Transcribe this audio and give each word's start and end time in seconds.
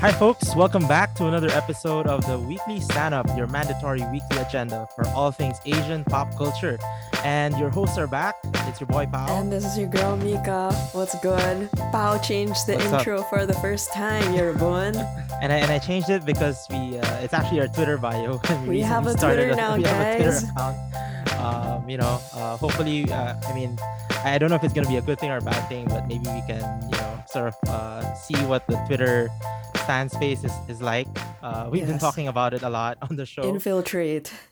Hi, 0.00 0.12
folks. 0.12 0.54
Welcome 0.54 0.86
back 0.86 1.16
to 1.16 1.26
another 1.26 1.48
episode 1.50 2.06
of 2.06 2.24
the 2.24 2.38
Weekly 2.38 2.80
Stan 2.80 3.12
Up, 3.12 3.26
your 3.36 3.48
mandatory 3.48 4.00
weekly 4.12 4.38
agenda 4.38 4.88
for 4.94 5.04
all 5.08 5.32
things 5.32 5.58
Asian 5.66 6.04
pop 6.04 6.36
culture. 6.36 6.78
And 7.24 7.58
your 7.58 7.68
hosts 7.68 7.98
are 7.98 8.06
back. 8.06 8.36
It's 8.68 8.78
your 8.78 8.86
boy 8.86 9.06
Pao. 9.06 9.26
And 9.36 9.50
this 9.50 9.64
is 9.64 9.76
your 9.76 9.88
girl 9.88 10.16
Mika. 10.16 10.72
What's 10.92 11.18
good? 11.18 11.68
Pao 11.90 12.16
changed 12.18 12.64
the 12.68 12.74
What's 12.74 12.86
up? 12.86 13.00
intro 13.00 13.24
for 13.24 13.44
the 13.44 13.54
first 13.54 13.92
time, 13.92 14.22
Yerbun. 14.34 14.94
And 15.42 15.52
I, 15.52 15.56
and 15.56 15.70
I 15.70 15.78
changed 15.80 16.10
it 16.10 16.24
because 16.24 16.66
we 16.70 16.98
uh, 16.98 17.16
it's 17.22 17.34
actually 17.34 17.60
our 17.60 17.68
Twitter 17.68 17.98
bio. 17.98 18.40
and 18.48 18.68
We 18.70 18.80
have 18.80 19.06
a 19.08 19.14
Twitter 19.14 19.54
now, 19.54 19.76
we 19.76 19.82
have 19.82 20.20
a 20.20 20.22
Twitter 20.22 20.46
account. 20.46 20.76
Um, 21.38 21.88
you 21.90 21.96
know, 21.96 22.20
uh, 22.34 22.56
hopefully, 22.56 23.10
uh, 23.10 23.34
I 23.48 23.52
mean, 23.52 23.78
I 24.24 24.38
don't 24.38 24.50
know 24.50 24.56
if 24.56 24.62
it's 24.64 24.74
gonna 24.74 24.88
be 24.88 24.96
a 24.96 25.02
good 25.02 25.18
thing 25.18 25.30
or 25.30 25.38
a 25.38 25.42
bad 25.42 25.68
thing, 25.68 25.86
but 25.88 26.06
maybe 26.06 26.26
we 26.30 26.42
can, 26.46 26.62
you 26.90 26.98
know, 26.98 27.22
sort 27.26 27.48
of 27.48 27.68
uh, 27.68 28.14
see 28.14 28.34
what 28.46 28.66
the 28.66 28.76
Twitter 28.86 29.28
fan 29.88 30.10
space 30.10 30.44
is, 30.44 30.52
is 30.68 30.82
like. 30.82 31.08
Uh, 31.42 31.66
we've 31.72 31.86
been 31.86 31.98
talking 31.98 32.28
about 32.28 32.52
it 32.52 32.62
a 32.62 32.68
lot 32.68 32.98
on 33.00 33.16
the 33.16 33.24
show. 33.24 33.42
Infiltrate. 33.42 34.30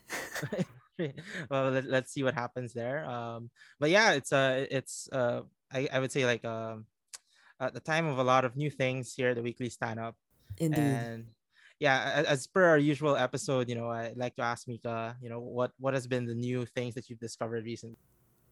well 1.51 1.69
let, 1.69 1.85
let's 1.85 2.11
see 2.11 2.23
what 2.23 2.33
happens 2.33 2.73
there 2.73 3.05
um 3.05 3.51
but 3.79 3.91
yeah 3.91 4.13
it's 4.13 4.33
uh 4.33 4.65
it's 4.71 5.07
uh 5.11 5.41
i, 5.71 5.87
I 5.93 5.99
would 5.99 6.11
say 6.11 6.25
like 6.25 6.43
um 6.43 6.85
at 7.59 7.75
the 7.75 7.79
time 7.79 8.07
of 8.07 8.17
a 8.17 8.23
lot 8.23 8.45
of 8.45 8.57
new 8.57 8.71
things 8.71 9.13
here 9.13 9.29
at 9.29 9.35
the 9.35 9.43
weekly 9.43 9.69
stan 9.69 9.99
up 9.99 10.15
Indeed. 10.57 10.79
and 10.81 11.25
yeah 11.79 12.21
a- 12.21 12.27
as 12.27 12.47
per 12.47 12.63
our 12.65 12.79
usual 12.79 13.15
episode 13.15 13.69
you 13.69 13.75
know 13.75 13.91
i'd 13.91 14.17
like 14.17 14.35
to 14.37 14.41
ask 14.41 14.67
mika 14.67 15.15
you 15.21 15.29
know 15.29 15.39
what 15.39 15.69
what 15.77 15.93
has 15.93 16.07
been 16.07 16.25
the 16.25 16.33
new 16.33 16.65
things 16.65 16.95
that 16.95 17.11
you've 17.11 17.19
discovered 17.19 17.63
recently 17.63 17.99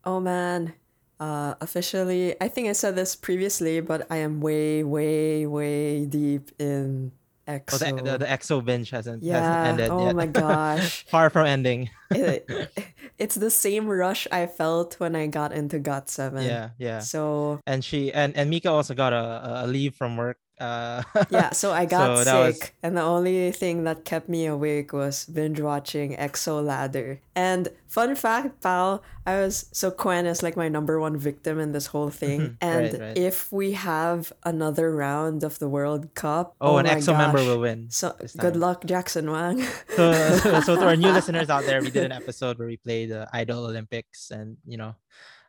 Oh 0.06 0.20
man. 0.20 0.74
Uh, 1.20 1.56
officially, 1.62 2.36
I 2.42 2.48
think 2.50 2.68
I 2.68 2.74
said 2.74 2.96
this 2.96 3.16
previously, 3.16 3.80
but 3.80 4.06
I 4.10 4.18
am 4.18 4.42
way, 4.42 4.84
way, 4.84 5.46
way 5.48 6.06
deep 6.06 6.52
in 6.60 7.12
oh 7.48 7.60
the, 7.78 8.02
the, 8.04 8.18
the 8.18 8.26
exo 8.26 8.64
binge 8.66 8.90
hasn't 8.90 9.22
yeah. 9.22 9.40
hasn't 9.40 9.80
ended 9.80 9.90
oh 9.92 10.06
yet 10.08 10.16
my 10.16 10.26
gosh. 10.42 11.06
far 11.06 11.30
from 11.30 11.46
ending 11.46 11.90
It- 12.10 12.50
it's 13.20 13.36
the 13.36 13.52
same 13.52 13.86
rush 13.88 14.28
I 14.32 14.48
felt 14.48 15.00
when 15.00 15.16
I 15.16 15.28
got 15.28 15.52
into 15.54 15.78
Got 15.78 16.10
7. 16.10 16.42
yeah 16.44 16.72
yeah 16.80 17.00
So 17.00 17.60
and 17.68 17.86
she 17.86 18.12
and 18.12 18.36
and 18.36 18.50
mika 18.50 18.72
also 18.72 18.96
got 18.96 19.14
a, 19.14 19.62
a 19.64 19.68
leave 19.68 19.94
from 19.94 20.18
work 20.18 20.38
uh 20.60 21.04
yeah, 21.30 21.52
so 21.52 21.72
I 21.74 21.86
got 21.96 22.20
So 22.20 22.24
that 22.24 22.40
was- 22.48 22.60
sick, 22.60 22.76
and 22.82 22.96
the 22.96 23.02
only 23.02 23.52
thing 23.52 23.84
that 23.84 24.06
kept 24.06 24.30
me 24.30 24.46
awake 24.46 24.94
was 24.94 25.26
binge 25.26 25.60
watching 25.60 26.16
EXO 26.16 26.64
Ladder. 26.64 27.20
And 27.36 27.68
fun 27.88 28.16
fact, 28.16 28.62
pal, 28.64 29.04
I 29.26 29.42
was 29.44 29.68
so 29.74 29.92
Quen 29.92 30.26
is 30.26 30.42
like 30.42 30.56
my 30.56 30.70
number 30.70 31.00
one 31.00 31.18
victim 31.18 31.60
in 31.60 31.74
this 31.74 31.88
whole 31.88 32.10
thing. 32.10 32.56
and 32.62 32.94
Right, 32.94 33.02
right. 33.02 33.18
if 33.18 33.52
we 33.52 33.74
have 33.74 34.32
another 34.44 34.96
round 34.96 35.44
of 35.44 35.60
the 35.60 35.68
World 35.68 36.14
Cup, 36.16 36.56
oh, 36.62 36.78
an 36.78 36.86
my 36.86 36.96
exo 36.96 37.12
member 37.18 37.44
will 37.44 37.60
win 37.60 37.88
So 37.92 38.16
good 38.38 38.56
luck, 38.56 38.86
Jackson 38.86 39.30
Wang. 39.30 39.60
so, 39.96 40.14
so, 40.40 40.62
so 40.62 40.76
to 40.78 40.86
our 40.88 40.96
new 40.96 41.12
listeners 41.18 41.50
out 41.50 41.66
there, 41.66 41.82
we 41.82 41.92
did 41.92 42.04
an 42.08 42.14
episode 42.16 42.58
where 42.60 42.68
we 42.68 42.78
played 42.78 43.10
the 43.12 43.28
Idol 43.34 43.66
Olympics, 43.66 44.32
and 44.32 44.56
you 44.66 44.78
know, 44.78 44.96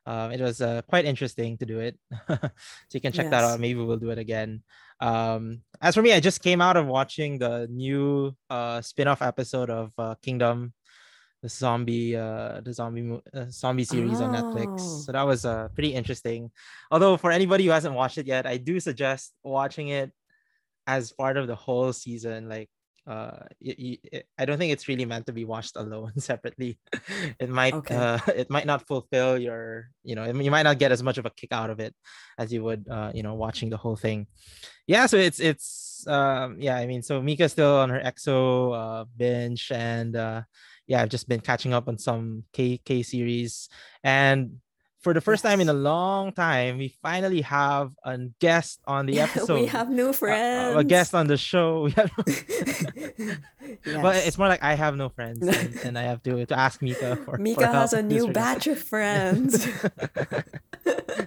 um, 0.06 0.30
it 0.30 0.40
was 0.40 0.60
uh, 0.60 0.82
quite 0.88 1.04
interesting 1.04 1.58
to 1.58 1.66
do 1.66 1.80
it. 1.80 1.98
so 2.28 2.38
you 2.92 3.00
can 3.00 3.12
check 3.12 3.30
that 3.30 3.42
out. 3.42 3.58
Maybe 3.58 3.80
we'll 3.80 3.96
do 3.96 4.10
it 4.10 4.18
again. 4.18 4.62
Um, 5.00 5.62
as 5.80 5.94
for 5.94 6.02
me, 6.02 6.12
I 6.12 6.20
just 6.20 6.42
came 6.42 6.60
out 6.60 6.76
of 6.76 6.86
watching 6.86 7.38
the 7.38 7.66
new 7.68 8.34
uh, 8.48 8.80
spin-off 8.80 9.20
episode 9.20 9.68
of 9.68 9.92
uh, 9.98 10.14
Kingdom, 10.22 10.72
the 11.42 11.48
zombie, 11.48 12.16
uh, 12.16 12.60
the 12.60 12.72
zombie, 12.72 13.20
uh, 13.34 13.46
zombie 13.50 13.84
series 13.84 14.20
on 14.20 14.32
Netflix. 14.32 14.80
Oh. 14.80 15.02
So 15.06 15.12
that 15.12 15.26
was 15.26 15.44
uh, 15.44 15.68
pretty 15.74 15.92
interesting. 15.92 16.52
Although 16.90 17.16
for 17.16 17.32
anybody 17.32 17.64
who 17.64 17.72
hasn't 17.72 17.94
watched 17.94 18.18
it 18.18 18.26
yet, 18.26 18.46
I 18.46 18.58
do 18.58 18.78
suggest 18.78 19.32
watching 19.42 19.88
it 19.88 20.12
as 20.86 21.12
part 21.12 21.36
of 21.36 21.48
the 21.48 21.56
whole 21.56 21.92
season. 21.92 22.48
Like 22.48 22.70
uh 23.06 23.46
y- 23.62 23.78
y- 23.78 23.98
it- 24.12 24.26
i 24.38 24.44
don't 24.44 24.58
think 24.58 24.72
it's 24.72 24.88
really 24.88 25.04
meant 25.06 25.26
to 25.26 25.32
be 25.32 25.44
watched 25.44 25.76
alone 25.76 26.12
separately. 26.18 26.78
It 27.38 27.48
might 27.48 27.74
Okay. 27.74 27.94
uh 27.94 28.18
it 28.34 28.50
might 28.50 28.66
not 28.66 28.86
fulfill 28.86 29.38
your 29.38 29.90
you 30.02 30.14
know 30.14 30.24
you 30.26 30.50
might 30.50 30.64
not 30.66 30.78
get 30.78 30.90
as 30.92 31.02
much 31.02 31.18
of 31.18 31.26
a 31.26 31.30
kick 31.30 31.52
out 31.52 31.70
of 31.70 31.78
it 31.80 31.94
as 32.38 32.52
you 32.52 32.62
would 32.64 32.86
uh 32.90 33.12
you 33.14 33.22
know 33.22 33.34
watching 33.34 33.70
the 33.70 33.76
whole 33.78 33.96
thing. 33.96 34.26
Yeah 34.86 35.06
so 35.06 35.16
it's 35.16 35.38
it's 35.40 36.04
um 36.06 36.56
yeah 36.60 36.76
i 36.76 36.86
mean 36.86 37.02
so 37.02 37.22
mika's 37.22 37.52
still 37.52 37.76
on 37.78 37.90
her 37.90 38.00
exo 38.00 38.70
uh 38.74 39.04
binge 39.16 39.70
and 39.74 40.14
uh 40.14 40.42
yeah 40.86 41.02
i've 41.02 41.08
just 41.08 41.26
been 41.28 41.40
catching 41.40 41.74
up 41.74 41.88
on 41.88 41.98
some 41.98 42.44
k 42.52 42.78
k 42.84 43.02
series. 43.02 43.68
And 44.04 44.58
for 45.06 45.14
the 45.14 45.20
first 45.20 45.44
time 45.44 45.60
in 45.60 45.68
a 45.68 45.72
long 45.72 46.32
time 46.32 46.78
we 46.78 46.88
finally 47.00 47.40
have 47.40 47.92
a 48.02 48.18
guest 48.40 48.80
on 48.90 49.06
the 49.06 49.20
episode 49.20 49.60
we 49.62 49.66
have 49.66 49.88
new 49.88 50.08
uh, 50.08 50.12
friends. 50.12 50.74
uh, 50.74 50.80
a 50.80 50.82
guest 50.82 51.14
on 51.14 51.28
the 51.28 51.36
show. 51.36 51.86
Have, 51.94 52.10
but 54.02 54.16
it's 54.26 54.36
more 54.36 54.48
like 54.48 54.64
I 54.64 54.74
have 54.74 54.96
no 54.96 55.08
friends, 55.08 55.46
and, 55.46 55.76
and 55.84 55.94
I 55.96 56.02
have 56.02 56.24
to, 56.24 56.44
to 56.46 56.58
ask 56.58 56.82
Mika 56.82 57.14
for. 57.22 57.36
for 57.36 57.38
Mika 57.38 57.68
has 57.68 57.92
a 57.92 58.02
new 58.02 58.32
batch 58.32 58.66
of 58.66 58.82
friends. 58.82 59.68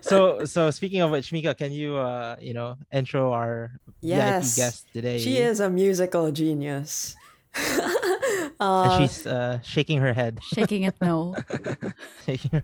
so 0.02 0.44
so 0.44 0.72
speaking 0.72 1.00
of 1.00 1.12
which, 1.12 1.32
Mika, 1.32 1.56
can 1.56 1.72
you 1.72 1.96
uh 1.96 2.36
you 2.42 2.54
know 2.54 2.76
intro 2.92 3.32
our 3.32 3.80
Yes. 4.02 4.56
VIP 4.56 4.60
guest 4.60 4.92
today? 4.92 5.20
She 5.20 5.38
is 5.38 5.62
a 5.64 5.70
musical 5.70 6.32
genius. 6.36 7.16
And 8.38 8.52
Uh, 8.60 9.00
she's 9.00 9.26
uh, 9.26 9.60
shaking 9.62 10.00
her 10.00 10.14
head. 10.14 10.40
Shaking 10.44 10.84
it 10.84 10.96
no. 11.02 11.36
Shaking 12.26 12.62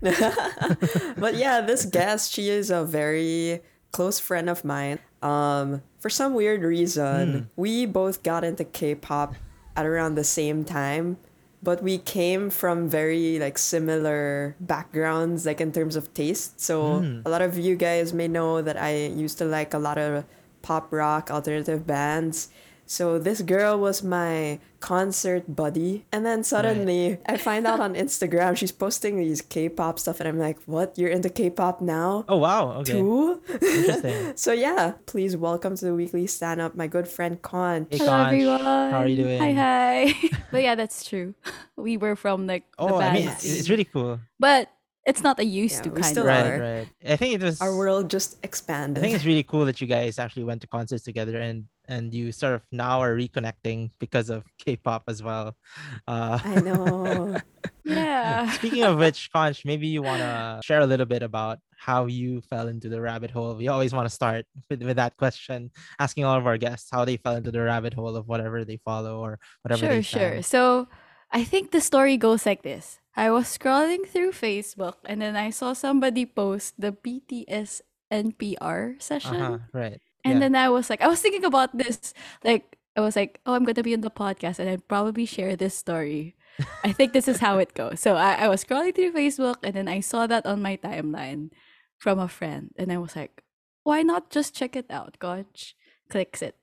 but 1.16 1.34
yeah, 1.36 1.60
this 1.60 1.84
guest, 1.86 2.32
she 2.32 2.48
is 2.48 2.70
a 2.70 2.84
very 2.84 3.60
close 3.92 4.20
friend 4.20 4.48
of 4.50 4.64
mine. 4.64 4.98
Um, 5.22 5.82
for 6.00 6.10
some 6.10 6.34
weird 6.34 6.62
reason, 6.62 7.50
we 7.56 7.86
both 7.86 8.22
got 8.22 8.44
into 8.44 8.64
K-pop 8.64 9.34
at 9.76 9.86
around 9.86 10.14
the 10.14 10.24
same 10.24 10.64
time, 10.64 11.16
but 11.62 11.82
we 11.82 11.98
came 11.98 12.50
from 12.50 12.88
very 12.88 13.38
like 13.38 13.56
similar 13.58 14.54
backgrounds, 14.60 15.46
like 15.46 15.60
in 15.60 15.72
terms 15.72 15.96
of 15.96 16.12
taste. 16.14 16.60
So 16.60 17.04
a 17.24 17.30
lot 17.30 17.40
of 17.42 17.58
you 17.58 17.74
guys 17.76 18.12
may 18.12 18.28
know 18.28 18.60
that 18.62 18.76
I 18.76 19.06
used 19.06 19.38
to 19.38 19.44
like 19.44 19.72
a 19.74 19.78
lot 19.78 19.96
of 19.98 20.24
pop 20.62 20.92
rock 20.92 21.30
alternative 21.30 21.86
bands. 21.86 22.48
So 22.86 23.18
this 23.18 23.40
girl 23.42 23.80
was 23.80 24.02
my 24.04 24.60
concert 24.86 25.42
buddy. 25.50 26.06
And 26.14 26.24
then 26.24 26.44
suddenly 26.46 27.18
I 27.26 27.36
find 27.38 27.66
out 27.66 27.80
on 27.82 27.94
Instagram 27.98 28.56
she's 28.56 28.70
posting 28.70 29.18
these 29.18 29.42
K-pop 29.42 29.98
stuff 29.98 30.20
and 30.22 30.28
I'm 30.30 30.38
like, 30.38 30.62
"What? 30.66 30.94
You're 30.94 31.10
into 31.10 31.26
K-pop 31.28 31.82
now?" 31.82 32.22
oh 32.30 32.38
wow! 32.38 32.78
Okay, 32.86 32.92
Too? 32.94 33.42
interesting. 33.50 34.36
so 34.44 34.52
yeah, 34.54 34.94
please 35.10 35.36
welcome 35.36 35.74
to 35.74 35.84
the 35.90 35.94
weekly 35.94 36.28
stan 36.30 36.60
up 36.62 36.78
my 36.78 36.86
good 36.86 37.08
friend 37.10 37.42
Conch. 37.42 37.88
Hey, 37.90 37.98
Hello 37.98 38.10
Conch, 38.14 38.26
everyone. 38.32 38.62
How 38.94 39.02
are 39.02 39.10
you 39.10 39.18
doing? 39.26 39.40
Hi 39.42 39.52
hi. 39.52 39.98
but 40.54 40.62
yeah, 40.62 40.78
that's 40.78 41.02
true. 41.02 41.34
We 41.76 41.98
were 41.98 42.14
from 42.16 42.46
like 42.46 42.64
the 42.78 42.88
Oh, 42.88 42.96
I 43.02 43.12
mean, 43.12 43.28
it's, 43.28 43.44
it's 43.44 43.68
really 43.68 43.84
cool. 43.84 44.18
but 44.40 44.70
it's 45.04 45.22
not 45.22 45.38
a 45.38 45.44
used 45.44 45.82
Yeah, 45.82 45.82
to 45.82 45.90
we 45.90 46.00
kind 46.00 46.14
still 46.14 46.30
of. 46.30 46.34
are. 46.34 46.50
Right, 46.56 46.62
right. 46.78 46.88
I 47.12 47.16
think 47.18 47.34
it 47.34 47.42
was. 47.42 47.60
Our 47.60 47.74
world 47.76 48.08
just 48.08 48.38
expanded. 48.42 48.98
I 48.98 49.02
think 49.02 49.14
it's 49.18 49.26
really 49.26 49.42
cool 49.44 49.66
that 49.66 49.80
you 49.82 49.86
guys 49.86 50.18
actually 50.18 50.46
went 50.46 50.62
to 50.62 50.68
concerts 50.70 51.04
together 51.04 51.36
and 51.38 51.66
and 51.88 52.12
you 52.12 52.32
sort 52.32 52.54
of 52.54 52.62
now 52.72 53.00
are 53.00 53.14
reconnecting 53.16 53.90
because 53.98 54.30
of 54.30 54.44
K-pop 54.58 55.04
as 55.08 55.22
well. 55.22 55.56
Uh, 56.06 56.38
I 56.42 56.60
know. 56.60 57.36
Yeah. 57.86 58.50
Speaking 58.50 58.82
of 58.82 58.98
which, 58.98 59.30
Conch, 59.34 59.64
maybe 59.64 59.86
you 59.86 60.02
want 60.02 60.18
to 60.18 60.60
share 60.64 60.80
a 60.80 60.86
little 60.86 61.06
bit 61.06 61.22
about 61.22 61.58
how 61.78 62.06
you 62.06 62.40
fell 62.40 62.66
into 62.66 62.88
the 62.88 63.00
rabbit 63.00 63.30
hole. 63.30 63.54
We 63.54 63.68
always 63.68 63.92
want 63.92 64.08
to 64.08 64.14
start 64.14 64.44
with, 64.68 64.82
with 64.82 64.96
that 64.96 65.16
question, 65.16 65.70
asking 66.00 66.24
all 66.24 66.36
of 66.36 66.46
our 66.46 66.58
guests 66.58 66.88
how 66.90 67.04
they 67.04 67.16
fell 67.16 67.36
into 67.36 67.52
the 67.52 67.62
rabbit 67.62 67.94
hole 67.94 68.16
of 68.16 68.26
whatever 68.26 68.64
they 68.64 68.78
follow 68.84 69.20
or 69.20 69.38
whatever 69.62 69.86
sure, 69.86 70.02
sure. 70.02 70.42
So 70.42 70.88
I 71.30 71.44
think 71.44 71.70
the 71.70 71.80
story 71.80 72.16
goes 72.16 72.44
like 72.44 72.62
this. 72.62 72.98
I 73.14 73.30
was 73.30 73.46
scrolling 73.46 74.06
through 74.06 74.32
Facebook 74.32 74.96
and 75.04 75.22
then 75.22 75.36
I 75.36 75.50
saw 75.50 75.72
somebody 75.72 76.26
post 76.26 76.74
the 76.78 76.92
BTS 76.92 77.82
NPR 78.12 79.00
session. 79.00 79.36
Uh-huh, 79.36 79.58
right. 79.72 80.00
And 80.24 80.34
yeah. 80.34 80.40
then 80.40 80.56
I 80.56 80.68
was 80.68 80.90
like, 80.90 81.00
I 81.00 81.08
was 81.08 81.20
thinking 81.20 81.44
about 81.44 81.76
this. 81.76 82.12
Like, 82.44 82.76
I 82.96 83.00
was 83.00 83.14
like, 83.14 83.40
oh, 83.46 83.54
I'm 83.54 83.64
going 83.64 83.74
to 83.76 83.82
be 83.82 83.94
on 83.94 84.00
the 84.00 84.10
podcast 84.10 84.58
and 84.58 84.68
I'd 84.68 84.88
probably 84.88 85.26
share 85.26 85.54
this 85.54 85.74
story. 85.76 86.34
I 86.82 86.92
think 86.92 87.12
this 87.12 87.28
is 87.28 87.38
how 87.38 87.58
it 87.58 87.74
goes. 87.78 88.00
So 88.00 88.16
I, 88.16 88.46
I 88.46 88.48
was 88.48 88.64
scrolling 88.64 88.94
through 88.94 89.12
Facebook 89.12 89.56
and 89.62 89.74
then 89.74 89.88
I 89.88 90.00
saw 90.00 90.26
that 90.26 90.46
on 90.46 90.62
my 90.62 90.76
timeline 90.78 91.50
from 91.98 92.18
a 92.18 92.28
friend. 92.28 92.70
And 92.76 92.90
I 92.90 92.98
was 92.98 93.14
like, 93.14 93.42
why 93.84 94.02
not 94.02 94.30
just 94.30 94.54
check 94.54 94.74
it 94.74 94.86
out, 94.90 95.18
coach? 95.18 95.76
Clicks 96.08 96.42
it. 96.42 96.56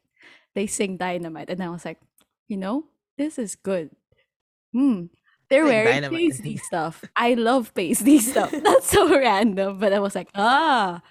They 0.55 0.67
sing 0.67 0.97
Dynamite. 0.97 1.49
And 1.49 1.61
I 1.61 1.69
was 1.69 1.85
like, 1.85 1.99
you 2.47 2.57
know, 2.57 2.85
this 3.17 3.37
is 3.37 3.55
good. 3.55 3.91
Hmm. 4.73 5.05
They're 5.49 5.65
wearing 5.65 6.01
Dynamite. 6.01 6.19
pasty 6.19 6.57
stuff. 6.57 7.03
I 7.15 7.35
love 7.35 7.73
pasty 7.75 8.17
stuff. 8.17 8.51
That's 8.63 8.89
so 8.89 9.07
random. 9.07 9.77
But 9.77 9.93
I 9.93 9.99
was 9.99 10.15
like, 10.15 10.29
ah, 10.33 11.01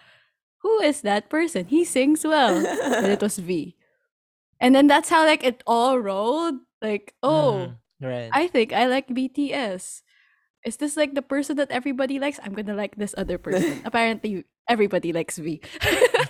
who 0.62 0.80
is 0.80 1.02
that 1.02 1.28
person? 1.28 1.66
He 1.66 1.84
sings 1.84 2.24
well. 2.24 2.64
and 2.66 3.06
it 3.12 3.20
was 3.20 3.38
V. 3.38 3.76
And 4.60 4.74
then 4.74 4.86
that's 4.86 5.08
how 5.10 5.26
like 5.26 5.42
it 5.44 5.62
all 5.66 5.98
rolled. 5.98 6.62
Like, 6.80 7.14
oh, 7.22 7.74
Mhm, 8.02 8.08
right. 8.08 8.30
I 8.32 8.46
think 8.48 8.72
I 8.72 8.86
like 8.86 9.08
BTS. 9.08 10.02
is 10.64 10.76
this 10.78 10.96
like 10.96 11.14
the 11.14 11.22
person 11.22 11.56
that 11.58 11.70
everybody 11.74 12.18
likes? 12.22 12.38
I'm 12.42 12.54
gonna 12.54 12.74
like 12.78 12.94
this 12.94 13.14
other 13.18 13.38
person. 13.38 13.82
Apparently, 13.84 14.44
everybody 14.70 15.12
likes 15.12 15.38
V. 15.38 15.58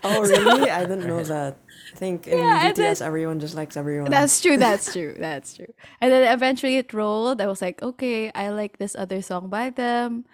Oh, 0.02 0.22
really? 0.24 0.70
I 0.72 0.88
didn't 0.88 1.04
know 1.06 1.20
that. 1.22 1.60
I 1.92 1.96
think 2.00 2.26
in 2.26 2.38
Yeah, 2.40 2.72
BTS, 2.72 2.76
then- 3.00 3.08
everyone 3.08 3.40
just 3.40 3.52
likes 3.54 3.76
everyone. 3.76 4.08
That's 4.10 4.40
true. 4.40 4.56
That's 4.56 4.88
true. 4.96 5.12
That's 5.20 5.52
true. 5.52 5.68
And 6.00 6.08
then 6.10 6.24
eventually 6.32 6.76
it 6.80 6.92
rolled. 6.96 7.40
I 7.44 7.46
was 7.46 7.60
like, 7.60 7.82
okay, 7.84 8.32
I 8.32 8.48
like 8.48 8.78
this 8.80 8.96
other 8.96 9.20
song 9.20 9.48
by 9.52 9.68
them. 9.68 10.24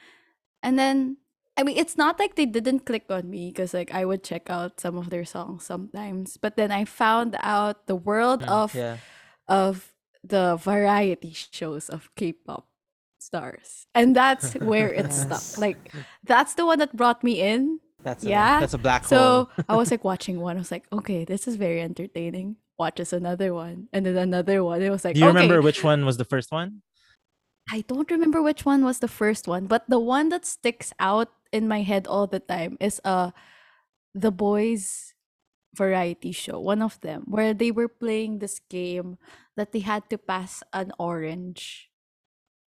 And 0.62 0.78
then, 0.78 1.18
I 1.58 1.64
mean, 1.64 1.76
it's 1.76 1.98
not 1.98 2.18
like 2.22 2.36
they 2.36 2.46
didn't 2.46 2.86
click 2.86 3.06
on 3.10 3.28
me 3.28 3.50
because 3.50 3.74
like 3.74 3.90
I 3.92 4.04
would 4.06 4.22
check 4.22 4.48
out 4.48 4.78
some 4.80 4.96
of 4.96 5.10
their 5.10 5.24
songs 5.26 5.64
sometimes. 5.66 6.38
But 6.38 6.54
then 6.56 6.70
I 6.70 6.84
found 6.86 7.34
out 7.42 7.86
the 7.90 7.96
world 7.98 8.42
Mm, 8.42 8.48
of 8.48 8.74
yeah. 8.74 8.98
of 9.48 9.92
the 10.22 10.54
variety 10.56 11.34
shows 11.34 11.88
of 11.90 12.10
K-pop 12.14 12.68
stars, 13.18 13.86
and 13.94 14.14
that's 14.14 14.54
where 14.62 14.92
it 14.94 15.10
Yes. 15.10 15.22
stuck. 15.26 15.58
Like 15.58 15.90
that's 16.22 16.54
the 16.54 16.64
one 16.64 16.78
that 16.78 16.94
brought 16.94 17.24
me 17.24 17.42
in. 17.42 17.80
That's 18.06 18.22
a, 18.22 18.28
Yeah. 18.30 18.60
that's 18.62 18.74
a 18.74 18.78
black 18.78 19.02
hole. 19.10 19.50
So. 19.50 19.64
I 19.68 19.74
was 19.74 19.90
like 19.90 20.04
watching 20.06 20.38
one. 20.38 20.54
I 20.56 20.62
was 20.62 20.70
like, 20.70 20.86
okay, 20.94 21.24
this 21.26 21.48
is 21.50 21.56
very 21.58 21.82
entertaining. 21.82 22.56
Watches 22.78 23.10
another 23.12 23.50
one, 23.52 23.88
and 23.92 24.06
then 24.06 24.14
another 24.16 24.62
one. 24.62 24.78
It 24.82 24.90
was 24.94 25.02
like, 25.04 25.14
Do 25.18 25.20
you 25.20 25.26
okay. 25.26 25.34
remember 25.34 25.58
which 25.60 25.82
one 25.82 26.06
was 26.06 26.16
the 26.16 26.24
first 26.24 26.52
one? 26.54 26.82
I 27.70 27.82
don't 27.86 28.08
remember 28.10 28.40
which 28.40 28.64
one 28.64 28.84
was 28.84 29.00
the 29.00 29.08
first 29.10 29.46
one, 29.46 29.66
but 29.66 29.84
the 29.90 29.98
one 29.98 30.30
that 30.30 30.46
sticks 30.46 30.92
out 30.98 31.28
in 31.52 31.68
my 31.68 31.82
head 31.82 32.06
all 32.06 32.26
the 32.26 32.40
time 32.40 32.76
is 32.80 33.00
uh 33.04 33.30
the 34.14 34.30
boys 34.30 35.14
variety 35.76 36.32
show, 36.32 36.58
one 36.58 36.82
of 36.82 36.98
them, 37.02 37.22
where 37.28 37.54
they 37.54 37.70
were 37.70 37.88
playing 37.88 38.38
this 38.40 38.58
game 38.70 39.18
that 39.56 39.72
they 39.72 39.80
had 39.80 40.08
to 40.10 40.18
pass 40.18 40.62
an 40.72 40.90
orange. 40.98 41.90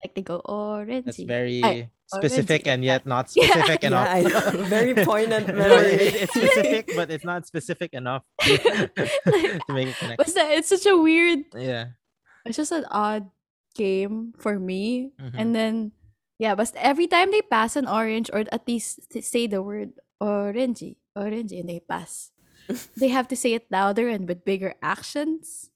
Like 0.03 0.15
they 0.15 0.21
go 0.21 0.39
orange. 0.45 1.05
That's 1.05 1.21
very 1.21 1.61
Ay, 1.63 1.89
specific 2.07 2.61
orange. 2.65 2.73
and 2.73 2.85
yet 2.85 3.05
not 3.05 3.29
specific 3.33 3.83
yeah, 3.83 3.87
enough. 3.89 4.07
I 4.09 4.21
know. 4.21 4.63
Very 4.69 4.93
poignant 4.95 5.47
No, 5.47 5.53
memory. 5.61 5.91
it- 5.93 6.15
it's 6.25 6.33
specific, 6.33 6.91
but 6.95 7.11
it's 7.11 7.25
not 7.25 7.45
specific 7.45 7.93
enough 7.93 8.23
to 8.41 8.89
make 9.69 9.87
it 9.89 9.97
connect. 9.97 10.17
But 10.17 10.29
it's 10.57 10.69
such 10.69 10.85
a 10.85 10.95
weird 10.97 11.45
Yeah. 11.55 11.93
it's 12.45 12.57
just 12.57 12.71
an 12.71 12.85
odd 12.89 13.29
game 13.75 14.33
for 14.37 14.57
me. 14.57 15.11
Mhm. 15.19 15.35
And 15.37 15.55
then 15.55 15.91
yeah, 16.41 16.57
but 16.57 16.73
every 16.75 17.05
time 17.05 17.29
they 17.29 17.45
pass 17.45 17.77
an 17.77 17.85
orange 17.85 18.33
or 18.33 18.41
at 18.49 18.65
least 18.65 19.13
say 19.21 19.45
the 19.45 19.61
word 19.61 19.93
orangey, 20.17 20.97
orangey, 21.13 21.61
and 21.61 21.69
they 21.69 21.79
pass, 21.85 22.31
they 22.97 23.09
have 23.13 23.27
to 23.29 23.35
say 23.37 23.53
it 23.53 23.69
louder 23.69 24.09
and 24.09 24.25
with 24.27 24.41
bigger 24.43 24.73
actions. 24.81 25.69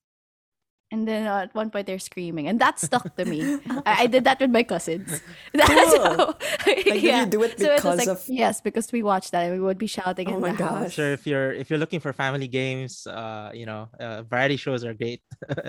And 0.94 1.07
then 1.09 1.25
uh, 1.25 1.50
at 1.50 1.56
one 1.57 1.71
point 1.73 1.88
they're 1.89 2.00
screaming, 2.00 2.47
and 2.47 2.62
that 2.62 2.79
stuck 2.79 3.17
to 3.17 3.25
me. 3.25 3.57
I, 3.89 4.06
I 4.06 4.07
did 4.07 4.23
that 4.29 4.39
with 4.39 4.51
my 4.53 4.62
cousins. 4.63 5.19
That's 5.53 5.67
Cool. 5.97 6.01
how, 6.06 6.38
Like, 6.65 6.85
did 6.85 7.01
you 7.03 7.25
do 7.25 7.41
it 7.44 7.57
So 7.59 7.73
was 7.73 7.81
because 7.81 7.97
like- 7.97 8.07
of- 8.07 8.23
yes, 8.29 8.62
because 8.62 8.91
we 8.94 9.01
watched 9.01 9.33
that 9.33 9.50
and 9.50 9.53
we 9.53 9.59
would 9.65 9.79
be 9.81 9.88
shouting 9.89 10.29
Oh 10.29 10.35
in 10.38 10.41
my 10.45 10.53
the 10.53 10.63
house. 10.63 10.83
gosh. 10.85 10.94
Sure, 10.94 11.12
if 11.12 11.25
you're 11.25 11.51
if 11.51 11.69
you're 11.73 11.81
looking 11.81 12.00
for 12.00 12.13
family 12.13 12.47
games, 12.47 13.06
uh, 13.09 13.50
you 13.53 13.65
know, 13.65 13.89
uh, 14.00 14.21
variety 14.29 14.57
shows 14.62 14.85
are 14.85 14.94
great 14.94 15.21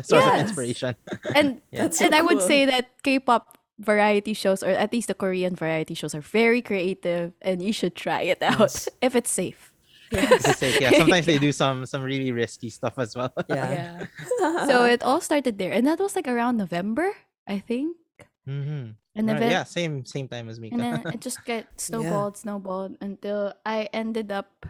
source 0.04 0.20
of 0.25 0.37
inspiration. 0.37 0.94
and 1.34 1.60
Yeah. 1.72 1.88
So 1.90 2.04
and 2.06 2.14
I 2.14 2.20
would 2.20 2.40
say 2.44 2.66
that 2.69 3.00
K-pop 3.02 3.56
variety 3.78 4.32
shows, 4.32 4.62
or 4.62 4.70
at 4.70 4.93
least 4.93 5.08
the 5.08 5.14
Korean 5.14 5.55
variety 5.55 5.94
shows, 5.94 6.14
are 6.14 6.20
very 6.25 6.62
creative, 6.62 7.32
and 7.43 7.61
you 7.62 7.73
should 7.73 7.94
try 7.94 8.23
it 8.23 8.43
out 8.43 8.61
Yes. 8.61 8.88
if 9.02 9.14
it's 9.17 9.31
safe. 9.31 9.73
It's 10.11 10.46
just 10.46 10.62
like, 10.62 10.78
yeah, 10.81 10.90
sometimes 11.02 11.26
they 11.26 11.38
do 11.38 11.50
some 11.50 11.84
some 11.84 12.02
really 12.06 12.31
risky 12.31 12.70
stuff 12.70 12.94
as 12.99 13.17
well. 13.19 13.34
Yeah. 13.50 14.06
so 14.70 14.87
it 14.87 15.02
all 15.02 15.20
started 15.20 15.58
there, 15.58 15.73
and 15.75 15.87
that 15.87 15.99
was 15.99 16.14
like 16.14 16.28
around 16.31 16.56
November, 16.56 17.11
I 17.46 17.58
think. 17.58 17.96
mm-hmm. 18.46 18.94
And 19.17 19.25
Right, 19.26 19.40
then 19.40 19.50
yeah, 19.50 19.64
same 19.64 20.05
same 20.05 20.29
time 20.29 20.46
as 20.52 20.61
me. 20.61 20.69
and 20.70 20.79
then 20.79 21.02
it 21.11 21.20
just 21.25 21.43
get 21.49 21.67
snowballed, 21.81 22.37
snowballed 22.37 23.00
until 23.00 23.56
I 23.64 23.88
ended 23.93 24.31
up 24.31 24.69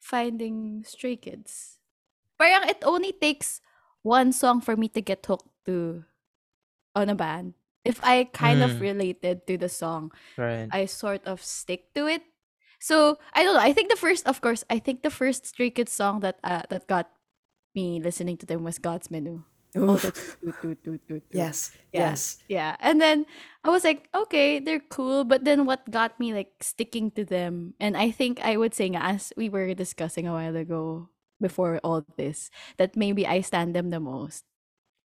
finding 0.00 0.84
Stray 0.86 1.16
Kids. 1.16 1.78
Parang 2.38 2.68
it 2.68 2.82
only 2.86 3.12
takes 3.12 3.60
one 4.02 4.32
song 4.32 4.60
for 4.62 4.74
me 4.76 4.88
to 4.94 5.02
get 5.02 5.26
hooked 5.26 5.50
to 5.66 6.04
on 6.94 7.10
a 7.10 7.14
band. 7.14 7.54
If 7.84 7.98
I 8.04 8.30
kind 8.30 8.62
of 8.62 8.78
Mm. 8.78 8.80
related 8.94 9.36
to 9.50 9.58
the 9.58 9.68
song, 9.68 10.12
right. 10.38 10.68
I 10.70 10.86
sort 10.86 11.26
of 11.26 11.42
stick 11.42 11.90
to 11.98 12.06
it. 12.06 12.22
So 12.78 13.18
I 13.34 13.42
don't 13.42 13.54
know. 13.54 13.62
I 13.62 13.72
think 13.74 13.90
the 13.90 13.98
first, 13.98 14.26
of 14.26 14.40
course, 14.40 14.62
I 14.70 14.78
think 14.78 15.02
the 15.02 15.10
first 15.10 15.46
Stray 15.46 15.70
Kids 15.70 15.90
song 15.92 16.20
that 16.22 16.38
uh, 16.42 16.62
that 16.70 16.86
got 16.86 17.10
me 17.74 17.98
listening 18.02 18.36
to 18.38 18.46
them 18.46 18.62
was 18.62 18.78
God's 18.78 19.10
Menu. 19.10 19.42
Oof. 19.72 20.02
that's 20.04 20.36
toot, 20.36 20.54
toot, 20.60 20.78
toot, 20.84 21.00
toot, 21.08 21.24
toot. 21.32 21.32
yes. 21.32 21.72
Yeah. 21.96 22.12
Yes. 22.12 22.20
Yeah. 22.46 22.76
And 22.78 23.00
then 23.00 23.24
I 23.64 23.70
was 23.72 23.82
like, 23.88 24.06
okay, 24.12 24.60
they're 24.60 24.84
cool. 24.92 25.24
But 25.24 25.48
then 25.48 25.64
what 25.64 25.88
got 25.90 26.20
me 26.20 26.34
like 26.36 26.52
sticking 26.60 27.10
to 27.16 27.24
them, 27.24 27.72
and 27.80 27.96
I 27.96 28.10
think 28.12 28.38
I 28.44 28.60
would 28.60 28.74
say, 28.76 28.90
nga, 28.92 29.00
as 29.00 29.32
we 29.34 29.48
were 29.48 29.72
discussing 29.72 30.28
a 30.28 30.34
while 30.36 30.54
ago 30.60 31.08
before 31.40 31.80
all 31.82 32.04
this, 32.20 32.50
that 32.76 32.94
maybe 33.00 33.24
I 33.26 33.40
stand 33.40 33.72
them 33.74 33.88
the 33.90 33.98
most. 34.02 34.44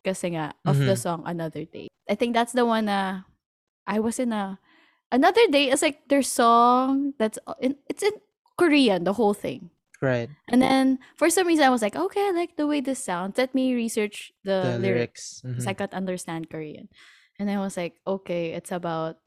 Kasi 0.03 0.33
nga, 0.33 0.57
of 0.65 0.81
the 0.81 0.97
Mhm. 0.97 1.01
song 1.01 1.19
Another 1.29 1.63
Day. 1.65 1.87
I 2.09 2.15
think 2.15 2.33
that's 2.33 2.53
the 2.53 2.65
one 2.65 2.85
na 2.85 3.23
I 3.87 3.99
was 3.99 4.19
in 4.19 4.31
a 4.31 4.59
Another 5.11 5.47
Day 5.47 5.69
it's 5.69 5.81
like 5.81 6.09
their 6.09 6.23
song 6.25 7.13
that's 7.17 7.37
uh, 7.47 7.53
in 7.61 7.77
it's 7.87 8.03
in 8.03 8.11
Korean, 8.57 9.03
the 9.03 9.13
whole 9.13 9.33
thing. 9.33 9.69
Right. 10.01 10.29
And 10.49 10.61
then 10.61 10.99
for 11.15 11.29
some 11.29 11.47
reason 11.47 11.63
I 11.63 11.69
was 11.69 11.81
like, 11.81 11.95
okay, 11.95 12.27
I 12.27 12.31
like 12.31 12.57
the 12.57 12.67
way 12.67 12.81
this 12.81 13.03
sounds. 13.03 13.37
Let 13.37 13.55
me 13.55 13.73
research 13.73 14.33
the, 14.43 14.75
The 14.75 14.79
lyrics 14.79 15.41
because 15.41 15.67
I 15.67 15.73
mhm. 15.73 15.77
can't 15.77 15.93
understand 15.93 16.49
Korean. 16.49 16.89
And 17.39 17.49
I 17.49 17.59
was 17.59 17.77
like, 17.77 17.95
okay, 18.05 18.53
it's 18.53 18.71
about 18.71 19.17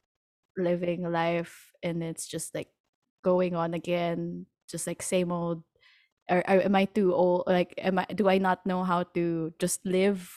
living 0.56 1.08
life 1.10 1.72
and 1.82 2.02
it's 2.02 2.26
just 2.26 2.54
like 2.54 2.68
going 3.22 3.54
on 3.54 3.74
again, 3.74 4.46
just 4.68 4.86
like 4.86 5.02
same 5.02 5.32
old. 5.32 5.62
Or, 6.28 6.44
or 6.44 6.60
am 6.60 6.76
I 6.76 6.84
too 6.84 7.14
old? 7.14 7.44
Like, 7.46 7.72
am 7.78 7.98
I? 7.98 8.04
Do 8.12 8.28
I 8.28 8.36
not 8.36 8.66
know 8.66 8.84
how 8.84 9.04
to 9.16 9.54
just 9.58 9.80
live? 9.86 10.28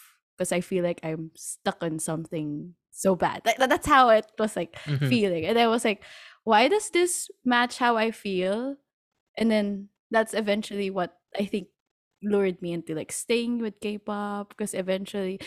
Because 0.42 0.52
I 0.52 0.62
feel 0.62 0.84
like 0.84 1.00
I'm 1.06 1.32
stuck 1.38 1.84
in 1.84 2.00
something 2.00 2.74
so 2.92 3.16
bad. 3.16 3.44
Like, 3.46 3.58
that's 3.58 3.88
how 3.88 4.10
it 4.10 4.26
was 4.40 4.56
like 4.58 4.76
Mhm. 4.86 5.08
feeling. 5.08 5.46
And 5.46 5.60
I 5.60 5.68
was 5.70 5.86
like, 5.86 6.04
why 6.44 6.68
does 6.68 6.90
this 6.90 7.30
match 7.46 7.78
how 7.78 7.98
I 7.98 8.12
feel? 8.12 8.78
And 9.38 9.52
then 9.52 9.90
that's 10.12 10.34
eventually 10.34 10.90
what 10.90 11.18
I 11.38 11.46
think 11.46 11.70
lured 12.24 12.62
me 12.62 12.74
into 12.74 12.94
like 12.96 13.12
staying 13.12 13.60
with 13.60 13.80
K-pop 13.82 14.50
because 14.50 14.74
eventually 14.74 15.40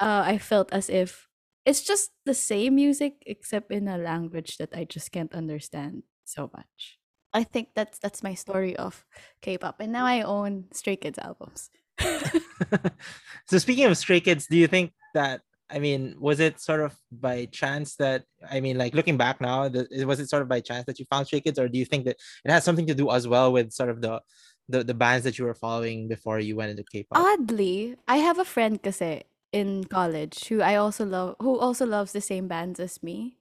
uh, 0.00 0.22
I 0.26 0.38
felt 0.38 0.72
as 0.72 0.90
if 0.90 1.28
it's 1.64 1.82
just 1.82 2.12
the 2.24 2.34
same 2.34 2.76
music 2.76 3.22
except 3.26 3.72
in 3.72 3.88
a 3.88 3.98
language 3.98 4.58
that 4.58 4.70
I 4.74 4.84
just 4.84 5.12
can't 5.12 5.32
understand 5.34 6.02
so 6.24 6.50
much. 6.54 6.98
I 7.32 7.44
think 7.44 7.70
that's 7.74 7.98
that's 7.98 8.22
my 8.22 8.32
story 8.34 8.76
of 8.76 9.04
K-pop, 9.42 9.80
and 9.80 9.92
now 9.92 10.06
I 10.06 10.22
own 10.22 10.68
Stray 10.72 10.96
Kids 10.96 11.18
albums. 11.18 11.70
so 13.46 13.58
speaking 13.58 13.84
of 13.84 13.96
stray 13.96 14.20
kids 14.20 14.46
do 14.46 14.56
you 14.56 14.66
think 14.66 14.92
that 15.14 15.40
i 15.70 15.78
mean 15.78 16.14
was 16.18 16.40
it 16.40 16.60
sort 16.60 16.80
of 16.80 16.96
by 17.12 17.46
chance 17.46 17.96
that 17.96 18.24
i 18.50 18.60
mean 18.60 18.78
like 18.78 18.94
looking 18.94 19.16
back 19.16 19.40
now 19.40 19.68
the, 19.68 19.86
was 20.06 20.20
it 20.20 20.28
sort 20.28 20.42
of 20.42 20.48
by 20.48 20.60
chance 20.60 20.84
that 20.86 20.98
you 20.98 21.04
found 21.10 21.26
stray 21.26 21.40
kids 21.40 21.58
or 21.58 21.68
do 21.68 21.78
you 21.78 21.84
think 21.84 22.04
that 22.04 22.16
it 22.44 22.50
has 22.50 22.64
something 22.64 22.86
to 22.86 22.94
do 22.94 23.10
as 23.10 23.26
well 23.26 23.52
with 23.52 23.72
sort 23.72 23.90
of 23.90 24.00
the 24.00 24.20
the, 24.68 24.84
the 24.84 24.94
bands 24.94 25.24
that 25.24 25.38
you 25.38 25.46
were 25.46 25.54
following 25.54 26.08
before 26.08 26.38
you 26.38 26.54
went 26.56 26.70
into 26.70 26.84
k-pop 26.84 27.16
Oddly, 27.18 27.96
I 28.06 28.18
have 28.18 28.38
a 28.38 28.44
friend 28.44 28.76
kasi 28.82 29.24
in 29.50 29.84
college 29.88 30.44
who 30.52 30.60
I 30.60 30.76
also 30.76 31.06
love 31.08 31.36
who 31.40 31.56
also 31.58 31.86
loves 31.88 32.12
the 32.12 32.20
same 32.20 32.48
bands 32.48 32.76
as 32.78 33.02
me. 33.02 33.40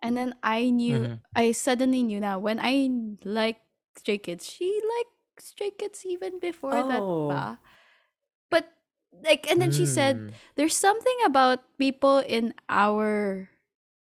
And 0.00 0.16
then 0.16 0.32
I 0.42 0.72
knew 0.72 1.12
Mhm. 1.12 1.20
I 1.36 1.52
suddenly 1.52 2.02
knew 2.02 2.18
now 2.24 2.40
when 2.40 2.56
I 2.56 2.88
like 3.22 3.60
Stray 4.00 4.16
Kids, 4.16 4.48
she 4.48 4.80
liked 4.80 5.44
Stray 5.44 5.70
Kids 5.76 6.08
even 6.08 6.40
before 6.40 6.72
that 6.72 7.04
Oh. 7.04 7.28
pa. 7.28 7.60
Like 9.12 9.44
and 9.50 9.60
then 9.60 9.70
she 9.70 9.84
said 9.86 10.16
Mm. 10.16 10.30
there's 10.56 10.76
something 10.76 11.14
about 11.24 11.60
people 11.78 12.18
in 12.24 12.54
our 12.68 13.48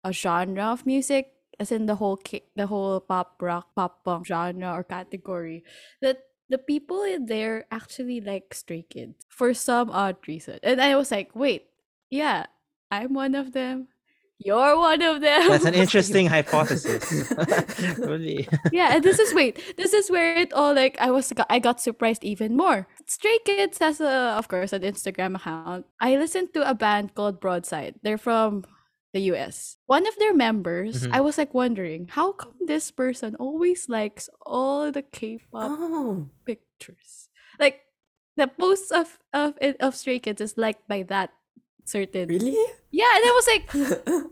uh, 0.03 0.11
genre 0.11 0.73
of 0.73 0.85
music 0.85 1.31
as 1.59 1.71
in 1.71 1.85
the 1.85 1.95
whole 1.95 2.19
the 2.55 2.67
whole 2.67 2.99
pop 2.99 3.37
rock 3.41 3.71
pop 3.75 4.03
punk 4.03 4.25
genre 4.27 4.73
or 4.73 4.83
category 4.83 5.63
that 6.01 6.25
the 6.49 6.57
people 6.57 7.03
in 7.03 7.25
there 7.27 7.65
actually 7.71 8.19
like 8.21 8.53
stray 8.53 8.83
kids 8.83 9.25
for 9.29 9.53
some 9.53 9.89
odd 9.89 10.17
reason 10.27 10.59
and 10.63 10.81
i 10.81 10.95
was 10.95 11.11
like 11.11 11.31
wait 11.35 11.67
yeah 12.09 12.45
i'm 12.91 13.13
one 13.13 13.35
of 13.35 13.51
them 13.53 13.87
you're 14.39 14.77
one 14.77 15.01
of 15.01 15.21
them. 15.21 15.49
That's 15.49 15.65
an 15.65 15.73
interesting 15.83 16.27
hypothesis. 16.27 17.33
Really? 17.99 18.47
Yeah 18.71 18.95
and 18.95 19.03
this 19.03 19.19
is 19.19 19.33
wait 19.33 19.59
this 19.77 19.93
is 19.93 20.09
where 20.11 20.37
it 20.37 20.53
all 20.53 20.73
like 20.73 20.97
i 20.99 21.09
was 21.11 21.31
i 21.49 21.59
got 21.59 21.81
surprised 21.81 22.23
even 22.23 22.55
more. 22.55 22.87
Stray 23.07 23.37
kids 23.45 23.77
has 23.79 23.99
a 24.01 24.35
of 24.37 24.47
course 24.47 24.73
an 24.73 24.81
instagram 24.83 25.35
account. 25.35 25.85
I 25.99 26.15
listened 26.17 26.53
to 26.53 26.67
a 26.69 26.73
band 26.75 27.15
called 27.15 27.39
broadside. 27.39 27.95
They're 28.03 28.17
from 28.21 28.63
the 29.13 29.21
us 29.31 29.77
one 29.87 30.05
of 30.05 30.13
their 30.19 30.35
members 30.35 31.07
Mhm. 31.07 31.15
i 31.15 31.21
was 31.23 31.37
like 31.39 31.53
wondering 31.55 32.11
how 32.11 32.35
come 32.35 32.53
this 32.67 32.91
person 32.91 33.33
always 33.39 33.87
likes 33.87 34.27
all 34.45 34.91
the 34.91 35.01
k-pop 35.01 35.71
Oh. 35.79 36.27
pictures? 36.45 37.31
Like 37.57 37.81
the 38.35 38.45
posts 38.51 38.91
of 38.91 39.17
of 39.33 39.55
of 39.79 39.95
stray 39.95 40.19
kids 40.19 40.41
is 40.43 40.59
liked 40.59 40.85
by 40.91 41.01
that 41.09 41.31
certain 41.87 42.27
Really? 42.29 42.55
yeah 42.91 43.09
and 43.15 43.23
i 43.25 43.31
was 43.33 43.47
like 43.47 43.65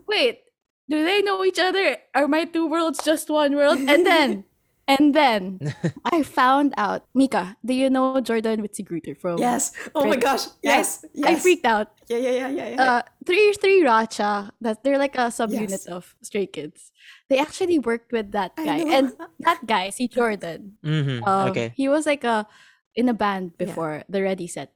wait 0.06 0.42
do 0.88 1.02
they 1.02 1.18
know 1.20 1.42
each 1.42 1.58
other? 1.58 1.98
Are 2.14 2.28
my 2.28 2.44
two 2.46 2.70
worlds 2.70 3.02
just 3.02 3.26
one 3.28 3.56
world? 3.58 3.74
And 3.90 4.06
then, 4.06 4.44
and 4.86 5.10
then 5.18 5.58
I 6.06 6.22
found 6.22 6.74
out, 6.78 7.02
Mika, 7.12 7.56
do 7.66 7.74
you 7.74 7.90
know 7.90 8.20
Jordan 8.20 8.62
Witzigreuter 8.62 9.18
from? 9.18 9.42
Yes. 9.42 9.74
Oh 9.98 10.06
my 10.06 10.14
gosh. 10.14 10.46
Yes. 10.62 11.02
Yes. 11.12 11.26
I 11.26 11.34
freaked 11.42 11.66
out. 11.66 11.90
Yeah, 12.06 12.18
yeah, 12.18 12.30
yeah, 12.30 12.48
yeah, 12.54 12.68
yeah. 12.70 12.82
Uh, 12.82 13.02
three 13.26 13.50
three 13.58 13.82
Racha. 13.82 14.54
That 14.62 14.84
they're 14.86 14.94
like 14.94 15.18
a 15.18 15.34
subunit 15.34 15.74
Yes. 15.74 15.86
of 15.90 16.14
Stray 16.22 16.46
Kids. 16.46 16.92
They 17.28 17.42
actually 17.42 17.80
worked 17.82 18.12
with 18.14 18.30
that 18.38 18.54
guy, 18.54 18.86
and 18.86 19.10
that 19.42 19.66
guy, 19.66 19.90
see 19.90 20.06
Jordan. 20.06 20.78
Mhm, 20.86 21.26
Um, 21.26 21.50
okay. 21.50 21.74
He 21.74 21.90
was 21.90 22.06
like 22.06 22.22
a 22.22 22.46
in 22.94 23.10
a 23.10 23.14
band 23.14 23.58
Yeah. 23.58 23.66
before 23.66 24.04
the 24.06 24.22
Ready 24.22 24.46
Set. 24.46 24.70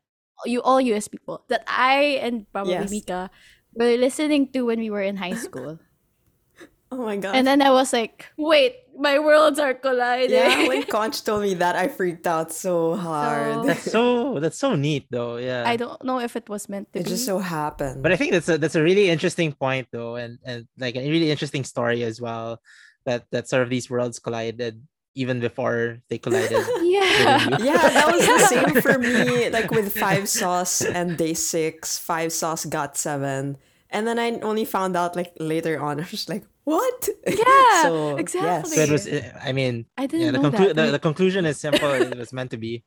You 0.47 0.63
all 0.63 0.81
US 0.81 1.09
people 1.09 1.45
that 1.49 1.65
I 1.67 2.19
and 2.23 2.47
probably 2.53 2.73
Yes. 2.75 2.91
Mika 2.91 3.31
were 3.75 3.97
listening 3.97 4.49
to 4.53 4.63
when 4.67 4.79
we 4.81 4.91
were 4.91 5.03
in 5.03 5.17
high 5.17 5.35
school. 5.37 5.79
oh 6.93 6.97
my 7.07 7.17
god. 7.17 7.35
and 7.37 7.47
then 7.47 7.63
I 7.63 7.71
was 7.71 7.93
like, 7.93 8.27
wait, 8.37 8.77
my 8.99 9.19
worlds 9.19 9.59
are 9.59 9.75
colliding. 9.75 10.31
yeah, 10.35 10.67
when 10.71 10.83
Conch 10.85 11.23
told 11.25 11.43
me 11.43 11.55
that, 11.55 11.77
I 11.77 11.89
freaked 11.89 12.27
out 12.27 12.53
so 12.53 12.97
hard. 12.97 13.65
That's 13.67 13.91
so 13.91 14.39
that's 14.41 14.59
so 14.59 14.75
neat 14.75 15.07
though. 15.11 15.37
Yeah. 15.39 15.65
I 15.67 15.77
don't 15.77 16.03
know 16.05 16.19
if 16.21 16.37
it 16.37 16.49
was 16.49 16.69
meant 16.69 16.93
to 16.93 17.01
it 17.01 17.05
be. 17.05 17.11
just 17.11 17.25
so 17.25 17.39
happened. 17.39 18.03
But 18.03 18.13
I 18.13 18.17
think 18.17 18.33
that's 18.33 18.49
a 18.49 18.59
that's 18.59 18.75
a 18.77 18.83
really 18.83 19.09
interesting 19.09 19.53
point 19.55 19.89
though, 19.93 20.17
and 20.17 20.39
and 20.45 20.67
like 20.79 20.97
a 20.97 21.09
really 21.09 21.31
interesting 21.31 21.65
story 21.65 22.03
as 22.03 22.21
well. 22.21 22.61
That 23.07 23.25
that 23.31 23.49
sort 23.49 23.63
of 23.63 23.71
these 23.71 23.89
worlds 23.89 24.19
collided 24.19 24.83
even 25.15 25.41
before 25.41 25.99
they 26.09 26.19
collided. 26.19 26.53
yeah. 26.83 27.59
yeah, 27.59 27.83
that 27.89 28.09
was 28.13 28.27
the 28.27 28.39
same 28.53 28.81
for 28.81 28.99
me. 28.99 29.51
Like 29.51 29.71
with 29.71 29.93
five 29.97 30.29
sauce 30.29 30.83
and 30.83 31.17
day 31.19 31.35
six, 31.35 31.99
five 31.99 32.33
sauce 32.33 32.65
got 32.65 32.97
seven. 32.97 33.57
And 33.91 34.07
then 34.07 34.19
I 34.21 34.39
only 34.41 34.65
found 34.65 34.97
out 34.97 35.17
like 35.17 35.33
later 35.41 35.81
on. 35.81 35.99
I 35.99 36.03
was 36.03 36.11
just 36.11 36.29
like, 36.29 36.45
what? 36.63 37.09
Yeah, 37.27 37.83
so, 37.83 38.17
exactly. 38.17 38.71
So 38.77 38.83
it 38.83 38.91
was. 38.91 39.09
uh, 39.09 39.33
I 39.43 39.51
mean, 39.51 39.87
I 39.99 40.07
didn't 40.07 40.27
yeah. 40.27 40.31
The, 40.31 40.39
know 40.39 40.51
conclu- 40.53 40.75
that. 40.75 40.77
the, 40.77 40.91
the 40.93 40.99
conclusion 41.03 41.45
is 41.45 41.59
simple. 41.59 41.91
it 41.91 42.17
was 42.17 42.33
meant 42.33 42.53
to 42.53 42.57
be. 42.59 42.85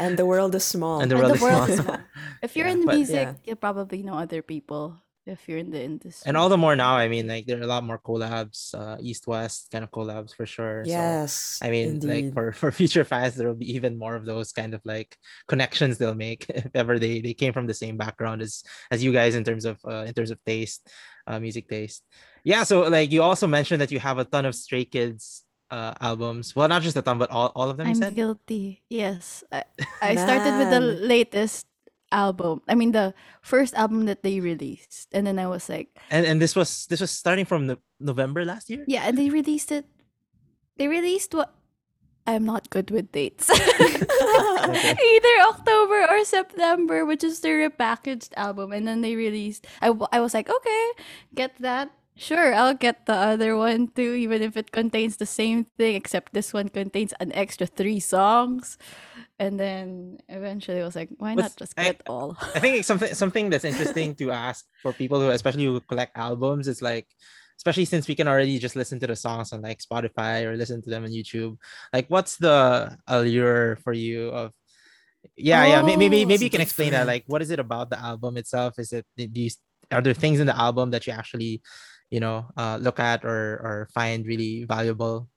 And 0.00 0.16
the 0.18 0.26
world 0.26 0.54
is 0.56 0.64
small. 0.64 0.98
And 1.00 1.10
the 1.10 1.14
And 1.14 1.22
world 1.22 1.32
the 1.32 1.36
is 1.36 1.42
world 1.42 1.64
small. 1.66 1.78
is 1.78 1.80
small. 1.84 1.98
if 2.42 2.56
you're 2.56 2.66
Yeah, 2.66 2.72
in 2.72 2.86
but- 2.86 2.96
music, 2.96 3.28
Yeah. 3.28 3.34
you 3.44 3.54
probably 3.54 4.02
know 4.02 4.14
other 4.18 4.42
people. 4.42 4.98
If 5.26 5.48
you're 5.48 5.58
in 5.58 5.70
the 5.70 5.82
industry, 5.82 6.26
and 6.26 6.36
all 6.36 6.48
the 6.48 6.56
more 6.56 6.74
now. 6.74 6.96
I 6.96 7.08
mean, 7.08 7.28
like 7.28 7.46
there 7.46 7.58
are 7.58 7.62
a 7.62 7.66
lot 7.66 7.84
more 7.84 7.98
collabs, 7.98 8.74
uh, 8.74 8.96
East 9.00 9.26
West 9.26 9.68
kind 9.70 9.84
of 9.84 9.90
collabs 9.90 10.34
for 10.34 10.46
sure. 10.46 10.84
So, 10.84 10.90
yes. 10.90 11.60
I 11.62 11.70
mean, 11.70 12.00
like 12.00 12.32
for 12.32 12.52
for 12.60 12.72
future 12.72 13.04
fans, 13.04 13.36
there 13.36 13.46
will 13.46 13.54
be 13.54 13.74
even 13.74 13.98
more 13.98 14.16
of 14.16 14.24
those 14.24 14.52
kind 14.52 14.72
of 14.72 14.80
like 14.84 15.16
connections 15.46 15.98
they'll 15.98 16.14
make 16.14 16.46
if 16.48 16.70
ever 16.74 16.98
they 16.98 17.20
they 17.20 17.34
came 17.34 17.52
from 17.52 17.66
the 17.66 17.74
same 17.74 17.96
background 17.96 18.40
as 18.40 18.64
as 18.90 19.04
you 19.04 19.12
guys 19.12 19.34
in 19.34 19.44
terms 19.44 19.64
of 19.64 19.78
uh, 19.86 20.04
in 20.08 20.14
terms 20.14 20.30
of 20.30 20.42
taste, 20.44 20.88
uh, 21.26 21.38
music 21.38 21.68
taste. 21.68 22.02
Yeah. 22.42 22.64
So 22.64 22.88
like 22.88 23.12
you 23.12 23.22
also 23.22 23.46
mentioned 23.46 23.82
that 23.82 23.92
you 23.92 24.00
have 24.00 24.18
a 24.18 24.24
ton 24.24 24.46
of 24.46 24.54
Stray 24.54 24.84
Kids 24.84 25.44
uh 25.70 25.94
albums. 26.00 26.56
Well, 26.56 26.68
not 26.68 26.82
just 26.82 26.96
a 26.96 27.02
ton, 27.02 27.18
but 27.18 27.30
all 27.30 27.52
all 27.54 27.70
of 27.70 27.76
them. 27.76 27.86
You 27.86 27.94
I'm 27.94 28.02
said. 28.02 28.14
guilty. 28.14 28.82
Yes, 28.90 29.44
I, 29.52 29.64
I 30.02 30.16
started 30.16 30.58
with 30.58 30.70
the 30.70 30.80
latest 30.80 31.66
album. 32.12 32.62
I 32.68 32.74
mean, 32.74 32.92
the 32.92 33.14
first 33.42 33.74
album 33.74 34.06
that 34.06 34.22
they 34.22 34.40
released, 34.40 35.08
and 35.12 35.26
then 35.26 35.38
I 35.38 35.46
was 35.46 35.68
like, 35.68 35.88
And 36.10 36.26
and 36.26 36.40
this 36.40 36.54
was 36.54 36.86
this 36.86 37.00
was 37.00 37.10
starting 37.10 37.44
from 37.44 37.66
the 37.66 37.78
November 37.98 38.44
last 38.44 38.70
year. 38.70 38.84
yeah, 38.86 39.04
and 39.06 39.16
they 39.18 39.30
released 39.30 39.70
it. 39.72 39.86
They 40.76 40.88
released 40.88 41.34
what? 41.34 41.54
I'm 42.26 42.44
not 42.44 42.70
good 42.70 42.90
with 42.90 43.10
dates. 43.12 43.48
Either 44.70 45.34
October 45.48 46.06
or 46.10 46.24
September, 46.24 47.04
which 47.04 47.24
is 47.24 47.40
their 47.40 47.68
repackaged 47.68 48.30
album, 48.36 48.72
and 48.72 48.86
then 48.86 49.00
they 49.00 49.16
released. 49.16 49.66
I, 49.82 49.92
I 50.12 50.20
was 50.20 50.34
like, 50.34 50.48
okay, 50.48 50.84
get 51.34 51.56
that. 51.60 51.90
Sure, 52.16 52.52
I'll 52.52 52.74
get 52.74 53.06
the 53.06 53.14
other 53.14 53.56
one 53.56 53.88
too, 53.96 54.12
even 54.12 54.42
if 54.42 54.54
it 54.56 54.72
contains 54.72 55.16
the 55.16 55.24
same 55.26 55.64
thing, 55.78 55.96
except 55.96 56.34
this 56.34 56.52
one 56.52 56.68
contains 56.68 57.14
an 57.18 57.32
extra 57.32 57.66
three 57.66 57.98
songs. 58.00 58.76
And 59.40 59.56
then 59.58 60.20
eventually 60.28 60.80
I 60.80 60.84
was 60.84 60.94
like, 60.94 61.08
why 61.16 61.32
not 61.34 61.56
just 61.56 61.72
I- 61.80 61.84
get 61.96 62.02
all? 62.06 62.36
I 62.54 62.60
think 62.60 62.76
it's 62.76 62.86
something 62.86 63.14
something 63.24 63.48
that's 63.48 63.64
interesting 63.64 64.12
to 64.20 64.30
ask 64.30 64.68
for 64.84 64.92
people 64.92 65.16
who 65.18 65.32
especially 65.32 65.64
who 65.64 65.80
collect 65.80 66.12
albums 66.16 66.68
is 66.68 66.82
like 66.84 67.08
especially 67.56 67.84
since 67.88 68.08
we 68.08 68.14
can 68.16 68.28
already 68.28 68.56
just 68.60 68.76
listen 68.76 69.00
to 69.00 69.08
the 69.08 69.16
songs 69.16 69.52
on 69.52 69.60
like 69.64 69.80
Spotify 69.80 70.44
or 70.44 70.56
listen 70.56 70.80
to 70.84 70.88
them 70.92 71.04
on 71.04 71.10
YouTube. 71.12 71.56
Like 71.92 72.08
what's 72.12 72.36
the 72.36 72.96
allure 73.08 73.76
for 73.80 73.92
you 73.96 74.28
of 74.28 74.52
yeah, 75.36 75.64
yeah. 75.66 75.82
may- 75.82 75.96
Maybe 75.96 76.24
Oh, 76.24 76.28
maybe 76.28 76.44
you 76.44 76.52
can 76.52 76.60
explain 76.64 76.92
that. 76.92 77.06
Like 77.08 77.24
what 77.26 77.40
is 77.40 77.50
it 77.50 77.60
about 77.60 77.88
the 77.88 77.98
album 78.00 78.36
itself? 78.36 78.78
Is 78.78 78.92
it 78.92 79.04
these 79.16 79.56
are 79.90 80.00
there 80.04 80.14
things 80.14 80.40
in 80.40 80.46
the 80.48 80.56
album 80.56 80.92
that 80.92 81.06
you 81.08 81.12
actually, 81.16 81.60
you 82.12 82.20
know, 82.20 82.48
uh 82.60 82.76
look 82.80 83.00
at 83.00 83.24
or 83.24 83.56
or 83.64 83.88
find 83.92 84.24
really 84.28 84.64
valuable? 84.64 85.28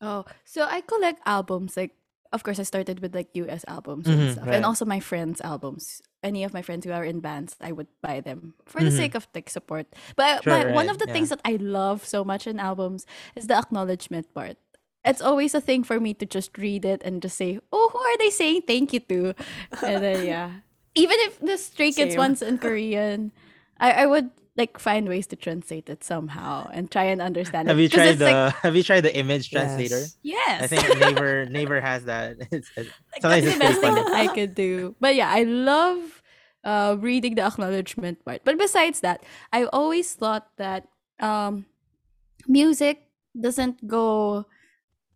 Oh, 0.00 0.24
so 0.46 0.64
I 0.64 0.80
collect 0.80 1.20
albums. 1.26 1.76
Like, 1.76 1.92
of 2.32 2.42
course, 2.42 2.58
I 2.60 2.64
started 2.64 3.00
with 3.00 3.14
like 3.14 3.28
US 3.34 3.64
albums 3.66 4.06
Mhm, 4.06 4.14
and 4.14 4.30
stuff, 4.30 4.46
right. 4.46 4.54
and 4.56 4.64
also 4.64 4.84
my 4.84 5.00
friends' 5.00 5.40
albums. 5.42 6.02
Any 6.22 6.44
of 6.44 6.52
my 6.52 6.62
friends 6.62 6.84
who 6.84 6.92
are 6.92 7.04
in 7.04 7.20
bands, 7.20 7.56
I 7.60 7.72
would 7.72 7.88
buy 8.02 8.20
them 8.20 8.54
for 8.66 8.84
the 8.84 8.90
Mhm. 8.92 8.96
sake 8.96 9.14
of 9.16 9.26
like 9.34 9.48
support. 9.50 9.86
But, 10.14 10.44
Sure, 10.44 10.52
but 10.52 10.72
one 10.76 10.88
of 10.88 10.98
the 10.98 11.06
yeah. 11.08 11.14
things 11.16 11.30
that 11.30 11.40
I 11.44 11.56
love 11.58 12.04
so 12.06 12.22
much 12.24 12.46
in 12.46 12.60
albums 12.60 13.06
is 13.34 13.46
the 13.48 13.56
acknowledgement 13.58 14.32
part. 14.34 14.58
It's 15.02 15.22
always 15.24 15.54
a 15.56 15.60
thing 15.64 15.82
for 15.82 15.98
me 15.98 16.12
to 16.20 16.26
just 16.28 16.58
read 16.60 16.84
it 16.84 17.00
and 17.02 17.22
just 17.24 17.36
say, 17.40 17.58
"Oh, 17.72 17.88
who 17.92 17.98
are 17.98 18.18
they 18.20 18.28
saying 18.28 18.68
thank 18.68 18.92
you 18.92 19.00
to?" 19.08 19.32
And 19.80 20.04
then 20.04 20.26
yeah, 20.28 20.50
even 20.94 21.16
if 21.24 21.40
the 21.40 21.56
Stray 21.56 21.90
Kids 21.90 22.12
Same. 22.12 22.20
one's 22.20 22.42
in 22.44 22.60
Korean, 22.60 23.32
I 23.80 24.04
I 24.04 24.06
would 24.06 24.28
like 24.60 24.78
find 24.78 25.08
ways 25.12 25.26
to 25.32 25.36
translate 25.46 25.88
it 25.94 26.00
somehow 26.04 26.68
and 26.76 26.90
try 26.94 27.04
and 27.12 27.20
understand 27.30 27.68
Have 27.68 27.78
it. 27.78 27.82
you 27.84 27.88
'Cause 27.88 27.96
tried 27.96 28.12
it's 28.16 28.20
like, 28.28 28.36
the 28.36 28.50
have 28.64 28.74
you 28.78 28.84
tried 28.90 29.04
the 29.08 29.14
image 29.16 29.44
translator? 29.54 30.00
Yes. 30.00 30.16
yes, 30.22 30.56
I 30.64 30.66
think 30.70 30.82
Naver 31.04 31.46
Naver 31.48 31.80
has 31.80 32.04
that. 32.12 32.36
It's, 32.54 32.68
it's, 32.76 32.90
Like, 33.12 33.22
that's 33.22 33.46
it's 33.46 33.54
the 33.56 33.64
best 33.66 33.78
thing 33.80 33.94
that 33.98 34.10
I 34.22 34.26
could 34.36 34.52
do. 34.54 34.94
But 35.00 35.12
yeah, 35.20 35.30
I 35.32 35.42
love 35.48 36.22
uh, 36.62 36.96
reading 37.00 37.34
the 37.40 37.44
acknowledgement 37.48 38.20
part. 38.24 38.40
But 38.44 38.58
besides 38.60 39.00
that, 39.00 39.24
I 39.52 39.64
always 39.72 40.12
thought 40.12 40.46
that 40.60 40.88
um, 41.20 41.64
music 42.46 43.08
doesn't 43.38 43.86
go 43.88 44.44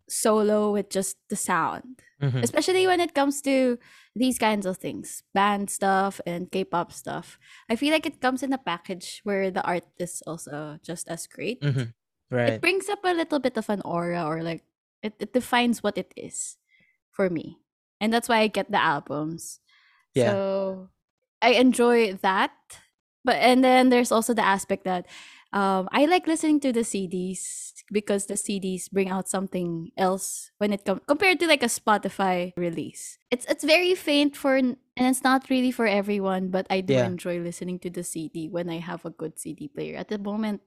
solo 0.08 0.72
with 0.72 0.88
just 0.88 1.16
the 1.28 1.36
sound, 1.36 2.00
Mhm. 2.22 2.42
especially 2.42 2.86
when 2.86 3.00
it 3.00 3.14
comes 3.14 3.42
to 3.42 3.78
these 4.14 4.38
kinds 4.38 4.66
of 4.66 4.78
things, 4.78 5.22
band 5.34 5.68
stuff 5.70 6.20
and 6.26 6.50
K-pop 6.50 6.92
stuff. 6.92 7.38
I 7.68 7.76
feel 7.76 7.92
like 7.92 8.06
it 8.06 8.20
comes 8.20 8.42
in 8.42 8.52
a 8.52 8.58
package 8.58 9.20
where 9.24 9.50
the 9.50 9.62
art 9.66 9.84
is 9.98 10.22
also 10.26 10.78
just 10.82 11.08
as 11.08 11.26
great. 11.26 11.60
Mhm. 11.60 11.92
Right. 12.30 12.54
It 12.54 12.60
brings 12.62 12.88
up 12.88 13.00
a 13.04 13.14
little 13.14 13.38
bit 13.40 13.56
of 13.58 13.68
an 13.68 13.82
aura 13.84 14.24
or 14.24 14.42
like 14.42 14.64
it, 15.02 15.14
it 15.20 15.32
defines 15.34 15.82
what 15.82 15.98
it 15.98 16.14
is 16.16 16.56
for 17.10 17.28
me. 17.28 17.58
And 18.00 18.12
that's 18.12 18.28
why 18.28 18.38
I 18.40 18.48
get 18.48 18.70
the 18.70 18.80
albums. 18.82 19.60
Yeah. 20.14 20.30
So 20.32 20.90
I 21.42 21.54
enjoy 21.58 22.14
that. 22.22 22.52
But 23.24 23.36
and 23.42 23.64
then 23.64 23.88
there's 23.90 24.12
also 24.12 24.34
the 24.34 24.44
aspect 24.44 24.84
that 24.84 25.06
um 25.54 25.86
I 25.94 26.04
like 26.10 26.26
listening 26.26 26.58
to 26.66 26.72
the 26.74 26.82
CDs 26.84 27.72
because 27.94 28.26
the 28.26 28.34
CDs 28.34 28.90
bring 28.90 29.08
out 29.08 29.28
something 29.30 29.90
else 29.96 30.50
when 30.58 30.72
it 30.74 30.84
comes 30.84 31.00
compared 31.06 31.38
to 31.40 31.46
like 31.46 31.62
a 31.62 31.70
Spotify 31.70 32.52
release. 32.58 33.18
It's 33.30 33.46
it's 33.46 33.62
very 33.64 33.94
faint 33.94 34.34
for 34.36 34.56
and 34.58 34.76
it's 34.96 35.22
not 35.22 35.48
really 35.50 35.70
for 35.70 35.86
everyone, 35.86 36.50
but 36.50 36.66
I 36.70 36.82
do 36.82 36.94
Yeah. 36.94 37.06
enjoy 37.06 37.38
listening 37.40 37.78
to 37.86 37.90
the 37.90 38.02
CD 38.02 38.48
when 38.50 38.68
I 38.70 38.78
have 38.82 39.06
a 39.06 39.10
good 39.14 39.38
CD 39.38 39.68
player. 39.70 39.96
At 39.96 40.08
the 40.10 40.18
moment, 40.18 40.62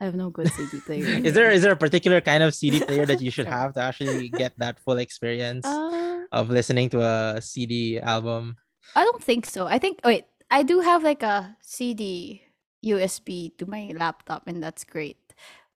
I 0.00 0.04
have 0.04 0.14
no 0.14 0.28
good 0.30 0.48
CD 0.52 0.80
player. 0.84 1.20
Is 1.24 1.34
there 1.34 1.50
is 1.50 1.62
there 1.64 1.72
a 1.72 1.80
particular 1.80 2.20
kind 2.20 2.42
of 2.44 2.54
CD 2.54 2.80
player 2.80 3.04
that 3.06 3.20
you 3.20 3.30
should 3.34 3.48
have 3.48 3.74
to 3.74 3.80
actually 3.80 4.28
get 4.30 4.52
that 4.60 4.78
full 4.80 4.98
experience 5.00 5.64
Uh, 5.66 6.28
of 6.32 6.50
listening 6.50 6.88
to 6.92 7.00
a 7.00 7.40
CD 7.40 7.98
album? 8.00 8.56
I 8.94 9.04
don't 9.04 9.22
think 9.22 9.46
so. 9.46 9.66
I 9.66 9.78
think 9.78 10.00
wait, 10.04 10.24
I 10.50 10.62
do 10.62 10.80
have 10.80 11.02
like 11.04 11.22
a 11.22 11.56
CD 11.60 12.42
USB 12.86 13.50
to 13.58 13.66
my 13.66 13.92
laptop 13.96 14.46
and 14.46 14.62
that's 14.62 14.84
great. 14.84 15.18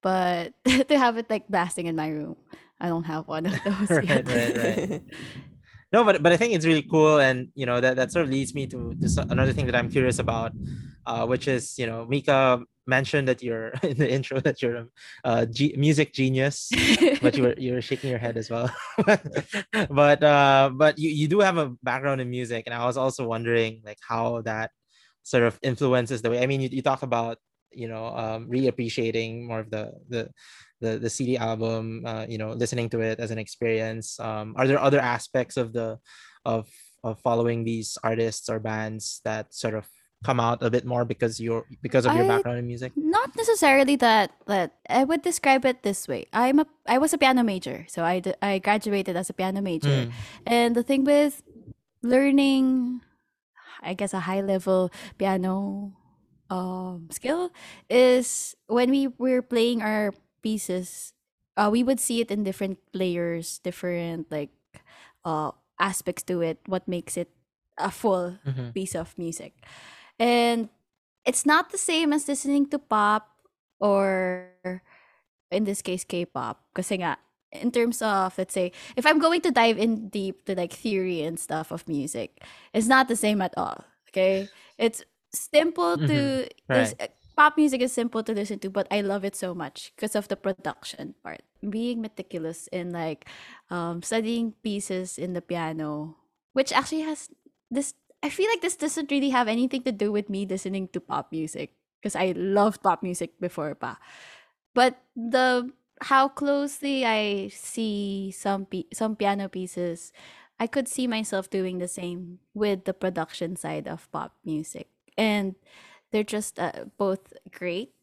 But 0.02 0.54
to 0.88 0.96
have 0.98 1.16
it 1.18 1.28
like 1.28 1.48
blasting 1.48 1.86
in 1.86 1.96
my 1.96 2.08
room, 2.08 2.36
I 2.80 2.88
don't 2.88 3.04
have 3.04 3.28
one 3.28 3.46
of 3.46 3.58
those 3.64 3.90
Right, 3.90 4.02
yet. 4.02 4.26
right, 4.26 4.56
right. 4.56 5.02
No, 5.92 6.04
but 6.04 6.22
but 6.22 6.30
I 6.32 6.36
think 6.36 6.54
it's 6.54 6.64
really 6.66 6.86
cool, 6.86 7.18
and 7.18 7.48
you 7.58 7.66
know 7.66 7.80
that 7.80 7.96
that 7.96 8.12
sort 8.12 8.24
of 8.24 8.30
leads 8.30 8.54
me 8.54 8.66
to, 8.68 8.94
so- 9.10 9.26
another 9.28 9.52
thing 9.52 9.66
that 9.66 9.74
I'm 9.74 9.90
curious 9.90 10.20
about, 10.20 10.52
uh, 11.04 11.26
which 11.26 11.48
is 11.48 11.74
you 11.78 11.86
know 11.86 12.06
Mika 12.06 12.62
mentioned 12.86 13.26
that 13.26 13.42
you're 13.42 13.74
in 13.82 13.98
the 13.98 14.06
intro 14.10 14.38
that 14.40 14.62
you're 14.62 14.76
a 14.76 14.86
uh, 15.24 15.46
ge- 15.46 15.74
music 15.76 16.14
genius, 16.14 16.70
but 17.20 17.36
you 17.36 17.42
were 17.42 17.54
you 17.58 17.74
were 17.74 17.82
shaking 17.82 18.08
your 18.08 18.20
head 18.22 18.36
as 18.38 18.48
well. 18.50 18.70
but 19.90 20.22
uh, 20.22 20.70
but 20.72 20.98
you 20.98 21.10
you 21.10 21.26
do 21.26 21.40
have 21.40 21.58
a 21.58 21.74
background 21.82 22.20
in 22.20 22.30
music, 22.30 22.64
and 22.70 22.74
I 22.74 22.86
was 22.86 22.96
also 22.96 23.26
wondering 23.26 23.82
like 23.84 23.98
how 24.06 24.42
that 24.42 24.70
sort 25.22 25.44
of 25.44 25.58
influences 25.62 26.22
the 26.22 26.30
way. 26.30 26.42
I 26.42 26.46
mean, 26.46 26.60
you, 26.60 26.68
you 26.70 26.82
talk 26.82 27.02
about 27.02 27.38
you 27.72 27.88
know 27.88 28.06
um, 28.06 28.48
reappreciating 28.48 29.46
more 29.46 29.60
of 29.60 29.70
the 29.70 29.92
the 30.08 30.30
the, 30.80 30.98
the 30.98 31.10
CD 31.10 31.36
album, 31.36 32.02
uh, 32.06 32.24
you 32.28 32.38
know, 32.38 32.52
listening 32.52 32.88
to 32.90 33.00
it 33.00 33.20
as 33.20 33.30
an 33.30 33.38
experience. 33.38 34.18
Um, 34.18 34.54
are 34.56 34.66
there 34.66 34.80
other 34.80 34.98
aspects 34.98 35.56
of 35.56 35.72
the 35.72 35.98
of 36.44 36.68
of 37.04 37.20
following 37.20 37.64
these 37.64 37.96
artists 38.02 38.48
or 38.48 38.58
bands 38.60 39.20
that 39.24 39.52
sort 39.54 39.74
of 39.74 39.86
come 40.22 40.38
out 40.38 40.62
a 40.62 40.68
bit 40.68 40.84
more 40.84 41.04
because 41.04 41.40
you're 41.40 41.64
because 41.80 42.04
of 42.04 42.14
your 42.14 42.24
I- 42.24 42.28
background 42.28 42.58
in 42.58 42.66
music? 42.66 42.92
Not 42.96 43.36
necessarily 43.36 43.96
that 43.96 44.32
that 44.46 44.72
I 44.88 45.04
would 45.04 45.22
describe 45.22 45.64
it 45.64 45.82
this 45.82 46.08
way. 46.08 46.26
I'm 46.32 46.60
a 46.60 46.66
I 46.86 46.98
was 46.98 47.12
a 47.12 47.18
piano 47.18 47.42
major, 47.42 47.84
so 47.88 48.04
I 48.04 48.20
d- 48.20 48.34
I 48.42 48.58
graduated 48.58 49.16
as 49.16 49.30
a 49.30 49.34
piano 49.34 49.60
major. 49.60 50.08
Mm. 50.08 50.12
And 50.46 50.74
the 50.74 50.82
thing 50.82 51.04
with 51.04 51.42
learning, 52.02 53.00
I 53.82 53.94
guess, 53.94 54.14
a 54.14 54.20
high 54.20 54.40
level 54.40 54.90
piano 55.18 55.92
um, 56.50 57.08
skill 57.10 57.50
is 57.88 58.56
when 58.66 58.90
we 58.90 59.08
were 59.18 59.42
playing 59.42 59.82
our 59.82 60.12
pieces, 60.42 61.12
uh, 61.56 61.68
we 61.70 61.82
would 61.82 62.00
see 62.00 62.20
it 62.20 62.30
in 62.30 62.44
different 62.44 62.78
layers, 62.94 63.58
different 63.60 64.30
like 64.30 64.50
uh, 65.24 65.52
aspects 65.78 66.22
to 66.24 66.40
it, 66.42 66.58
what 66.66 66.86
makes 66.88 67.16
it 67.16 67.30
a 67.78 67.90
full 67.90 68.38
Mhm. 68.46 68.74
piece 68.74 68.94
of 68.94 69.16
music. 69.18 69.54
And 70.18 70.68
it's 71.24 71.46
not 71.46 71.70
the 71.70 71.78
same 71.78 72.12
as 72.12 72.28
listening 72.28 72.66
to 72.70 72.78
pop 72.78 73.28
or 73.80 74.52
in 75.50 75.64
this 75.64 75.82
case 75.82 76.04
K-pop 76.04 76.60
kasi 76.74 77.00
nga 77.00 77.18
in 77.52 77.70
terms 77.70 78.02
of 78.02 78.36
let's 78.38 78.54
say 78.54 78.72
if 78.96 79.06
I'm 79.06 79.18
going 79.18 79.40
to 79.42 79.50
dive 79.50 79.78
in 79.78 80.08
deep 80.08 80.44
to 80.46 80.54
like 80.54 80.72
theory 80.72 81.22
and 81.22 81.38
stuff 81.38 81.70
of 81.70 81.86
music 81.88 82.42
it's 82.72 82.86
not 82.86 83.08
the 83.08 83.16
same 83.16 83.42
at 83.42 83.54
all 83.56 83.84
okay? 84.10 84.48
It's 84.78 85.02
simple 85.32 85.96
to 85.96 86.48
this, 86.68 86.94
uh, 86.98 87.06
pop 87.36 87.56
music 87.56 87.80
is 87.80 87.92
simple 87.92 88.22
to 88.22 88.32
listen 88.34 88.58
to 88.60 88.70
but 88.70 88.86
I 88.90 89.00
love 89.00 89.24
it 89.24 89.36
so 89.36 89.54
much 89.54 89.92
because 89.94 90.14
of 90.14 90.28
the 90.28 90.36
production 90.36 91.14
part. 91.22 91.42
Being 91.62 92.00
meticulous 92.02 92.66
in 92.68 92.92
like 92.92 93.26
um 93.70 94.02
studying 94.02 94.54
pieces 94.62 95.18
in 95.18 95.32
the 95.32 95.42
piano 95.42 96.16
which 96.52 96.72
actually 96.72 97.02
has 97.02 97.30
this 97.70 97.94
I 98.22 98.28
feel 98.28 98.50
like 98.50 98.60
this 98.60 98.76
doesn't 98.76 99.10
really 99.10 99.30
have 99.30 99.48
anything 99.48 99.82
to 99.84 99.92
do 99.92 100.12
with 100.12 100.28
me 100.28 100.44
listening 100.44 100.88
to 100.92 101.00
pop 101.00 101.32
music 101.32 101.72
because 102.00 102.16
I 102.16 102.32
loved 102.36 102.82
pop 102.82 103.02
music 103.02 103.40
before 103.40 103.74
pa. 103.74 103.96
But 104.74 105.00
the 105.16 105.72
how 106.02 106.28
closely 106.28 107.04
I 107.04 107.48
see 107.48 108.30
some 108.32 108.66
pi- 108.66 108.88
some 108.92 109.16
piano 109.16 109.48
pieces, 109.48 110.12
I 110.58 110.66
could 110.66 110.88
see 110.88 111.06
myself 111.06 111.50
doing 111.50 111.78
the 111.78 111.88
same 111.88 112.40
with 112.54 112.84
the 112.84 112.94
production 112.94 113.56
side 113.56 113.88
of 113.88 114.10
pop 114.12 114.36
music. 114.44 114.88
And 115.16 115.54
they're 116.10 116.24
just 116.24 116.58
uh, 116.58 116.86
both 116.98 117.32
great. 117.52 117.94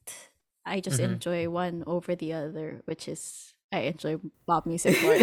I 0.65 0.79
just 0.81 0.99
Mhm. 0.99 1.03
enjoy 1.03 1.49
one 1.49 1.83
over 1.87 2.15
the 2.15 2.33
other, 2.33 2.81
which 2.85 3.07
is 3.07 3.53
I 3.71 3.79
enjoy 3.91 4.17
pop 4.47 4.65
music 4.65 4.95
more. 5.03 5.17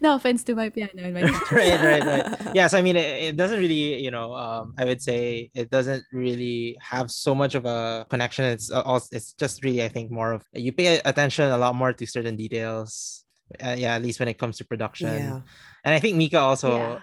no 0.00 0.14
offense 0.14 0.44
to 0.44 0.54
my 0.54 0.68
piano 0.68 0.92
and 0.96 1.14
my 1.14 1.22
teacher. 1.22 1.54
right, 1.56 1.80
right, 1.80 2.04
right. 2.04 2.38
Yes, 2.54 2.74
I 2.74 2.82
mean 2.82 2.96
it, 2.96 3.32
it 3.32 3.36
doesn't 3.36 3.58
really, 3.58 4.00
you 4.02 4.10
know, 4.10 4.34
um, 4.34 4.74
I 4.78 4.84
would 4.84 5.00
say 5.02 5.50
it 5.54 5.70
doesn't 5.70 6.04
really 6.12 6.76
have 6.80 7.10
so 7.10 7.34
much 7.34 7.54
of 7.54 7.64
a 7.64 8.06
connection. 8.10 8.44
It's 8.44 8.70
uh, 8.70 8.82
also 8.82 9.08
it's 9.16 9.32
just 9.34 9.64
really, 9.64 9.82
I 9.82 9.88
think, 9.88 10.10
more 10.10 10.32
of 10.32 10.44
you 10.52 10.72
pay 10.72 11.00
attention 11.04 11.50
a 11.50 11.58
lot 11.58 11.74
more 11.74 11.92
to 11.92 12.06
certain 12.06 12.36
details. 12.36 13.24
Uh, 13.62 13.74
yeah, 13.76 13.94
at 13.96 14.02
least 14.02 14.20
when 14.20 14.28
it 14.28 14.38
comes 14.38 14.58
to 14.58 14.64
production. 14.64 15.08
Yeah. 15.08 15.40
And 15.84 15.94
I 15.94 15.98
think 15.98 16.16
Mika 16.16 16.38
also 16.38 16.76
Yeah. 16.76 16.98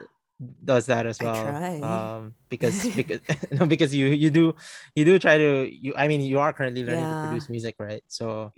does 0.63 0.85
that 0.85 1.05
as 1.07 1.19
I 1.19 1.23
well. 1.25 1.43
try. 1.43 1.79
Um, 1.81 2.35
because 2.47 2.87
because 2.95 3.19
no, 3.51 3.65
because 3.65 3.93
you 3.93 4.07
you 4.07 4.29
do 4.29 4.53
you 4.95 5.03
do 5.03 5.17
try 5.19 5.37
to 5.37 5.67
you. 5.69 5.93
I 5.97 6.07
mean, 6.07 6.21
you 6.21 6.39
are 6.39 6.53
currently 6.53 6.83
learning 6.85 7.05
to 7.07 7.19
produce 7.25 7.49
music, 7.49 7.75
right? 7.79 8.03
So, 8.07 8.53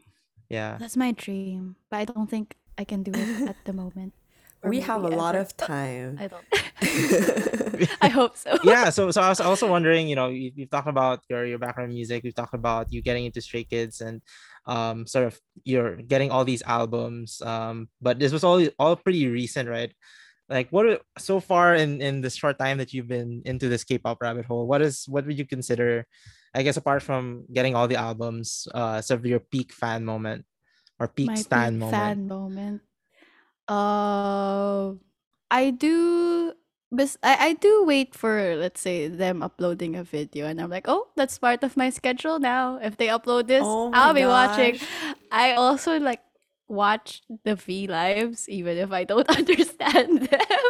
yeah. 0.49 0.77
That's 0.79 0.97
my 0.97 1.11
dream, 1.11 1.75
but 1.89 1.97
I 1.97 2.05
don't 2.05 2.29
think 2.29 2.55
I 2.77 2.83
can 2.83 3.03
do 3.03 3.11
it 3.13 3.49
at 3.49 3.57
the 3.65 3.73
moment. 3.73 4.13
we 4.63 4.81
have 4.81 5.01
a 5.01 5.03
maybe 5.03 5.15
lot 5.15 5.35
of 5.35 5.55
time. 5.55 6.17
I 6.19 6.27
don't. 6.27 6.43
I 8.01 8.09
hope 8.09 8.35
so. 8.37 8.57
yeah 8.63 8.89
so 8.89 9.11
so 9.11 9.21
i 9.21 9.29
was 9.29 9.39
also 9.39 9.69
wondering 9.69 10.07
you 10.07 10.15
know 10.15 10.27
you, 10.27 10.51
you've 10.55 10.69
talked 10.69 10.87
about 10.87 11.23
your 11.29 11.45
your 11.45 11.59
background 11.59 11.93
music 11.93 12.23
we've 12.23 12.35
talked 12.35 12.53
about 12.53 12.91
you 12.91 13.01
getting 13.01 13.25
into 13.25 13.41
stray 13.41 13.63
kids 13.63 14.01
and 14.01 14.21
um 14.65 15.07
sort 15.07 15.27
of 15.27 15.39
you're 15.63 15.95
getting 15.97 16.31
all 16.31 16.43
these 16.43 16.63
albums 16.63 17.41
um 17.41 17.87
but 18.01 18.19
this 18.19 18.31
was 18.31 18.43
all 18.43 18.65
all 18.77 18.95
pretty 18.95 19.27
recent 19.27 19.69
right 19.69 19.93
like 20.49 20.67
what 20.71 20.85
are, 20.85 20.99
so 21.17 21.39
far 21.39 21.75
in 21.75 22.01
in 22.01 22.21
the 22.21 22.29
short 22.29 22.57
time 22.59 22.77
that 22.77 22.93
you've 22.93 23.07
been 23.07 23.41
into 23.45 23.69
this 23.69 23.83
k-pop 23.83 24.19
rabbit 24.21 24.45
hole 24.45 24.67
what 24.67 24.81
is 24.81 25.05
what 25.07 25.25
would 25.25 25.37
you 25.37 25.45
consider 25.45 26.05
i 26.53 26.63
guess 26.63 26.77
apart 26.77 27.01
from 27.03 27.45
getting 27.53 27.75
all 27.75 27.87
the 27.87 27.95
albums 27.95 28.67
uh 28.73 29.01
sort 29.01 29.19
of 29.19 29.25
your 29.25 29.39
peak 29.39 29.73
fan 29.73 30.05
moment 30.05 30.45
or 30.99 31.07
peak 31.07 31.27
my 31.27 31.35
stan 31.35 31.73
peak 31.73 31.79
moment 31.79 32.17
fan 32.17 32.27
moment. 32.27 32.81
Uh, 33.69 34.93
I 35.51 35.69
do. 35.69 36.53
Bes- 36.91 37.21
I, 37.21 37.49
I 37.49 37.53
do 37.53 37.85
wait 37.85 38.15
for 38.15 38.55
let's 38.57 38.81
say 38.81 39.07
them 39.07 39.43
uploading 39.43 39.95
a 39.95 40.03
video 40.03 40.47
and 40.47 40.59
I'm 40.59 40.71
like 40.71 40.89
oh 40.89 41.05
that's 41.15 41.37
part 41.37 41.63
of 41.63 41.77
my 41.77 41.91
schedule 41.91 42.39
now 42.39 42.79
if 42.81 42.97
they 42.97 43.07
upload 43.13 43.45
this 43.45 43.61
Oh 43.61 43.91
I'll 43.93 44.13
my 44.13 44.21
be 44.21 44.25
watching. 44.25 44.81
I 45.31 45.53
also 45.53 45.99
like 45.99 46.21
watch 46.67 47.21
the 47.45 47.55
V 47.55 47.85
lives 47.85 48.49
even 48.49 48.77
if 48.77 48.91
I 48.91 49.03
don't 49.03 49.29
understand 49.37 50.33
them 50.33 50.65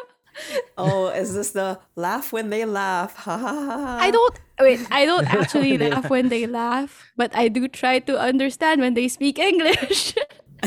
oh, 0.77 1.09
is 1.09 1.33
this 1.33 1.51
the 1.51 1.79
laugh 1.95 2.31
when 2.31 2.49
they 2.49 2.65
laugh? 2.65 3.15
Ha 3.17 3.37
ha 3.37 3.53
ha. 3.53 3.77
ha. 3.77 3.97
I 4.01 4.11
don't 4.11 4.39
wait. 4.59 4.79
I 4.91 5.05
don't 5.05 5.27
actually 5.27 5.77
They 5.81 5.89
laugh 5.89 6.09
when 6.09 6.29
they 6.29 6.47
laugh, 6.47 7.11
but 7.15 7.35
I 7.35 7.47
do 7.47 7.67
try 7.67 7.99
to 7.99 8.19
understand 8.19 8.81
when 8.81 8.93
they 8.93 9.07
speak 9.07 9.39
English. 9.39 10.15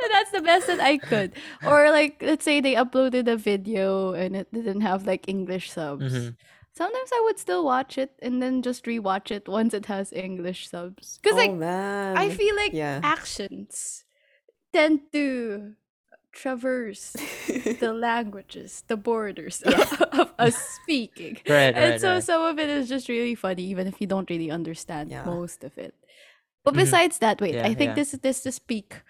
And 0.00 0.10
that's 0.12 0.30
the 0.30 0.42
best 0.42 0.66
that 0.66 0.80
I 0.80 0.96
could. 0.96 1.32
Or 1.66 1.90
like, 1.90 2.22
let's 2.22 2.44
say 2.44 2.60
they 2.60 2.74
uploaded 2.74 3.28
a 3.28 3.36
video 3.36 4.12
and 4.12 4.36
it 4.36 4.52
didn't 4.52 4.80
have 4.80 5.06
like 5.06 5.28
English 5.28 5.70
subs. 5.70 6.14
Mhm. 6.14 6.36
Sometimes 6.72 7.10
I 7.12 7.20
would 7.26 7.38
still 7.38 7.64
watch 7.64 7.98
it 7.98 8.14
and 8.22 8.40
then 8.40 8.62
just 8.62 8.84
rewatch 8.86 9.30
it 9.30 9.48
once 9.48 9.74
it 9.74 9.86
has 9.86 10.12
English 10.12 10.70
subs. 10.70 11.18
Because 11.18 11.34
oh 11.34 11.42
like 11.42 11.54
man. 11.54 12.16
I 12.16 12.30
feel 12.30 12.54
like 12.54 12.72
yeah. 12.72 13.00
actions 13.02 14.04
tend 14.72 15.10
to 15.12 15.74
traverse 16.32 17.14
the 17.78 17.92
languages, 17.92 18.84
the 18.88 18.96
borders 18.96 19.62
of 20.12 20.32
us 20.38 20.56
speaking. 20.82 21.38
right 21.48 21.74
and 21.74 21.76
right, 21.76 22.00
so 22.00 22.14
right. 22.14 22.22
some 22.22 22.42
of 22.42 22.58
it 22.58 22.68
is 22.70 22.88
just 22.88 23.08
really 23.08 23.34
funny, 23.34 23.64
even 23.64 23.86
if 23.86 24.00
you 24.00 24.06
don't 24.06 24.30
really 24.30 24.50
understand 24.50 25.10
Yeah. 25.10 25.24
most 25.24 25.64
of 25.64 25.76
it. 25.78 25.94
But 26.64 26.74
Mhm. 26.74 26.76
besides 26.76 27.18
that, 27.20 27.40
wait, 27.40 27.54
Yeah, 27.54 27.62
I 27.62 27.74
think 27.74 27.90
yeah. 27.90 27.94
this 27.94 28.14
is 28.14 28.20
this 28.20 28.46
is 28.46 28.58
peak 28.58 29.02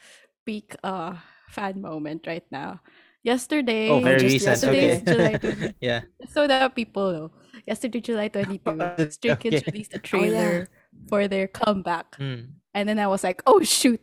peak 0.47 0.75
uh 0.85 1.17
fan 1.49 1.81
moment 1.81 2.27
right 2.27 2.47
now. 2.51 2.81
Yesterday, 3.23 3.89
oh 3.89 4.01
very 4.01 4.19
just 4.19 4.41
recent 4.41 4.63
yesterday 4.63 4.91
okay 4.91 5.03
July 5.05 5.37
20. 5.37 5.77
yeah 5.81 6.03
So 6.29 6.47
that 6.47 6.75
people 6.75 7.13
know. 7.13 7.31
Yesterday, 7.67 8.01
July 8.01 8.29
22, 8.29 8.95
Stray 9.09 9.35
Kids 9.37 9.63
Okay. 9.63 9.67
released 9.67 9.95
a 9.95 9.99
Oh, 10.13 10.25
yeah. 10.25 10.63
trailer 10.63 10.69
for 11.09 11.29
their 11.29 11.49
comeback. 11.49 12.19
Mm. 12.19 12.55
And 12.75 12.89
then 12.89 12.99
I 12.99 13.07
was 13.09 13.25
like, 13.25 13.43
oh 13.47 13.63
shoot. 13.63 14.01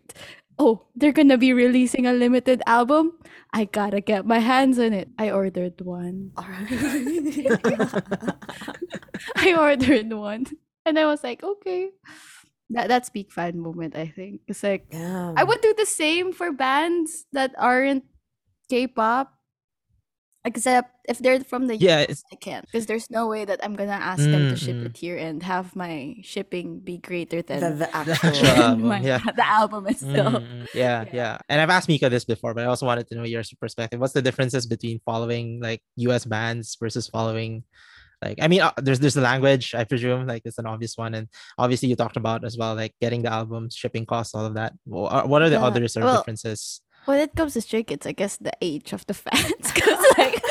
Oh, 0.58 0.88
they're 0.96 1.12
gonna 1.12 1.38
be 1.38 1.52
releasing 1.54 2.08
a 2.08 2.14
limited 2.14 2.62
album. 2.66 3.14
I 3.52 3.66
gotta 3.66 4.00
get 4.00 4.26
my 4.26 4.40
hands 4.40 4.80
on 4.80 4.94
it. 4.94 5.10
I 5.20 5.32
ordered 5.32 5.82
one. 5.82 6.32
I 9.36 9.54
ordered 9.58 10.14
one. 10.14 10.46
And 10.86 10.98
I 11.00 11.06
was 11.06 11.24
like, 11.24 11.44
okay. 11.44 11.90
That 12.70 12.88
that's 12.88 13.10
peak 13.10 13.32
fan 13.32 13.60
moment, 13.60 13.96
I 13.96 14.08
think. 14.08 14.42
It's 14.48 14.64
like 14.64 14.88
yeah. 14.92 15.34
I 15.36 15.44
would 15.44 15.62
do 15.62 15.74
the 15.78 15.86
same 15.86 16.32
for 16.32 16.52
bands 16.52 17.26
that 17.34 17.54
aren't 17.58 18.06
K-pop. 18.70 19.35
Except 20.46 20.94
if 21.10 21.18
they're 21.20 21.42
from 21.44 21.66
the 21.66 21.76
yeah 21.76 22.06
US, 22.08 22.24
I 22.32 22.36
can't. 22.38 22.64
Because 22.66 22.86
there's 22.86 23.10
no 23.10 23.28
way 23.28 23.46
that 23.46 23.60
I'm 23.66 23.76
gonna 23.76 23.98
ask 23.98 24.30
them 24.30 24.46
to 24.48 24.56
ship 24.56 24.78
Mm, 24.78 24.84
mm. 24.84 24.86
it 24.94 24.98
here 24.98 25.18
and 25.18 25.42
have 25.42 25.76
my 25.76 26.18
shipping 26.22 26.80
be 26.80 27.00
greater 27.00 27.42
than 27.42 27.80
the 27.80 27.90
actual 27.96 28.30
actual. 28.30 28.48
album, 28.62 28.88
my, 28.94 29.02
yeah. 29.02 29.20
the 29.26 29.48
album 29.48 29.88
itself. 29.88 30.34
Mm, 30.44 30.46
mm, 30.46 30.68
yeah, 30.74 31.06
Yeah. 31.10 31.10
yeah. 31.14 31.38
And 31.50 31.60
I've 31.62 31.72
asked 31.72 31.90
Mika 31.90 32.10
this 32.10 32.26
before, 32.26 32.54
but 32.54 32.64
I 32.64 32.68
also 32.68 32.86
wanted 32.86 33.08
to 33.10 33.16
know 33.16 33.24
your 33.26 33.42
perspective. 33.60 34.00
What's 34.00 34.14
the 34.14 34.22
differences 34.22 34.68
between 34.68 35.02
following 35.04 35.62
like 35.62 35.82
US 35.98 36.26
bands 36.26 36.78
versus 36.80 37.08
following 37.10 37.64
like 38.24 38.38
I 38.42 38.48
mean 38.48 38.62
uh, 38.62 38.72
there's 38.78 39.00
there's 39.02 39.14
the 39.14 39.22
language, 39.22 39.76
I 39.76 39.84
presume, 39.84 40.26
like 40.26 40.44
it's 40.46 40.58
an 40.58 40.66
obvious 40.66 40.96
one. 40.98 41.14
And 41.16 41.28
obviously 41.58 41.90
you 41.90 41.96
talked 41.98 42.18
about 42.18 42.46
as 42.46 42.56
well, 42.58 42.74
like 42.76 42.94
getting 43.02 43.22
the 43.24 43.32
album 43.34 43.70
shipping 43.70 44.06
costs, 44.06 44.34
all 44.34 44.46
of 44.46 44.54
that. 44.56 44.72
Uh, 44.92 45.24
What 45.26 45.42
are 45.42 45.50
the 45.50 45.58
Yeah, 45.60 45.66
other 45.66 45.88
sort 45.90 46.06
of 46.06 46.12
well, 46.12 46.18
differences? 46.22 46.82
When 47.06 47.20
it 47.20 47.36
comes 47.36 47.54
to 47.54 47.62
Stray 47.62 47.84
Kids, 47.84 48.06
I 48.06 48.12
guess 48.12 48.38
the 48.38 48.54
age 48.62 48.94
of 48.94 49.06
the 49.08 49.14
fans. 49.14 49.54
Because 49.74 50.04
like, 50.18 50.42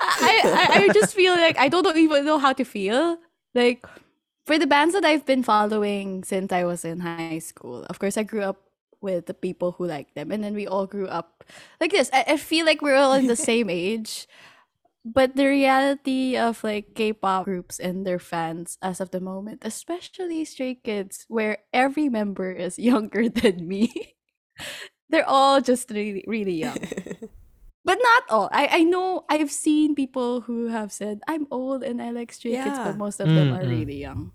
I, 0.00 0.40
I 0.44 0.66
I 0.72 0.88
just 0.92 1.14
feel 1.14 1.34
like 1.34 1.58
I 1.58 1.68
don't 1.68 1.96
even 1.96 2.24
know 2.24 2.38
how 2.38 2.52
to 2.52 2.64
feel. 2.64 3.18
Like 3.54 3.86
for 4.46 4.58
the 4.58 4.66
bands 4.66 4.94
that 4.94 5.04
I've 5.04 5.26
been 5.26 5.42
following 5.42 6.24
since 6.24 6.52
I 6.52 6.64
was 6.64 6.84
in 6.84 7.00
high 7.00 7.38
school, 7.38 7.84
of 7.84 7.98
course 7.98 8.16
I 8.16 8.22
grew 8.22 8.42
up 8.42 8.60
with 9.00 9.26
the 9.26 9.34
people 9.34 9.72
who 9.72 9.86
like 9.86 10.14
them, 10.14 10.32
and 10.32 10.42
then 10.42 10.54
we 10.54 10.66
all 10.66 10.86
grew 10.86 11.06
up 11.06 11.44
like 11.80 11.92
this. 11.92 12.10
I, 12.12 12.34
I 12.34 12.36
feel 12.36 12.66
like 12.66 12.82
we're 12.82 12.96
all 12.96 13.14
in 13.14 13.26
the 13.26 13.36
same 13.50 13.70
age. 13.70 14.26
But 15.04 15.36
the 15.36 15.46
reality 15.46 16.36
of 16.36 16.62
like 16.62 16.94
K-pop 16.94 17.44
groups 17.46 17.78
and 17.78 18.04
their 18.04 18.18
fans 18.18 18.76
as 18.82 19.00
of 19.00 19.10
the 19.10 19.20
moment, 19.20 19.62
especially 19.64 20.44
Stray 20.44 20.74
Kids, 20.74 21.24
where 21.28 21.58
every 21.72 22.08
member 22.10 22.52
is 22.52 22.78
younger 22.78 23.28
than 23.30 23.66
me, 23.66 24.17
they're 25.10 25.28
all 25.28 25.60
just 25.60 25.90
really, 25.90 26.24
really 26.26 26.54
young. 26.54 26.78
but 27.84 27.98
not 28.02 28.22
all. 28.30 28.48
I 28.52 28.80
I 28.80 28.82
know 28.84 29.24
I've 29.28 29.50
seen 29.50 29.94
people 29.94 30.42
who 30.42 30.68
have 30.68 30.92
said 30.92 31.20
I'm 31.28 31.46
old 31.50 31.82
and 31.82 32.02
I 32.02 32.10
like 32.10 32.32
Stray 32.32 32.56
Kids, 32.58 32.78
but 32.78 32.96
most 32.96 33.20
of 33.20 33.34
them 33.34 33.50
Mm, 33.50 33.56
are 33.56 33.64
mm. 33.64 33.68
really 33.68 33.98
young. 34.00 34.32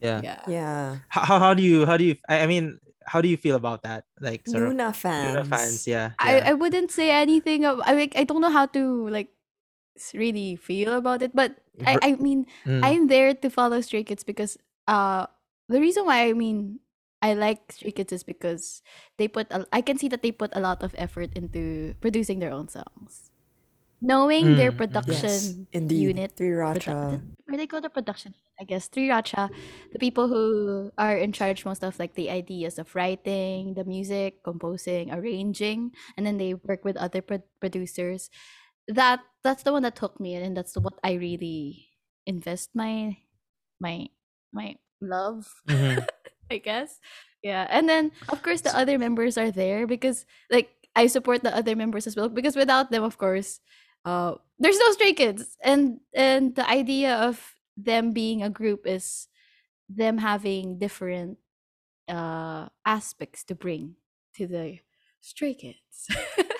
Yeah. 0.00 0.20
Yeah. 0.22 0.40
Yeah. 0.46 0.98
How, 1.08 1.22
how 1.24 1.38
how 1.38 1.54
do 1.54 1.62
you 1.62 1.86
how 1.86 1.96
do 1.96 2.04
you 2.04 2.16
I, 2.28 2.42
I 2.42 2.46
mean 2.46 2.78
how 3.06 3.20
do 3.20 3.28
you 3.28 3.36
feel 3.36 3.56
about 3.56 3.82
that? 3.82 4.04
Like 4.20 4.46
sort 4.46 4.64
of 4.64 4.78
fans. 4.92 5.34
Luna 5.34 5.44
fans, 5.44 5.86
yeah. 5.86 6.12
I, 6.18 6.38
yeah. 6.38 6.50
I 6.50 6.52
wouldn't 6.54 6.90
say 6.90 7.10
anything 7.10 7.64
of 7.64 7.80
I 7.84 7.94
like 7.94 8.14
I 8.16 8.24
don't 8.24 8.40
know 8.40 8.50
how 8.52 8.66
to 8.66 9.08
like 9.10 9.30
really 10.14 10.56
feel 10.56 10.94
about 10.94 11.22
it, 11.22 11.34
but 11.34 11.56
I, 11.86 11.98
I 12.02 12.10
mean 12.16 12.46
Mm, 12.66 12.84
I'm 12.84 13.06
there 13.08 13.34
to 13.34 13.50
follow 13.50 13.80
Stray 13.80 14.04
Kids 14.04 14.24
because 14.24 14.58
uh 14.86 15.26
the 15.68 15.80
reason 15.80 16.06
why 16.06 16.28
I 16.28 16.32
mean 16.34 16.80
I 17.22 17.34
like 17.34 17.72
Stray 17.72 17.92
Kids 17.92 18.12
is 18.12 18.24
because 18.24 18.82
they 19.18 19.28
put 19.28 19.48
a, 19.52 19.66
I 19.72 19.80
can 19.80 19.98
see 19.98 20.08
that 20.08 20.22
they 20.22 20.32
put 20.32 20.50
a 20.54 20.60
lot 20.60 20.82
of 20.82 20.94
effort 20.98 21.30
into 21.36 21.94
producing 22.00 22.40
their 22.40 22.52
own 22.52 22.68
songs. 22.68 23.30
Knowing 24.02 24.56
their 24.56 24.72
Mm, 24.72 24.76
mhm. 24.76 24.78
production 24.78 25.12
Yes, 25.12 25.58
indeed. 25.72 25.98
unit 25.98 26.32
Three 26.36 26.50
Racha. 26.50 27.22
where 27.46 27.58
they 27.58 27.66
call 27.66 27.80
the 27.80 27.90
production 27.90 28.34
I 28.60 28.64
guess 28.64 28.88
three 28.88 29.08
Racha 29.08 29.50
the 29.92 29.98
people 29.98 30.28
who 30.28 30.90
are 30.98 31.16
in 31.16 31.32
charge 31.32 31.64
most 31.64 31.84
of 31.84 31.98
like 31.98 32.14
the 32.14 32.30
ideas 32.30 32.78
of 32.78 32.94
writing 32.94 33.74
the 33.74 33.84
music 33.84 34.42
composing 34.44 35.10
arranging 35.12 35.92
and 36.16 36.26
then 36.26 36.38
they 36.38 36.54
work 36.54 36.84
with 36.84 36.96
other 36.96 37.22
pro- 37.22 37.44
producers 37.60 38.30
that 38.88 39.20
that's 39.44 39.62
the 39.64 39.72
one 39.72 39.82
that 39.82 39.96
took 39.96 40.20
me 40.20 40.34
in 40.34 40.42
and 40.42 40.56
that's 40.56 40.76
what 40.76 40.98
I 41.04 41.14
really 41.14 41.88
invest 42.26 42.70
my 42.74 43.16
my 43.80 44.08
my 44.52 44.76
love 45.00 45.48
mhm. 45.66 46.06
I 46.52 46.58
guess. 46.58 47.00
Yeah. 47.42 47.66
And 47.70 47.88
then 47.88 48.12
of 48.28 48.42
course 48.42 48.60
the 48.60 48.76
other 48.76 48.98
members 48.98 49.36
are 49.36 49.50
there 49.50 49.86
because 49.86 50.26
like 50.50 50.70
I 50.94 51.08
support 51.08 51.42
the 51.42 51.54
other 51.54 51.74
members 51.74 52.06
as 52.06 52.14
well 52.14 52.28
because 52.28 52.54
without 52.56 52.90
them 52.90 53.02
of 53.02 53.18
course 53.18 53.60
uh 54.04 54.34
there's 54.58 54.78
no 54.78 54.92
stray 54.92 55.12
kids 55.14 55.56
and 55.62 56.00
and 56.14 56.54
the 56.54 56.68
idea 56.68 57.16
of 57.16 57.54
them 57.76 58.12
being 58.12 58.42
a 58.42 58.50
group 58.50 58.86
is 58.86 59.28
them 59.88 60.18
having 60.18 60.78
different 60.78 61.38
uh 62.08 62.68
aspects 62.86 63.42
to 63.44 63.54
bring 63.54 63.96
to 64.36 64.46
the 64.46 64.78
stray 65.20 65.54
kids. 65.54 66.08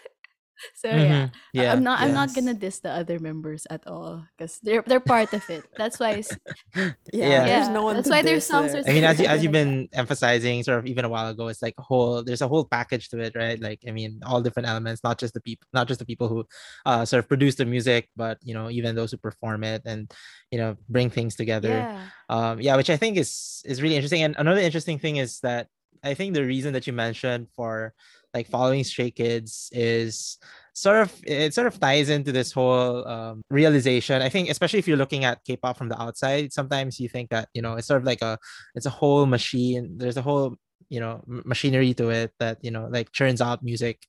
so 0.75 0.89
yeah. 0.89 1.27
Mhm. 1.29 1.33
Yeah. 1.53 1.73
I'm 1.73 1.83
not 1.83 2.01
I'm 2.01 2.13
not 2.15 2.35
gonna 2.35 2.55
diss 2.55 2.81
the 2.81 2.91
other 2.91 3.19
members 3.19 3.67
at 3.71 3.87
all 3.87 4.25
because 4.37 4.59
they're 4.63 4.83
they're 4.87 5.01
part 5.01 5.33
of 5.33 5.43
it. 5.51 5.65
That's 5.77 5.99
why 6.01 6.13
it's, 6.23 6.33
Yeah, 6.75 6.93
Yeah. 7.13 7.45
there's 7.47 7.69
no 7.69 7.83
one 7.83 7.97
that's 7.97 8.09
to 8.09 8.15
why 8.15 8.23
their 8.23 8.37
diss 8.37 8.47
songs 8.47 8.73
there. 8.73 8.83
are 8.83 8.89
I 8.89 8.93
mean, 8.93 9.05
as 9.05 9.19
you 9.21 9.27
as 9.27 9.43
you've 9.43 9.53
been 9.53 9.89
emphasizing, 9.93 10.63
sort 10.63 10.79
of 10.79 10.87
even 10.87 11.05
a 11.05 11.09
while 11.09 11.29
ago, 11.29 11.49
it's 11.49 11.63
like 11.63 11.75
a 11.79 11.83
whole. 11.83 12.23
There's 12.23 12.41
a 12.43 12.49
whole 12.49 12.65
package 12.65 13.09
to 13.11 13.19
it, 13.21 13.35
right? 13.37 13.61
Like, 13.61 13.81
I 13.87 13.91
mean, 13.93 14.21
all 14.25 14.41
different 14.43 14.69
elements, 14.69 15.03
not 15.05 15.19
just 15.19 15.35
the 15.35 15.41
people, 15.41 15.67
not 15.73 15.89
just 15.89 16.01
the 16.01 16.07
people 16.07 16.29
who, 16.29 16.47
uh, 16.87 17.05
sort 17.05 17.19
of 17.23 17.29
produce 17.29 17.57
the 17.57 17.65
music, 17.67 18.09
but 18.17 18.39
you 18.43 18.55
know, 18.55 18.71
even 18.71 18.95
those 18.95 19.11
who 19.13 19.19
perform 19.19 19.65
it 19.65 19.83
and, 19.85 20.11
you 20.51 20.59
know, 20.59 20.77
bring 20.89 21.11
things 21.11 21.35
together. 21.37 21.69
yeah. 21.69 22.07
Um, 22.29 22.61
yeah, 22.61 22.77
which 22.77 22.91
I 22.91 22.97
think 22.97 23.17
is 23.19 23.63
is 23.65 23.83
really 23.83 23.97
interesting. 23.97 24.23
And 24.23 24.35
another 24.39 24.61
interesting 24.61 24.99
thing 24.99 25.17
is 25.17 25.41
that 25.41 25.69
I 26.03 26.15
think 26.15 26.35
the 26.35 26.45
reason 26.45 26.73
that 26.73 26.87
you 26.87 26.93
mentioned 26.93 27.47
for 27.55 27.95
like 28.35 28.49
following 28.49 28.85
Stray 28.85 29.11
Kids 29.11 29.69
is 29.73 30.39
sort 30.75 31.03
of 31.03 31.13
it 31.25 31.53
sort 31.55 31.67
of 31.67 31.79
ties 31.79 32.09
into 32.09 32.33
this 32.33 32.53
whole 32.53 33.07
um, 33.07 33.43
realization. 33.51 34.23
I 34.23 34.29
think 34.29 34.49
especially 34.51 34.79
if 34.79 34.89
you're 34.89 34.97
looking 34.97 35.25
at 35.25 35.45
K-pop 35.45 35.77
from 35.77 35.89
the 35.89 36.01
outside, 36.01 36.53
sometimes 36.53 36.99
you 36.99 37.09
think 37.09 37.31
that 37.31 37.49
you 37.55 37.63
know 37.63 37.75
it's 37.75 37.87
sort 37.87 38.01
of 38.01 38.07
like 38.07 38.23
a 38.23 38.39
it's 38.75 38.87
a 38.87 38.91
whole 38.91 39.27
machine. 39.27 39.99
There's 39.99 40.17
a 40.17 40.23
whole 40.23 40.57
you 40.89 41.01
know 41.01 41.23
machinery 41.27 41.95
to 41.95 42.11
it 42.11 42.33
that 42.39 42.59
you 42.63 42.71
know 42.71 42.89
like 42.91 43.13
churns 43.13 43.41
out 43.41 43.63
music 43.65 44.05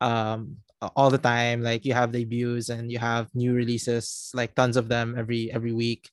um 0.00 0.56
all 0.96 1.10
the 1.10 1.18
time 1.18 1.62
like 1.62 1.84
you 1.84 1.92
have 1.92 2.10
debuts 2.10 2.70
and 2.70 2.90
you 2.90 2.98
have 2.98 3.28
new 3.34 3.52
releases 3.52 4.30
like 4.34 4.54
tons 4.54 4.76
of 4.76 4.88
them 4.88 5.14
every 5.16 5.52
every 5.52 5.72
week 5.72 6.10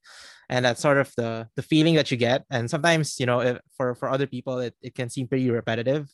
and 0.49 0.65
that's 0.65 0.81
sort 0.81 0.97
of 0.97 1.09
the 1.15 1.47
the 1.55 1.63
feeling 1.63 1.95
that 1.95 2.11
you 2.11 2.17
get 2.17 2.43
and 2.51 2.69
sometimes 2.69 3.19
you 3.19 3.25
know 3.25 3.57
for 3.77 3.95
for 3.95 4.09
other 4.09 4.27
people 4.27 4.59
it, 4.59 4.75
it 4.81 4.93
can 4.93 5.09
seem 5.09 5.27
pretty 5.27 5.49
repetitive 5.49 6.07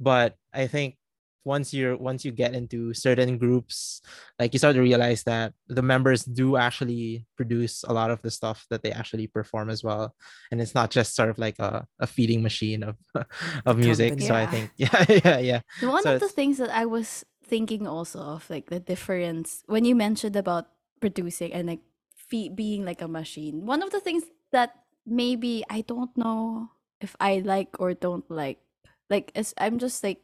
but 0.00 0.34
i 0.52 0.66
think 0.66 0.96
once 1.44 1.72
you're 1.72 1.96
once 1.96 2.22
you 2.24 2.30
get 2.32 2.52
into 2.54 2.92
certain 2.92 3.38
groups 3.38 4.02
like 4.38 4.52
you 4.52 4.58
start 4.58 4.76
to 4.76 4.82
realize 4.82 5.22
that 5.24 5.54
the 5.68 5.80
members 5.80 6.22
do 6.24 6.56
actually 6.56 7.24
produce 7.36 7.82
a 7.88 7.92
lot 7.94 8.10
of 8.10 8.20
the 8.20 8.30
stuff 8.30 8.66
that 8.68 8.82
they 8.82 8.92
actually 8.92 9.26
perform 9.26 9.70
as 9.70 9.82
well. 9.82 10.14
And 10.52 10.60
it's 10.60 10.74
not 10.74 10.90
just 10.90 11.16
sort 11.16 11.30
of 11.30 11.38
like 11.38 11.58
a, 11.58 11.86
a 11.98 12.06
feeding 12.06 12.42
machine 12.42 12.82
of 12.84 12.96
of 13.64 13.78
music. 13.78 14.20
so 14.20 14.34
i 14.36 14.44
think 14.44 14.70
yeah 14.76 15.04
yeah 15.08 15.38
yeah. 15.38 15.60
One 15.80 16.02
So 16.04 16.14
of 16.14 16.20
the 16.20 16.28
things 16.28 16.58
that 16.58 16.68
I 16.68 16.84
was 16.84 17.24
thinking 17.42 17.86
also 17.88 18.20
of, 18.20 18.44
like 18.52 18.68
the 18.68 18.78
difference 18.78 19.64
when 19.66 19.84
you 19.88 19.96
mentioned 19.96 20.36
about 20.36 20.68
producing 21.00 21.52
and 21.56 21.66
like 21.72 21.80
fe- 22.14 22.52
being 22.52 22.84
like 22.84 23.00
a 23.00 23.08
machine. 23.08 23.64
One 23.64 23.82
of 23.82 23.90
the 23.90 24.00
things 24.00 24.24
that 24.52 24.76
maybe 25.06 25.64
I 25.72 25.80
don't 25.82 26.12
know 26.20 26.68
if 27.00 27.16
I 27.18 27.40
like 27.40 27.80
or 27.80 27.94
don't 27.94 28.28
like, 28.30 28.60
like 29.10 29.32
as 29.34 29.52
I'm 29.58 29.78
just 29.78 30.02
like 30.02 30.22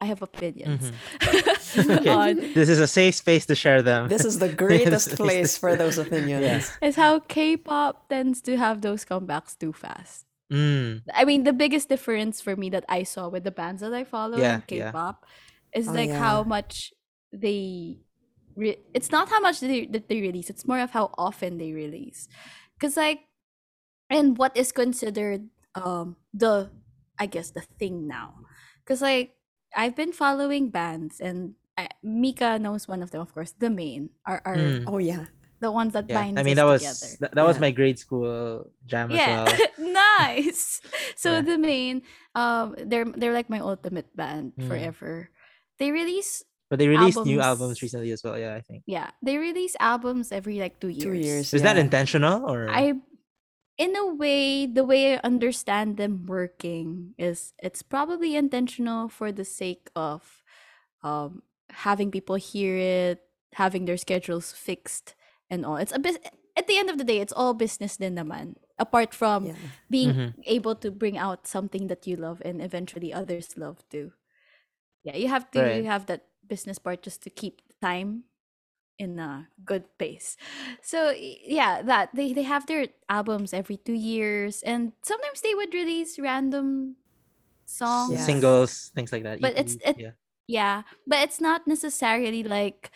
I 0.00 0.06
have 0.06 0.22
opinions. 0.22 0.90
Okay. 1.72 2.10
on 2.10 2.36
this 2.52 2.68
is 2.68 2.78
a 2.80 2.86
safe 2.86 3.14
space 3.14 3.46
to 3.46 3.54
share 3.54 3.80
them 3.80 4.08
This 4.08 4.26
is 4.26 4.38
the 4.38 4.48
greatest 4.64 5.16
place 5.16 5.56
for 5.56 5.74
those 5.74 5.96
opinions. 5.96 6.68
is 6.82 6.96
how 6.96 7.20
K-pop 7.20 8.08
tends 8.10 8.42
to 8.42 8.58
have 8.58 8.82
those 8.82 9.06
comebacks 9.06 9.56
too 9.56 9.72
fast. 9.72 10.26
Mm, 10.52 11.00
I 11.14 11.24
mean, 11.24 11.44
the 11.44 11.52
biggest 11.56 11.88
difference 11.88 12.42
for 12.44 12.56
me 12.56 12.68
that 12.76 12.84
I 12.92 13.04
saw 13.04 13.28
with 13.32 13.44
the 13.44 13.50
bands 13.54 13.80
that 13.80 13.94
I 13.94 14.04
follow 14.04 14.36
Yeah, 14.36 14.56
in. 14.56 14.68
K-pop 14.68 15.24
is 15.72 15.88
Oh, 15.88 15.92
like 15.96 16.10
yeah. 16.12 16.18
how 16.20 16.44
much 16.44 16.92
they. 17.32 18.04
Re- 18.54 18.76
it's 18.92 19.08
not 19.10 19.30
how 19.32 19.40
much 19.40 19.60
they 19.64 19.86
that 19.96 20.12
they 20.12 20.20
release. 20.20 20.50
It's 20.52 20.68
more 20.68 20.80
of 20.84 20.90
how 20.92 21.08
often 21.16 21.56
they 21.56 21.72
release, 21.72 22.28
because 22.76 22.98
like, 23.00 23.20
and 24.12 24.36
what 24.36 24.52
is 24.60 24.72
considered 24.76 25.48
um 25.74 26.16
the, 26.36 26.68
I 27.18 27.26
guess 27.26 27.50
the 27.50 27.62
thing 27.78 28.06
now, 28.08 28.34
because 28.84 29.02
like 29.02 29.34
I've 29.76 29.96
been 29.96 30.12
following 30.12 30.70
bands 30.70 31.20
and. 31.20 31.54
I, 31.72 31.88
Mika 32.04 32.58
knows 32.60 32.84
one 32.86 33.00
of 33.02 33.12
them, 33.12 33.22
of 33.24 33.32
course. 33.32 33.56
The 33.56 33.70
Maine 33.72 34.10
are, 34.28 34.42
are 34.44 34.56
mm, 34.60 34.84
Oh 34.86 34.98
yeah. 35.00 35.24
the 35.64 35.72
ones 35.72 35.94
that 35.96 36.04
yeah 36.04 36.20
bind 36.20 36.36
i 36.36 36.42
mean 36.44 36.56
that 36.60 36.68
was 36.68 36.82
together. 36.84 37.16
that, 37.24 37.30
that 37.38 37.46
was 37.48 37.56
my 37.62 37.70
grade 37.72 37.96
school 37.96 38.68
jam 38.84 39.08
yeah 39.14 39.46
as 39.48 39.48
well 39.48 39.68
nice 40.20 40.82
so 41.16 41.38
Yeah. 41.38 41.46
the 41.46 41.56
Maine 41.56 42.02
um 42.34 42.74
they're 42.76 43.06
they're 43.06 43.32
like 43.32 43.48
my 43.48 43.62
ultimate 43.62 44.10
band 44.12 44.52
Mm. 44.58 44.66
forever 44.68 45.30
they 45.78 45.94
release 45.94 46.42
but 46.68 46.76
they 46.82 46.88
released 46.90 47.22
new 47.24 47.38
albums. 47.40 47.78
albums 47.78 47.82
recently 47.82 48.10
as 48.10 48.20
well 48.26 48.36
yeah 48.36 48.52
i 48.58 48.60
think 48.60 48.82
yeah 48.90 49.14
they 49.22 49.38
release 49.38 49.72
albums 49.80 50.28
every 50.34 50.58
like 50.60 50.76
two 50.82 50.90
years 50.92 51.06
Two 51.08 51.14
years. 51.16 51.54
is 51.54 51.62
that 51.62 51.78
intentional 51.78 52.44
or 52.44 52.66
i 52.68 52.98
in 53.82 53.96
a 53.98 54.06
way 54.06 54.66
the 54.66 54.84
way 54.86 55.14
i 55.14 55.20
understand 55.26 55.96
them 55.98 56.22
working 56.26 57.14
is 57.18 57.52
it's 57.58 57.82
probably 57.82 58.36
intentional 58.36 59.08
for 59.10 59.32
the 59.32 59.44
sake 59.44 59.90
of 59.96 60.42
um 61.02 61.42
having 61.70 62.10
people 62.10 62.36
hear 62.36 62.76
it 62.76 63.22
having 63.54 63.84
their 63.86 63.98
schedules 63.98 64.52
fixed 64.52 65.14
and 65.50 65.66
all 65.66 65.76
it's 65.76 65.92
a 65.92 65.98
bit 65.98 66.20
at 66.56 66.66
the 66.68 66.78
end 66.78 66.90
of 66.90 66.98
the 66.98 67.04
day 67.04 67.18
it's 67.18 67.32
all 67.34 67.54
business 67.54 67.96
din 67.98 68.14
naman 68.16 68.54
apart 68.78 69.14
from 69.14 69.50
Yeah. 69.50 69.58
being 69.90 70.14
Mhm. 70.14 70.34
able 70.46 70.74
to 70.76 70.90
bring 70.90 71.18
out 71.18 71.46
something 71.46 71.88
that 71.88 72.06
you 72.06 72.16
love 72.16 72.42
and 72.44 72.60
eventually 72.62 73.12
others 73.12 73.56
love 73.56 73.82
too. 73.90 74.12
Yeah, 75.04 75.16
you 75.16 75.28
have 75.28 75.50
to 75.52 75.60
Right. 75.60 75.84
have 75.84 76.06
that 76.06 76.26
business 76.46 76.78
part 76.78 77.02
just 77.02 77.22
to 77.24 77.30
keep 77.30 77.62
time 77.80 78.24
in 78.98 79.18
a 79.18 79.48
good 79.64 79.84
pace. 79.98 80.36
So 80.82 81.10
yeah, 81.16 81.82
that 81.82 82.10
they 82.14 82.32
they 82.32 82.42
have 82.44 82.66
their 82.66 82.88
albums 83.08 83.52
every 83.52 83.76
2 83.78 83.92
years 83.92 84.62
and 84.62 84.92
sometimes 85.02 85.40
they 85.40 85.54
would 85.54 85.74
release 85.74 86.18
random 86.18 86.96
songs. 87.66 88.12
Yeah. 88.14 88.24
singles 88.26 88.90
things 88.94 89.12
like 89.12 89.22
that 89.24 89.40
But 89.40 89.52
it's- 89.58 89.78
it- 89.84 89.98
yeah 89.98 90.14
Yeah, 90.50 90.82
but 91.06 91.22
it's 91.22 91.40
not 91.40 91.64
necessarily 91.70 92.42
like 92.42 92.90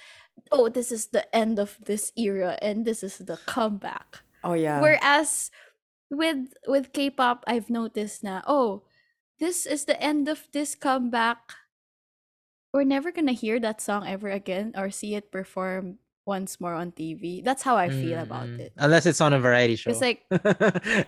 oh, 0.52 0.68
this 0.68 0.92
is 0.92 1.08
the 1.14 1.24
end 1.34 1.58
of 1.58 1.78
this 1.86 2.12
era 2.18 2.58
and 2.60 2.84
this 2.84 3.02
is 3.02 3.18
the 3.18 3.38
comeback. 3.46 4.20
Oh 4.44 4.52
yeah. 4.54 4.82
Whereas 4.82 5.50
with 6.10 6.52
with 6.68 6.92
K-pop, 6.92 7.42
I've 7.46 7.70
noticed 7.70 8.22
now, 8.22 8.42
oh, 8.46 8.82
this 9.38 9.64
is 9.66 9.86
the 9.86 9.96
end 10.02 10.28
of 10.28 10.46
this 10.52 10.74
comeback. 10.74 11.54
We're 12.76 12.84
never 12.84 13.08
gonna 13.10 13.32
hear 13.32 13.56
that 13.64 13.80
song 13.80 14.04
ever 14.06 14.28
again 14.28 14.76
or 14.76 14.92
see 14.92 15.16
it 15.16 15.32
perform 15.32 15.96
once 16.28 16.60
more 16.60 16.74
on 16.76 16.92
TV. 16.92 17.40
That's 17.40 17.62
how 17.64 17.78
I 17.80 17.88
feel 17.88 18.18
about 18.20 18.50
Mm, 18.52 18.58
it. 18.68 18.72
unless 18.76 19.06
it's 19.08 19.22
on 19.22 19.32
a 19.32 19.40
variety 19.40 19.76
show 19.80 19.88
It's 19.94 20.02
like 20.04 20.26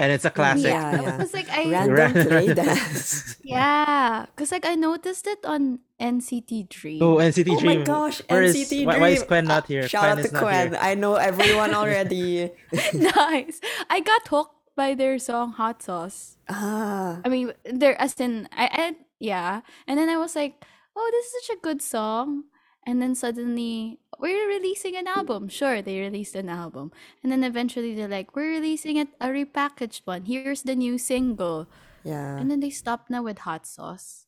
and 0.01 0.09
it's 0.15 0.25
a 0.25 0.31
classic 0.33 0.73
Yeah, 0.73 0.97
yeah. 0.97 1.11
Because 1.21 1.35
like 1.37 1.51
I 1.53 1.69
Random 1.69 1.93
Random. 1.99 2.27
play 2.33 2.47
dance. 2.65 3.37
yeah, 3.45 4.25
because 4.33 4.49
like 4.55 4.65
I 4.65 4.77
noticed 4.81 5.27
it 5.29 5.45
on 5.45 5.81
NCT 6.01 6.71
Dream. 6.73 7.03
oh 7.05 7.21
nct 7.21 7.45
Oh 7.53 7.59
dream 7.61 7.61
Oh 7.61 7.81
my 7.83 7.85
gosh, 7.85 8.23
Where 8.33 8.47
is- 8.49 8.57
NCT 8.57 8.87
why, 8.89 8.97
why 9.03 9.09
is 9.13 9.21
Dream. 9.21 9.29
Quen 9.29 9.45
not 9.45 9.65
Ah, 9.65 9.69
here 9.69 9.85
Shout 9.91 10.07
Quen 10.09 10.13
out 10.17 10.25
to 10.25 10.33
not 10.33 10.41
Quen. 10.41 10.67
here. 10.73 10.79
I 10.81 10.95
know 10.97 11.15
everyone 11.21 11.75
already. 11.77 12.49
nice. 12.97 13.61
I 13.93 14.01
got 14.01 14.25
hooked 14.31 14.57
by 14.73 14.95
their 14.97 15.19
song 15.21 15.53
Hot 15.61 15.83
Sauce. 15.83 16.39
ah. 16.49 17.21
I 17.21 17.29
mean, 17.29 17.53
they're 17.69 17.99
as 18.01 18.17
in 18.23 18.49
I, 18.57 18.71
I 18.73 18.85
yeah, 19.21 19.61
and 19.91 19.99
then 19.99 20.09
I 20.09 20.17
was 20.17 20.33
like, 20.39 20.63
oh, 20.99 21.09
this 21.13 21.27
is 21.27 21.47
such 21.47 21.57
a 21.57 21.61
good 21.63 21.81
song, 21.81 22.51
And 22.89 23.03
then 23.03 23.15
suddenly, 23.15 24.01
we're 24.19 24.49
releasing 24.49 24.97
an 24.97 25.07
album. 25.07 25.49
Sure, 25.53 25.83
they 25.83 26.01
released 26.01 26.35
an 26.35 26.49
album. 26.49 26.91
And 27.23 27.31
then 27.31 27.45
eventually 27.45 27.95
they're 27.95 28.09
like, 28.09 28.35
we're 28.35 28.57
releasing 28.57 28.97
it, 28.97 29.09
a 29.21 29.29
repackaged 29.29 30.03
one. 30.09 30.25
Here's 30.25 30.63
the 30.65 30.75
new 30.75 30.97
single. 30.97 31.69
Yeah. 32.03 32.39
And 32.41 32.51
then 32.51 32.61
they 32.61 32.71
stopped 32.71 33.11
now 33.11 33.23
with 33.23 33.45
hot 33.45 33.67
sauce. 33.67 34.25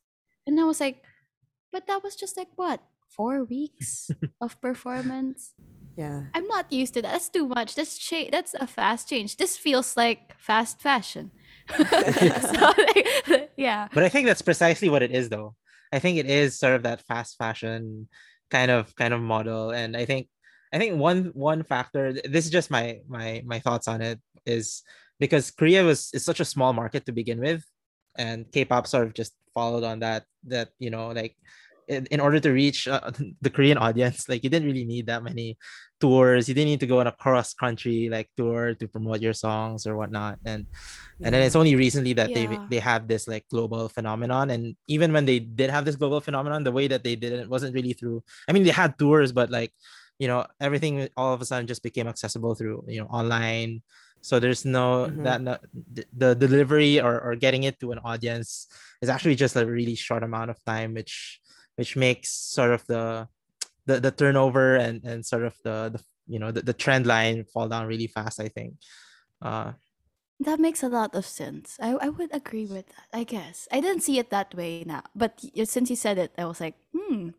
And 0.46 0.61
I 0.61 0.64
was 0.64 0.80
like, 0.80 1.02
but 1.72 1.87
that 1.87 2.04
was 2.04 2.14
just 2.16 2.37
like 2.37 2.52
what? 2.56 2.85
Four 3.09 3.44
weeks 3.44 4.11
of 4.44 4.61
performance? 4.61 5.54
Yeah. 5.96 6.28
I'm 6.35 6.46
not 6.46 6.72
used 6.72 6.94
to 6.94 7.02
that. 7.02 7.12
That's 7.12 7.28
too 7.33 7.48
much. 7.48 7.74
That's 7.74 7.96
cha- 7.96 8.30
that's 8.30 8.54
a 8.54 8.66
fast 8.66 9.09
change. 9.09 9.37
This 9.37 9.56
feels 9.56 9.96
like 9.96 10.37
fast 10.38 10.80
fashion. 10.80 11.30
so, 11.76 12.72
like, 12.76 13.52
yeah. 13.56 13.88
But 13.94 14.04
I 14.04 14.09
think 14.09 14.26
that's 14.26 14.42
precisely 14.42 14.88
what 14.88 15.02
it 15.02 15.12
is, 15.12 15.28
though. 15.28 15.54
I 15.92 15.98
think 15.98 16.18
it 16.18 16.26
is 16.26 16.59
sort 16.59 16.74
of 16.74 16.83
that 16.85 17.03
fast 17.07 17.37
fashion 17.38 18.09
kind 18.50 18.70
of 18.70 18.94
kind 18.96 19.14
of 19.14 19.20
model, 19.20 19.70
and 19.70 19.96
I 19.96 20.05
think 20.05 20.29
I 20.72 20.79
think 20.79 20.98
one 20.98 21.31
one 21.35 21.62
factor. 21.64 22.12
This 22.12 22.44
is 22.46 22.50
just 22.50 22.70
my 22.70 23.00
my 23.09 23.42
my 23.44 23.59
thoughts 23.59 23.88
on 23.88 24.00
it 24.03 24.20
is 24.46 24.83
because 25.18 25.50
Korea 25.50 25.85
was 25.85 26.11
is 26.14 26.24
such 26.24 26.40
a 26.40 26.44
small 26.44 26.72
market 26.72 27.07
to 27.07 27.12
begin 27.12 27.40
with, 27.40 27.64
and 28.16 28.50
K-pop 28.53 28.87
sort 28.87 29.07
of 29.07 29.14
just 29.14 29.35
followed 29.55 29.85
on 29.85 30.00
that. 30.00 30.24
That 30.46 30.70
you 30.79 30.90
know 30.90 31.09
like 31.11 31.37
in, 31.90 32.07
in 32.14 32.20
order 32.22 32.38
to 32.40 32.50
reach 32.55 32.87
uh, 32.88 33.11
the 33.42 33.50
Korean 33.50 33.79
audience, 33.79 34.29
like 34.31 34.44
you 34.44 34.50
didn't 34.50 34.68
really 34.68 34.87
need 34.87 35.07
that 35.09 35.22
many 35.22 35.59
tours. 36.00 36.48
You 36.48 36.55
didn't 36.55 36.70
need 36.70 36.81
to 36.81 36.87
go 36.87 37.00
on 37.00 37.07
a 37.11 37.12
cross 37.12 37.53
country 37.55 38.09
like 38.09 38.31
tour 38.38 38.74
to 38.74 38.88
promote 38.88 39.20
your 39.20 39.35
songs 39.35 39.87
or 39.87 39.96
whatnot. 39.96 40.38
And 40.46 40.66
and 41.22 41.35
then 41.35 41.42
it's 41.42 41.57
only 41.57 41.74
recently 41.76 42.14
that 42.14 42.33
they 42.35 42.46
Yeah. 42.46 42.59
they 42.68 42.79
have 42.81 43.09
this 43.09 43.29
like 43.29 43.44
global 43.50 43.88
phenomenon. 43.88 44.50
And 44.50 44.76
even 44.88 45.12
when 45.12 45.26
they 45.26 45.38
did 45.40 45.70
have 45.70 45.85
this 45.85 45.96
global 45.96 46.20
phenomenon, 46.20 46.64
the 46.64 46.72
way 46.72 46.88
that 46.88 47.05
they 47.05 47.16
did 47.16 47.33
it 47.35 47.48
wasn't 47.50 47.74
really 47.74 47.92
through. 47.92 48.22
I 48.48 48.53
mean, 48.53 48.64
they 48.64 48.70
had 48.72 48.98
tours, 48.98 49.33
but 49.33 49.50
like 49.50 49.72
you 50.18 50.29
know 50.29 50.46
everything 50.61 51.09
all 51.16 51.35
of 51.35 51.40
a 51.40 51.46
sudden 51.46 51.66
just 51.66 51.83
became 51.83 52.07
accessible 52.09 52.55
through 52.55 52.85
you 52.88 53.00
know 53.00 53.09
online. 53.09 53.83
So 54.22 54.38
there's 54.38 54.64
no 54.64 55.09
Mhm. 55.09 55.22
that 55.22 55.40
no, 55.40 55.57
the, 55.72 56.05
the 56.12 56.35
delivery 56.35 57.00
or, 57.00 57.20
or 57.20 57.37
getting 57.37 57.64
it 57.64 57.81
to 57.81 57.92
an 57.92 57.98
audience 58.05 58.68
is 59.00 59.09
actually 59.09 59.35
just 59.35 59.57
a 59.57 59.64
really 59.64 59.94
short 59.94 60.22
amount 60.22 60.50
of 60.50 60.62
time, 60.64 60.92
which 60.94 61.40
which 61.81 61.97
makes 61.97 62.29
sort 62.29 62.77
of 62.77 62.85
the 62.93 63.25
the, 63.88 63.97
the 64.05 64.12
turnover 64.12 64.77
and 64.77 65.01
and 65.09 65.25
sort 65.25 65.49
of 65.49 65.57
the, 65.64 65.97
the 65.97 66.01
you 66.29 66.37
know 66.37 66.53
the, 66.53 66.61
the 66.61 66.77
trend 66.77 67.09
line 67.09 67.49
fall 67.49 67.73
down 67.73 67.88
really 67.88 68.07
fast 68.07 68.37
i 68.37 68.53
think 68.53 68.77
uh 69.40 69.73
That 70.40 70.57
makes 70.57 70.81
a 70.81 70.88
lot 70.88 71.12
of 71.12 71.29
sense. 71.29 71.77
I, 71.85 71.93
I 72.01 72.09
would 72.09 72.33
agree 72.33 72.64
with 72.64 72.88
that, 72.97 73.12
I 73.12 73.29
guess. 73.29 73.69
I 73.69 73.85
didn't 73.85 74.01
see 74.01 74.16
it 74.16 74.33
that 74.33 74.57
way 74.57 74.88
now. 74.88 75.05
But 75.12 75.37
since 75.69 75.93
you 75.93 76.01
said 76.01 76.16
it, 76.16 76.33
I 76.40 76.49
was 76.49 76.64
like, 76.64 76.81
hmm. 76.97 77.37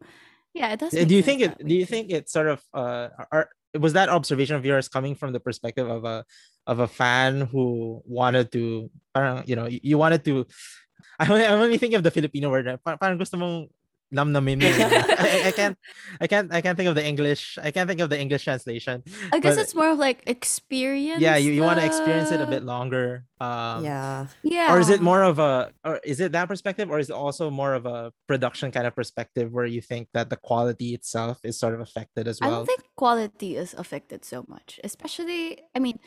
Yeah, 0.54 0.69
it 0.77 0.86
does. 0.86 0.93
do 0.93 1.10
you 1.10 1.25
think 1.25 1.41
it 1.41 1.58
do 1.58 1.73
you 1.73 1.82
too. 1.82 1.89
think 1.97 2.13
it 2.13 2.30
sort 2.30 2.45
of 2.45 2.62
uh 2.77 3.10
are, 3.34 3.49
was 3.73 3.97
that 3.97 4.13
observation 4.13 4.54
of 4.54 4.62
yours 4.69 4.86
coming 4.86 5.17
from 5.17 5.34
the 5.34 5.41
perspective 5.41 5.89
of 5.89 6.06
a 6.06 6.21
of 6.69 6.77
a 6.77 6.86
fan 6.86 7.49
who 7.49 8.04
wanted 8.06 8.51
to 8.54 8.91
parang, 9.17 9.41
you 9.49 9.58
know 9.58 9.65
you, 9.65 9.80
you 9.82 9.97
wanted 9.97 10.21
to 10.30 10.45
I 11.19 11.25
only, 11.25 11.45
I 11.45 11.58
only 11.58 11.82
think 11.82 11.97
of 11.97 12.04
the 12.06 12.12
Filipino 12.13 12.54
word 12.54 12.69
na 12.69 12.77
parang 12.77 13.17
gusto 13.17 13.39
mong 13.41 13.71
namnamin 14.13 14.60
mo. 14.62 14.67
I, 14.67 15.47
I 15.47 15.52
can't 15.52 15.78
I 16.19 16.28
can't 16.28 16.54
I 16.54 16.60
can't 16.62 16.78
think 16.78 16.89
of 16.89 16.95
the 16.95 17.06
English 17.06 17.58
I 17.62 17.71
can't 17.71 17.88
think 17.88 18.02
of 18.02 18.10
the 18.10 18.19
English 18.19 18.43
translation 18.43 19.04
I 19.32 19.39
guess 19.39 19.56
but- 19.56 19.63
it's 19.63 19.76
more 19.76 19.89
of 19.91 19.97
like 19.97 20.24
experience. 20.28 21.21
yeah 21.21 21.38
you, 21.38 21.52
you 21.52 21.63
want 21.63 21.80
to 21.80 21.86
experience 21.86 22.32
it 22.32 22.41
a 22.41 22.45
bit 22.45 22.63
longer 22.63 23.24
um 23.39 23.84
yeah. 23.84 24.28
Yeah. 24.43 24.74
or 24.74 24.80
is 24.80 24.89
it 24.89 25.02
more 25.02 25.24
of 25.24 25.39
a 25.39 25.71
or 25.84 26.00
is 26.04 26.19
it 26.19 26.32
that 26.34 26.47
perspective 26.47 26.91
or 26.91 27.00
is 27.00 27.10
it 27.10 27.15
also 27.15 27.50
more 27.50 27.74
of 27.74 27.86
a 27.86 28.12
production 28.28 28.71
kind 28.71 28.86
of 28.86 28.93
perspective 28.95 29.52
where 29.52 29.65
you 29.65 29.82
think 29.82 30.10
that 30.13 30.30
the 30.30 30.38
quality 30.38 30.93
itself 30.93 31.39
is 31.43 31.58
sort 31.58 31.74
of 31.74 31.80
affected 31.80 32.28
as 32.28 32.39
well? 32.39 32.50
I 32.50 32.54
don't 32.54 32.65
think 32.67 32.84
quality 32.95 33.56
is 33.56 33.74
affected 33.74 34.26
so 34.26 34.45
much. 34.47 34.80
Especially, 34.84 35.60
I 35.76 35.80
mean, 35.80 36.00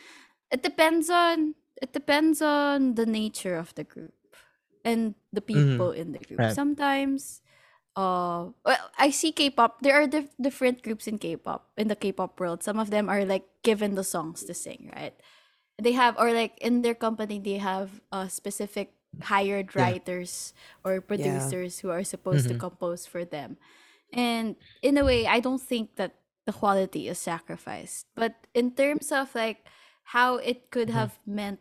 it 0.52 0.62
depends 0.62 1.10
on 1.10 1.54
it 1.82 1.92
depends 1.92 2.40
on 2.40 2.94
the 2.94 3.06
nature 3.06 3.56
of 3.56 3.74
the 3.74 3.84
group 3.84 4.14
and 4.84 5.14
the 5.32 5.40
people 5.40 5.90
in 5.90 6.12
the 6.12 6.18
group. 6.18 6.38
Mm-hmm. 6.38 6.52
Right. 6.52 6.54
Sometimes, 6.54 7.40
uh, 7.96 8.50
well, 8.64 8.90
I 8.98 9.10
see 9.10 9.32
K-pop. 9.32 9.80
There 9.82 9.94
are 9.94 10.06
dif- 10.06 10.34
different 10.40 10.82
groups 10.82 11.06
in 11.06 11.18
K-pop 11.18 11.70
in 11.76 11.88
the 11.88 11.96
K-pop 11.96 12.38
world. 12.40 12.62
Some 12.62 12.78
of 12.78 12.90
them 12.90 13.08
are 13.08 13.24
like 13.24 13.46
given 13.62 13.94
the 13.94 14.04
songs 14.04 14.44
to 14.44 14.54
sing, 14.54 14.90
right? 14.94 15.14
They 15.80 15.92
have 15.92 16.16
or 16.18 16.32
like 16.32 16.58
in 16.60 16.82
their 16.82 16.94
company 16.94 17.38
they 17.38 17.58
have 17.58 18.00
uh, 18.12 18.28
specific 18.28 18.94
hired 19.22 19.74
Yeah. 19.74 19.98
writers 19.98 20.54
or 20.84 21.00
producers 21.00 21.80
who 21.80 21.90
are 21.90 22.04
supposed 22.04 22.48
to 22.48 22.54
compose 22.54 23.06
for 23.06 23.24
them. 23.24 23.58
And 24.12 24.56
in 24.82 24.96
a 24.98 25.04
way, 25.04 25.26
I 25.26 25.40
don't 25.40 25.60
think 25.62 25.96
that 25.96 26.16
the 26.46 26.52
quality 26.52 27.08
is 27.08 27.18
sacrificed. 27.18 28.06
But 28.14 28.34
in 28.54 28.72
terms 28.72 29.12
of 29.12 29.34
like 29.34 29.66
how 30.14 30.36
it 30.36 30.70
could 30.70 30.90
Mhm. 30.90 30.94
have 30.94 31.18
meant 31.26 31.60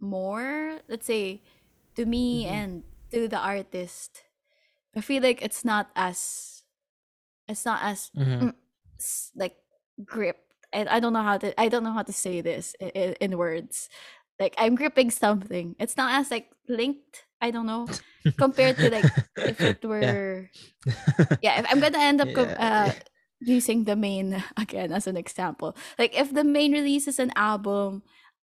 more, 0.00 0.80
let's 0.88 1.06
say, 1.06 1.42
to 1.96 2.04
me 2.06 2.44
Mhm. 2.44 2.46
and 2.46 2.70
to 3.12 3.28
the 3.28 3.38
artist, 3.38 4.22
I 4.96 5.00
feel 5.00 5.22
like 5.22 5.42
it's 5.42 5.64
not 5.64 5.90
as 5.96 6.62
it's 7.48 7.64
not 7.64 7.82
as 7.82 8.10
Mhm. 8.16 8.54
like 9.34 9.56
gripped. 10.04 10.54
I, 10.72 10.86
I 10.96 11.00
don't 11.00 11.12
know 11.12 11.22
how 11.22 11.38
to 11.38 11.58
I 11.60 11.68
don't 11.68 11.84
know 11.84 11.92
how 11.92 12.02
to 12.02 12.12
say 12.12 12.40
this 12.40 12.74
in, 12.80 13.14
in 13.20 13.38
words. 13.38 13.88
Like 14.38 14.54
I'm 14.58 14.74
gripping 14.74 15.10
something. 15.10 15.76
It's 15.78 15.96
not 15.96 16.12
as 16.20 16.30
like 16.30 16.50
linked. 16.68 17.24
I 17.40 17.50
don't 17.50 17.66
know 17.66 17.92
compared 18.38 18.80
to 18.80 18.90
like 18.90 19.10
if 19.44 19.62
it 19.64 19.84
were 19.84 20.50
yeah, 21.42 21.60
if 21.60 21.66
I'm 21.70 21.80
gonna 21.80 21.98
end 22.00 22.20
up 22.20 22.36
Yeah. 22.36 22.54
uh, 22.58 22.92
using 23.40 23.84
the 23.84 23.96
Maine 23.96 24.42
again 24.56 24.92
as 24.92 25.06
an 25.06 25.16
example. 25.16 25.76
Like 25.98 26.16
if 26.18 26.32
the 26.32 26.44
Maine 26.44 26.72
releases 26.72 27.18
an 27.18 27.32
album, 27.36 28.02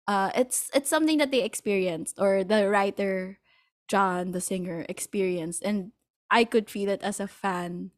uh, 0.07 0.31
it's 0.35 0.69
it's 0.73 0.89
something 0.89 1.17
that 1.19 1.31
they 1.31 1.43
experienced 1.43 2.17
or 2.19 2.43
the 2.43 2.69
writer, 2.69 3.39
John, 3.87 4.31
the 4.31 4.41
singer, 4.41 4.85
experienced, 4.89 5.63
and 5.63 5.91
I 6.31 6.43
could 6.45 6.69
feel 6.69 6.89
it 6.89 7.03
as 7.03 7.19
a 7.19 7.27
fan, 7.27 7.91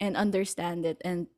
and 0.00 0.16
understand 0.16 0.86
it 0.86 1.00
and 1.04 1.28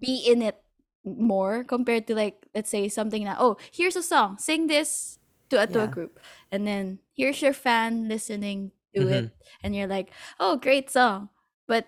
be 0.00 0.18
in 0.26 0.42
it 0.42 0.62
more 1.04 1.64
compared 1.64 2.06
to 2.08 2.14
like 2.14 2.46
let's 2.54 2.70
say 2.70 2.88
something 2.88 3.24
that 3.24 3.36
oh 3.38 3.56
here's 3.72 3.94
a 3.96 4.02
song 4.02 4.36
sing 4.38 4.66
this 4.66 5.18
to 5.50 5.62
a, 5.62 5.66
to 5.66 5.82
a 5.82 5.88
group 5.88 6.18
and 6.50 6.66
then 6.66 6.98
here's 7.14 7.40
your 7.42 7.52
fan 7.52 8.08
listening 8.08 8.72
to 8.94 9.06
it 9.08 9.26
Mhm. 9.26 9.30
and 9.62 9.76
you're 9.76 9.86
like 9.86 10.10
oh 10.40 10.56
great 10.56 10.90
song 10.90 11.28
but 11.68 11.86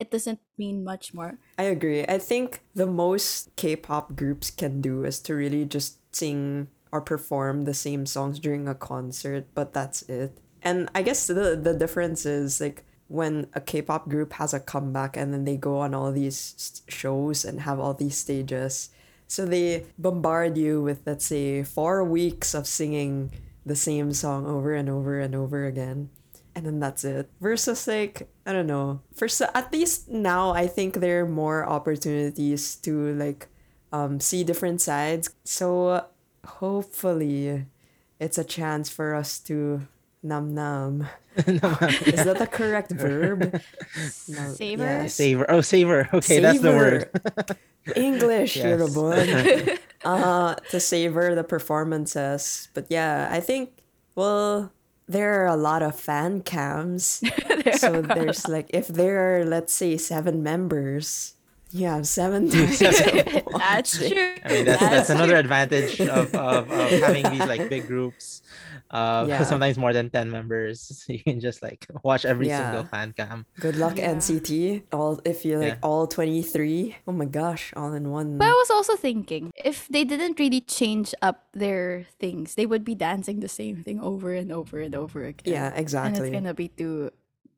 it 0.00 0.10
doesn't 0.10 0.40
mean 0.58 0.84
much 0.84 1.14
more 1.14 1.38
I 1.58 1.64
agree. 1.64 2.04
I 2.06 2.18
think 2.18 2.62
the 2.74 2.86
most 2.86 3.54
K-pop 3.56 4.16
groups 4.16 4.50
can 4.50 4.80
do 4.80 5.04
is 5.04 5.20
to 5.20 5.34
really 5.34 5.64
just 5.64 5.98
sing 6.14 6.68
or 6.92 7.00
perform 7.00 7.64
the 7.64 7.74
same 7.74 8.06
songs 8.06 8.38
during 8.38 8.68
a 8.68 8.74
concert, 8.74 9.46
but 9.54 9.72
that's 9.72 10.02
it. 10.02 10.38
And 10.64 10.88
I 10.94 11.02
guess 11.02 11.26
the 11.26 11.54
the 11.54 11.74
difference 11.74 12.26
is 12.26 12.60
like 12.60 12.84
when 13.08 13.46
a 13.52 13.60
K-pop 13.60 14.08
group 14.08 14.32
has 14.34 14.54
a 14.54 14.60
comeback 14.60 15.16
and 15.16 15.32
then 15.32 15.44
they 15.44 15.56
go 15.56 15.78
on 15.78 15.94
all 15.94 16.10
these 16.10 16.82
shows 16.88 17.44
and 17.44 17.60
have 17.60 17.78
all 17.78 17.94
these 17.94 18.16
stages. 18.16 18.90
So 19.28 19.44
they 19.44 19.86
bombard 19.98 20.56
you 20.56 20.82
with 20.82 21.02
let's 21.06 21.26
say 21.26 21.62
4 21.62 22.02
weeks 22.04 22.54
of 22.54 22.66
singing 22.66 23.30
the 23.66 23.76
same 23.76 24.12
song 24.12 24.46
over 24.46 24.74
and 24.74 24.88
over 24.88 25.20
and 25.20 25.34
over 25.34 25.64
again 25.66 26.10
and 26.54 26.66
then 26.66 26.80
that's 26.80 27.04
it. 27.04 27.28
Versus 27.40 27.86
like 27.86 28.28
I 28.46 28.52
don't 28.52 28.66
know. 28.66 29.00
For 29.14 29.28
so, 29.28 29.50
at 29.54 29.72
least 29.72 30.08
now, 30.08 30.50
I 30.50 30.66
think 30.66 30.94
there 30.94 31.22
are 31.22 31.28
more 31.28 31.66
opportunities 31.66 32.76
to 32.76 33.12
like 33.14 33.48
um 33.92 34.20
see 34.20 34.44
different 34.44 34.80
sides. 34.80 35.30
So 35.44 36.04
hopefully, 36.46 37.66
it's 38.20 38.38
a 38.38 38.44
chance 38.44 38.88
for 38.88 39.14
us 39.14 39.38
to 39.50 39.86
nam 40.24 40.54
nam. 40.54 41.06
Is 41.36 42.24
that 42.24 42.38
the 42.38 42.48
correct 42.50 42.90
verb? 42.90 43.60
No, 44.28 44.52
Savor? 44.54 44.84
yes. 44.84 45.14
savor 45.14 45.46
oh 45.50 45.60
savor 45.60 46.08
okay 46.14 46.40
that's 46.40 46.60
the 46.60 46.72
word 46.72 47.10
Savor. 47.12 47.58
English, 48.00 48.56
Yes. 48.56 48.64
Eurobond. 48.80 49.78
uh, 50.04 50.54
to 50.70 50.80
savor 50.80 51.34
the 51.34 51.44
performances. 51.44 52.68
But 52.72 52.86
yeah, 52.88 53.28
I 53.30 53.40
think 53.40 53.70
well, 54.16 54.72
there 55.06 55.42
are 55.42 55.46
a 55.46 55.56
lot 55.56 55.82
of 55.82 55.94
fan 55.98 56.40
cams. 56.40 57.20
so 57.76 58.00
there's 58.00 58.48
like 58.48 58.70
if 58.72 58.88
there 58.88 59.20
are 59.20 59.44
let's 59.44 59.72
say 59.72 59.96
seven 59.98 60.42
members, 60.42 61.34
yeah, 61.70 62.00
seven 62.02 62.48
times. 62.48 62.78
that's 62.80 63.98
true 63.98 64.34
I 64.44 64.48
mean 64.48 64.64
that's 64.64 64.80
that's 64.80 65.10
another 65.10 65.36
advantage 65.36 66.00
of, 66.00 66.32
of, 66.34 66.70
of 66.70 66.88
having 67.02 67.28
these 67.30 67.44
like 67.44 67.68
big 67.68 67.86
groups 67.86 68.40
uh 68.94 69.26
Yeah. 69.28 69.42
sometimes 69.42 69.74
more 69.76 69.90
than 69.92 70.06
10 70.08 70.30
members 70.30 71.04
you 71.10 71.18
can 71.18 71.40
just 71.42 71.58
like 71.66 71.82
watch 72.06 72.22
every 72.24 72.46
single 72.48 72.86
Yeah. 72.86 72.92
fan 72.94 73.10
cam 73.12 73.44
Good 73.58 73.74
luck 73.76 73.98
Yeah. 73.98 74.14
NCT. 74.14 74.86
All 74.94 75.18
if 75.26 75.42
you 75.44 75.58
like 75.58 75.82
Yeah. 75.82 75.86
all 75.88 76.06
twenty 76.06 76.42
three. 76.46 76.94
Oh 77.10 77.12
my 77.12 77.26
gosh, 77.26 77.72
all 77.74 77.92
in 77.92 78.10
one. 78.14 78.38
But 78.38 78.48
I 78.48 78.56
was 78.56 78.70
also 78.70 78.94
thinking 78.94 79.50
if 79.58 79.88
they 79.90 80.04
didn't 80.06 80.38
really 80.38 80.60
change 80.62 81.10
up 81.20 81.50
their 81.52 82.06
things, 82.22 82.54
they 82.54 82.66
would 82.70 82.84
be 82.86 82.94
dancing 82.94 83.40
the 83.42 83.50
same 83.50 83.82
thing 83.82 83.98
over 83.98 84.30
and 84.32 84.52
over 84.54 84.78
and 84.80 84.94
over 84.94 85.24
again. 85.26 85.50
yeah, 85.52 85.68
exactly. 85.74 86.14
and 86.14 86.26
it's 86.26 86.34
gonna 86.34 86.54
be 86.54 86.68
too 86.70 87.10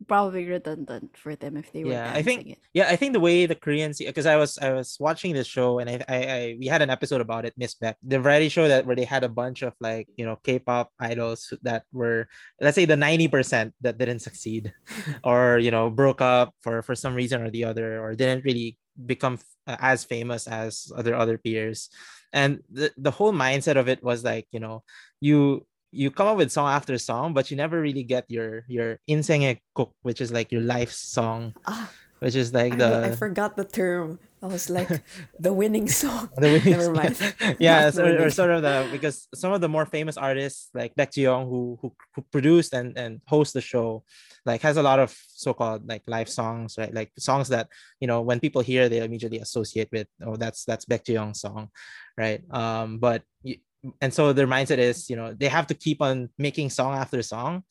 probably 0.06 0.46
redundant 0.46 1.16
for 1.16 1.34
them 1.36 1.56
if 1.56 1.72
they 1.72 1.84
were 1.84 1.92
Yeah, 1.92 2.12
I 2.14 2.22
think 2.22 2.46
it. 2.46 2.58
yeah, 2.74 2.88
I 2.88 2.96
think 2.96 3.12
the 3.12 3.20
way 3.20 3.46
the 3.46 3.54
Koreans 3.54 3.98
because 3.98 4.26
I 4.26 4.36
was 4.36 4.58
I 4.58 4.72
was 4.72 4.96
watching 5.00 5.32
this 5.34 5.46
show 5.46 5.78
and 5.78 5.88
I, 5.88 6.04
I 6.08 6.16
I 6.16 6.56
we 6.58 6.66
had 6.66 6.82
an 6.82 6.90
episode 6.90 7.20
about 7.20 7.44
it, 7.44 7.54
Miss 7.56 7.74
Back, 7.74 7.96
the 8.02 8.18
variety 8.20 8.48
show 8.48 8.68
that 8.68 8.86
where 8.86 8.96
they 8.96 9.04
had 9.04 9.24
a 9.24 9.28
bunch 9.28 9.62
of 9.62 9.74
like 9.80 10.08
you 10.16 10.24
know 10.26 10.36
K-pop 10.44 10.92
idols 11.00 11.52
that 11.62 11.84
were 11.92 12.28
let's 12.60 12.74
say 12.74 12.84
the 12.84 12.96
ninety 12.96 13.28
percent 13.28 13.74
that 13.80 13.98
didn't 13.98 14.20
succeed, 14.20 14.72
or 15.24 15.58
you 15.58 15.70
know 15.70 15.90
broke 15.90 16.20
up 16.20 16.54
for 16.60 16.82
for 16.82 16.94
some 16.94 17.14
reason 17.14 17.42
or 17.42 17.50
the 17.50 17.64
other, 17.64 18.02
or 18.02 18.14
didn't 18.14 18.44
really 18.44 18.78
become 19.06 19.34
f- 19.34 19.44
uh, 19.66 19.76
as 19.80 20.04
famous 20.04 20.46
as 20.46 20.92
other 20.96 21.14
other 21.14 21.38
peers, 21.38 21.88
and 22.32 22.60
the 22.70 22.92
the 22.96 23.10
whole 23.10 23.32
mindset 23.32 23.76
of 23.76 23.88
it 23.88 24.02
was 24.02 24.24
like 24.24 24.46
you 24.52 24.60
know 24.60 24.82
you 25.20 25.66
you 25.96 26.10
come 26.10 26.28
up 26.28 26.36
with 26.36 26.52
song 26.52 26.68
after 26.68 26.98
song, 26.98 27.32
but 27.32 27.50
you 27.50 27.56
never 27.56 27.80
really 27.80 28.04
get 28.04 28.28
your 28.28 28.64
your 28.68 29.00
insenge 29.08 29.58
cook, 29.74 29.92
which 30.02 30.20
is 30.20 30.30
like 30.30 30.52
your 30.52 30.62
life 30.62 30.92
song, 30.92 31.54
Ah, 31.66 31.88
which 32.20 32.36
is 32.36 32.52
like 32.52 32.76
the 32.76 33.08
I 33.08 33.10
forgot 33.16 33.56
the 33.56 33.64
term. 33.64 34.18
I 34.44 34.46
was 34.52 34.68
like, 34.68 35.02
the 35.40 35.50
winning 35.52 35.88
song. 35.88 36.28
the 36.36 36.52
winning 36.52 36.76
Never 36.76 36.92
mind. 36.92 37.16
yeah, 37.58 37.88
so, 37.90 38.04
or 38.04 38.28
sort 38.30 38.52
of 38.52 38.60
the 38.62 38.86
because 38.92 39.26
some 39.34 39.50
of 39.56 39.60
the 39.64 39.68
more 39.68 39.86
famous 39.88 40.16
artists 40.20 40.68
like 40.76 40.94
Baek 40.94 41.10
Ji-young 41.16 41.48
who, 41.48 41.78
who 41.80 41.88
who 42.14 42.20
produced 42.30 42.76
and 42.76 42.92
and 43.00 43.24
host 43.26 43.54
the 43.56 43.64
show, 43.64 44.04
like 44.44 44.60
has 44.60 44.76
a 44.76 44.84
lot 44.84 45.00
of 45.00 45.16
so-called 45.32 45.88
like 45.88 46.04
live 46.06 46.28
songs, 46.28 46.76
right? 46.76 46.92
Like 46.92 47.10
songs 47.18 47.48
that 47.48 47.72
you 47.98 48.06
know 48.06 48.20
when 48.20 48.38
people 48.38 48.60
hear 48.60 48.88
they 48.92 49.00
immediately 49.02 49.40
associate 49.40 49.88
with 49.90 50.06
oh 50.20 50.36
that's 50.36 50.64
that's 50.68 50.84
Baek 50.84 51.02
Ji-young's 51.08 51.40
song, 51.40 51.72
right? 52.20 52.44
Um, 52.52 52.98
but 53.00 53.24
y- 53.42 53.64
and 54.00 54.12
so 54.12 54.32
their 54.32 54.46
mindset 54.46 54.78
is 54.78 55.10
you 55.10 55.16
know 55.16 55.34
they 55.34 55.48
have 55.48 55.66
to 55.66 55.74
keep 55.74 56.00
on 56.00 56.28
making 56.38 56.70
song 56.70 56.94
after 56.94 57.22
song 57.22 57.62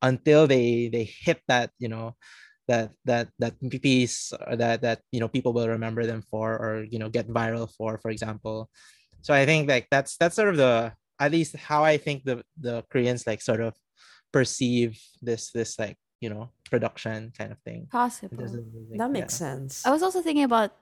until 0.00 0.46
they 0.46 0.88
they 0.88 1.04
hit 1.04 1.40
that 1.48 1.70
you 1.78 1.88
know 1.88 2.14
that 2.68 2.90
that 3.04 3.28
that 3.38 3.54
piece 3.82 4.32
or 4.46 4.56
that 4.56 4.82
that 4.82 5.00
you 5.10 5.20
know 5.20 5.28
people 5.28 5.52
will 5.52 5.68
remember 5.68 6.06
them 6.06 6.22
for 6.30 6.54
or 6.54 6.84
you 6.84 6.98
know 6.98 7.08
get 7.08 7.28
viral 7.28 7.70
for 7.76 7.98
for 7.98 8.10
example 8.10 8.70
so 9.20 9.34
i 9.34 9.44
think 9.44 9.68
like 9.68 9.86
that's 9.90 10.16
that's 10.16 10.36
sort 10.36 10.48
of 10.48 10.56
the 10.56 10.92
at 11.18 11.32
least 11.32 11.56
how 11.56 11.82
i 11.84 11.96
think 11.96 12.24
the 12.24 12.42
the 12.60 12.84
koreans 12.90 13.26
like 13.26 13.42
sort 13.42 13.60
of 13.60 13.74
perceive 14.32 14.98
this 15.20 15.50
this 15.50 15.78
like 15.78 15.96
you 16.22 16.30
know 16.30 16.50
production 16.70 17.32
kind 17.36 17.52
of 17.52 17.58
thing 17.66 17.86
Possible. 17.90 18.42
of 18.42 18.52
music, 18.54 18.96
That 18.96 19.10
makes 19.10 19.34
yeah. 19.34 19.58
sense. 19.58 19.84
I 19.84 19.90
was 19.90 20.02
also 20.02 20.22
thinking 20.22 20.44
about 20.44 20.72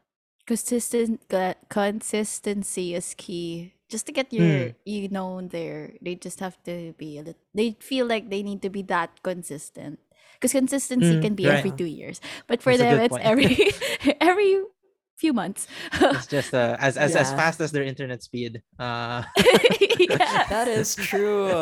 consistent 0.47 1.21
consistency 1.69 2.95
is 2.95 3.15
key. 3.17 3.75
Just 3.91 4.07
to 4.07 4.13
get 4.13 4.33
your 4.33 4.73
you 4.87 5.09
known 5.11 5.49
there, 5.51 5.95
they 6.01 6.15
just 6.17 6.41
have 6.41 6.63
to 6.65 6.95
be 6.99 7.19
a 7.19 7.23
little. 7.23 7.43
They 7.55 7.77
feel 7.81 8.07
like 8.07 8.31
they 8.31 8.43
need 8.43 8.63
to 8.63 8.71
be 8.71 8.83
that 8.87 9.23
consistent 9.23 9.99
because 10.35 10.53
consistency 10.53 11.17
Mm, 11.17 11.19
can 11.19 11.35
be 11.35 11.51
every 11.51 11.73
two 11.73 11.87
years, 11.91 12.21
but 12.49 12.63
for 12.63 12.77
That's 12.77 12.81
them 12.81 12.99
it's 12.99 13.19
every 13.21 13.59
every 14.21 14.63
few 15.21 15.33
months. 15.37 15.69
it's 16.01 16.27
just 16.27 16.57
uh, 16.57 16.81
as 16.81 16.97
as, 16.97 17.13
as 17.15 17.29
fast 17.37 17.61
as 17.61 17.71
their 17.77 17.85
internet 17.85 18.25
speed 18.25 18.65
uh 18.81 19.21
yeah. 20.01 20.49
That 20.49 20.65
is 20.67 20.97
true. 20.97 21.53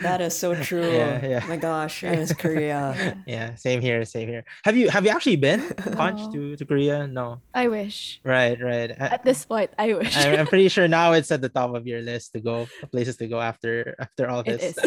That 0.00 0.20
is 0.22 0.38
so 0.38 0.54
true. 0.68 0.86
Yeah, 0.86 1.18
yeah. 1.26 1.42
My 1.50 1.58
gosh, 1.58 2.04
I 2.06 2.14
miss 2.14 2.30
Korea. 2.44 2.94
yeah 3.26 3.58
same 3.58 3.82
here 3.82 4.04
same 4.06 4.28
here 4.30 4.44
have 4.62 4.76
you 4.78 4.86
have 4.88 5.02
you 5.02 5.10
actually 5.10 5.36
been 5.40 5.66
No. 5.82 5.92
Conch, 5.98 6.20
to 6.32 6.54
to 6.54 6.64
korea 6.64 7.10
no 7.10 7.42
I 7.50 7.66
wish. 7.66 8.22
right 8.22 8.54
right 8.62 8.94
I, 8.94 9.18
At 9.18 9.24
this 9.26 9.42
point, 9.44 9.74
I 9.78 9.92
wish. 9.98 10.14
I'm, 10.14 10.38
I'm 10.38 10.46
pretty 10.46 10.70
sure 10.70 10.86
now 10.86 11.10
it's 11.18 11.34
at 11.34 11.42
the 11.42 11.50
top 11.50 11.74
of 11.74 11.86
your 11.90 12.00
list 12.06 12.32
to 12.36 12.40
go 12.40 12.70
places 12.94 13.18
to 13.18 13.26
go 13.26 13.42
after 13.42 13.96
after 13.98 14.30
all 14.30 14.46
this 14.46 14.78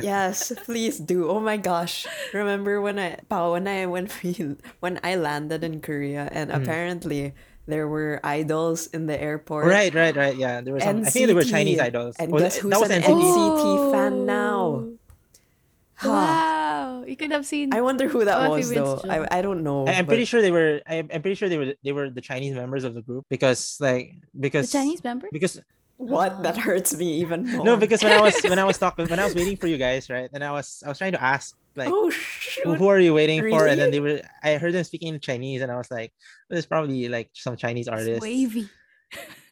Yes, 0.00 0.52
please 0.68 0.98
do. 1.00 1.30
Oh 1.30 1.40
my 1.40 1.56
gosh. 1.56 2.04
Remember 2.34 2.80
when 2.82 2.98
I 2.98 3.16
Pao, 3.28 3.52
when 3.56 3.64
I 3.68 3.86
when 3.86 4.10
we 4.22 4.56
when 4.80 5.00
I 5.02 5.16
landed 5.16 5.64
in 5.64 5.80
Korea 5.80 6.28
and 6.32 6.50
Mm. 6.50 6.60
apparently 6.62 7.32
there 7.66 7.88
were 7.88 8.20
idols 8.22 8.86
in 8.88 9.06
the 9.06 9.20
airport. 9.20 9.66
Right, 9.66 9.94
right, 9.94 10.14
right. 10.14 10.36
Yeah, 10.36 10.60
there 10.60 10.74
were 10.74 10.80
some. 10.80 11.04
I 11.04 11.10
think 11.10 11.26
they 11.26 11.34
were 11.34 11.44
Chinese 11.44 11.80
idols. 11.80 12.16
And 12.18 12.32
Oh, 12.32 12.38
guess 12.38 12.56
who's 12.56 12.70
that 12.70 12.80
was 12.80 12.90
an 12.90 13.02
NCT. 13.02 13.22
NCT 13.22 13.92
fan 13.92 14.26
now? 14.26 14.56
Oh, 14.56 14.98
Huh. 15.96 16.08
Wow. 16.10 17.04
You 17.06 17.16
could 17.16 17.30
have 17.30 17.46
seen 17.46 17.72
I 17.72 17.80
wonder 17.80 18.08
who 18.08 18.24
that 18.24 18.50
was 18.50 18.70
though. 18.70 19.00
I, 19.08 19.38
I 19.38 19.42
don't 19.42 19.62
know. 19.62 19.86
I, 19.86 19.92
am 19.92 20.06
pretty 20.06 20.24
sure 20.24 20.42
they 20.42 20.50
were. 20.50 20.80
I, 20.86 20.96
I'm 20.96 21.22
pretty 21.22 21.34
sure 21.34 21.48
they 21.48 21.58
were. 21.58 21.74
They 21.84 21.92
were 21.92 22.10
the 22.10 22.20
Chinese 22.20 22.54
members 22.54 22.84
of 22.84 22.94
the 22.94 23.02
group 23.02 23.26
because, 23.28 23.78
like, 23.80 24.14
because 24.18 24.20
the 24.32 24.40
because 24.40 24.72
Chinese 24.72 25.04
members 25.04 25.30
Because 25.32 25.60
What? 26.04 26.42
That 26.42 26.56
hurts 26.56 26.96
me 26.96 27.20
even 27.20 27.50
more. 27.50 27.64
no, 27.64 27.76
because 27.76 28.02
when 28.02 28.12
I 28.12 28.20
was 28.20 28.36
when 28.42 28.58
I 28.58 28.64
was 28.64 28.78
talking 28.78 29.06
when 29.06 29.18
I 29.18 29.24
was 29.24 29.34
waiting 29.34 29.56
for 29.56 29.66
you 29.66 29.78
guys, 29.88 30.10
right, 30.10 30.28
and 30.32 30.44
I 30.44 30.52
was 30.52 30.82
I 30.84 30.88
was 30.88 30.98
trying 30.98 31.12
to 31.12 31.22
ask 31.22 31.56
like. 31.76 31.88
oh 31.88 32.10
Who, 32.10 32.10
shoot. 32.10 32.76
who 32.76 32.88
are 32.88 33.00
you 33.00 33.14
waiting 33.14 33.40
for? 33.48 33.66
And 33.66 33.80
then 33.80 33.90
they 33.90 34.00
were. 34.00 34.20
I 34.42 34.56
heard 34.56 34.74
them 34.74 34.84
speaking 34.84 35.14
in 35.14 35.20
Chinese, 35.20 35.62
and 35.62 35.72
I 35.72 35.76
was 35.76 35.90
like, 35.90 36.12
"There's 36.50 36.66
probably 36.66 37.08
like 37.08 37.30
some 37.32 37.56
Chinese 37.56 37.88
It's 37.90 38.20
wavy. 38.20 38.68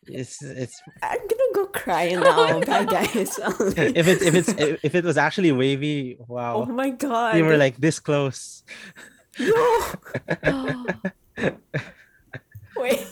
It's 0.06 0.42
it's 0.42 0.82
I'm 1.02 1.18
gonna 1.18 1.52
go 1.54 1.66
cry 1.66 2.10
now. 2.10 2.60
Bye 2.66 2.84
guys. 2.84 3.38
if 3.38 4.08
it's 4.08 4.22
if 4.22 4.34
it's 4.34 4.48
if 4.82 4.94
it 4.94 5.04
was 5.04 5.16
actually 5.16 5.52
wavy. 5.52 6.18
Wow. 6.26 6.66
Oh 6.68 6.72
my 6.72 6.90
god. 6.90 7.36
they 7.36 7.42
were 7.42 7.56
like 7.56 7.76
this 7.78 8.00
close. 8.00 8.64
no. 9.38 9.54
Oh. 10.44 10.86
Wait. 12.76 13.06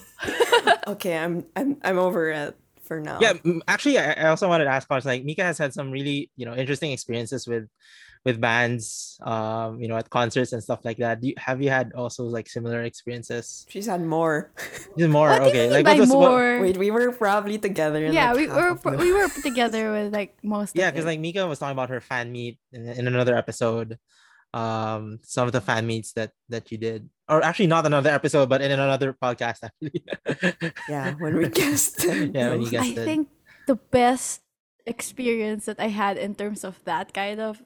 okay, 0.88 1.16
I'm 1.16 1.46
I'm 1.54 1.76
I'm 1.82 1.98
over 1.98 2.30
it 2.30 2.56
for 2.90 2.98
now. 2.98 3.18
yeah 3.22 3.38
actually 3.70 3.94
I, 4.02 4.26
I 4.26 4.26
also 4.34 4.50
wanted 4.50 4.66
to 4.66 4.74
ask 4.74 4.88
Conch, 4.90 5.06
like 5.06 5.22
mika 5.22 5.46
has 5.46 5.58
had 5.62 5.70
some 5.70 5.94
really 5.94 6.26
you 6.34 6.42
know 6.46 6.58
interesting 6.58 6.90
experiences 6.90 7.46
with 7.46 7.70
with 8.26 8.36
bands 8.42 9.16
um 9.24 9.78
you 9.80 9.86
know 9.88 9.96
at 9.96 10.10
concerts 10.10 10.50
and 10.52 10.60
stuff 10.60 10.82
like 10.84 10.98
that 10.98 11.22
Do 11.22 11.28
you, 11.30 11.36
have 11.38 11.62
you 11.62 11.70
had 11.70 11.94
also 11.94 12.26
like 12.26 12.48
similar 12.50 12.82
experiences 12.82 13.64
She's 13.72 13.86
had 13.86 14.02
more. 14.04 14.50
Just 14.98 15.08
more 15.08 15.30
What 15.30 15.40
do 15.40 15.48
okay 15.54 15.70
you 15.70 15.70
mean 15.70 15.76
like 15.78 15.84
by 15.86 15.92
what 15.94 16.00
was 16.04 16.10
what- 16.10 16.28
more? 16.34 16.48
Wait, 16.60 16.76
we 16.76 16.90
were 16.90 17.12
probably 17.14 17.56
together. 17.56 18.02
Yeah, 18.10 18.34
like 18.34 18.42
we 18.42 18.46
were 18.52 18.74
of 18.74 18.84
we 18.84 19.10
were 19.14 19.28
together 19.48 19.84
with 19.94 20.08
like 20.12 20.36
most. 20.42 20.74
yeah 20.76 20.90
because 20.90 21.06
like 21.06 21.20
mika 21.22 21.46
was 21.46 21.58
talking 21.62 21.78
about 21.78 21.88
her 21.94 22.02
fan 22.02 22.28
meet 22.34 22.58
in, 22.74 22.84
in 22.98 23.06
another 23.08 23.32
episode 23.38 23.96
um 24.52 25.18
some 25.22 25.46
of 25.46 25.52
the 25.54 25.62
fan 25.62 25.86
meets 25.86 26.10
that 26.18 26.32
that 26.52 26.68
you 26.74 26.78
did 26.78 27.08
or 27.30 27.40
actually 27.46 27.70
not 27.70 27.86
another 27.86 28.10
episode 28.10 28.50
but 28.50 28.60
in 28.60 28.74
another 28.74 29.14
podcast 29.14 29.62
actually 29.62 30.02
Yeah, 30.90 31.14
when 31.22 31.38
we 31.38 31.48
guessed. 31.48 32.02
Yeah, 32.04 32.50
when 32.50 32.66
you 32.66 32.68
I 32.68 32.70
guessed 32.82 32.98
it. 32.98 33.04
think 33.06 33.28
the 33.70 33.76
best 33.78 34.42
experience 34.84 35.64
that 35.70 35.78
I 35.78 35.88
had 35.88 36.18
in 36.18 36.34
terms 36.34 36.64
of 36.66 36.82
that 36.84 37.14
kind 37.14 37.38
of 37.40 37.62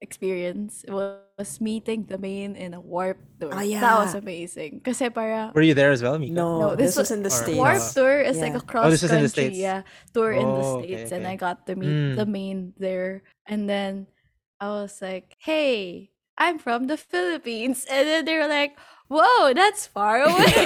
experience 0.00 0.84
was 0.88 1.60
meeting 1.60 2.04
the 2.04 2.18
Maine 2.18 2.54
in 2.54 2.74
a 2.74 2.80
warp 2.80 3.16
tour. 3.40 3.48
Oh, 3.52 3.60
yeah. 3.64 3.80
That 3.80 3.96
was 3.98 4.12
yeah. 4.14 4.20
amazing. 4.20 4.80
Kasi 4.84 5.08
para 5.08 5.52
were 5.56 5.64
you 5.64 5.72
there 5.74 5.90
as 5.90 6.02
well 6.04 6.18
mika 6.20 6.32
No, 6.36 6.60
No, 6.60 6.68
this, 6.76 6.92
this 6.94 6.96
was 6.96 7.10
was- 7.10 7.16
in 7.16 7.20
the 7.24 7.32
or- 7.32 7.40
states. 7.44 7.56
warp 7.58 7.80
Uh, 7.80 7.92
tour 7.96 8.16
is 8.20 8.36
like 8.40 8.52
yeah. 8.52 8.60
a 8.60 8.64
cross 8.64 8.90
this 8.92 9.02
was 9.02 9.12
in 9.12 9.24
the 9.24 9.28
country, 9.28 9.44
States. 9.52 9.58
yeah, 9.58 9.82
tour 10.12 10.32
in 10.32 10.44
the 10.44 10.62
Oh, 10.64 10.78
okay, 10.84 11.04
states, 11.04 11.12
and. 11.12 11.24
I 11.26 11.36
got 11.36 11.66
to 11.66 11.74
meet 11.76 12.16
the 12.16 12.24
Mm. 12.28 12.32
Maine 12.32 12.62
there, 12.76 13.24
and 13.48 13.64
then 13.68 14.06
I 14.60 14.68
was 14.84 15.00
like, 15.00 15.32
"Hey, 15.40 16.12
I'm 16.38 16.58
from 16.58 16.86
the 16.86 16.96
Philippines," 16.96 17.86
and 17.90 18.06
then 18.06 18.24
they're 18.24 18.48
like, 18.48 18.76
"Whoa, 19.08 19.52
that's 19.54 19.86
far 19.86 20.22
away." 20.22 20.46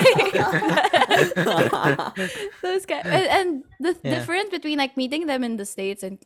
Those 2.63 2.87
guys, 2.87 3.05
and, 3.11 3.27
and 3.29 3.65
the 3.81 3.97
Yeah. 4.03 4.09
difference 4.09 4.51
between 4.51 4.79
like 4.79 4.97
meeting 4.97 5.27
them 5.27 5.45
in 5.45 5.57
the 5.57 5.67
states 5.67 6.03
and 6.03 6.19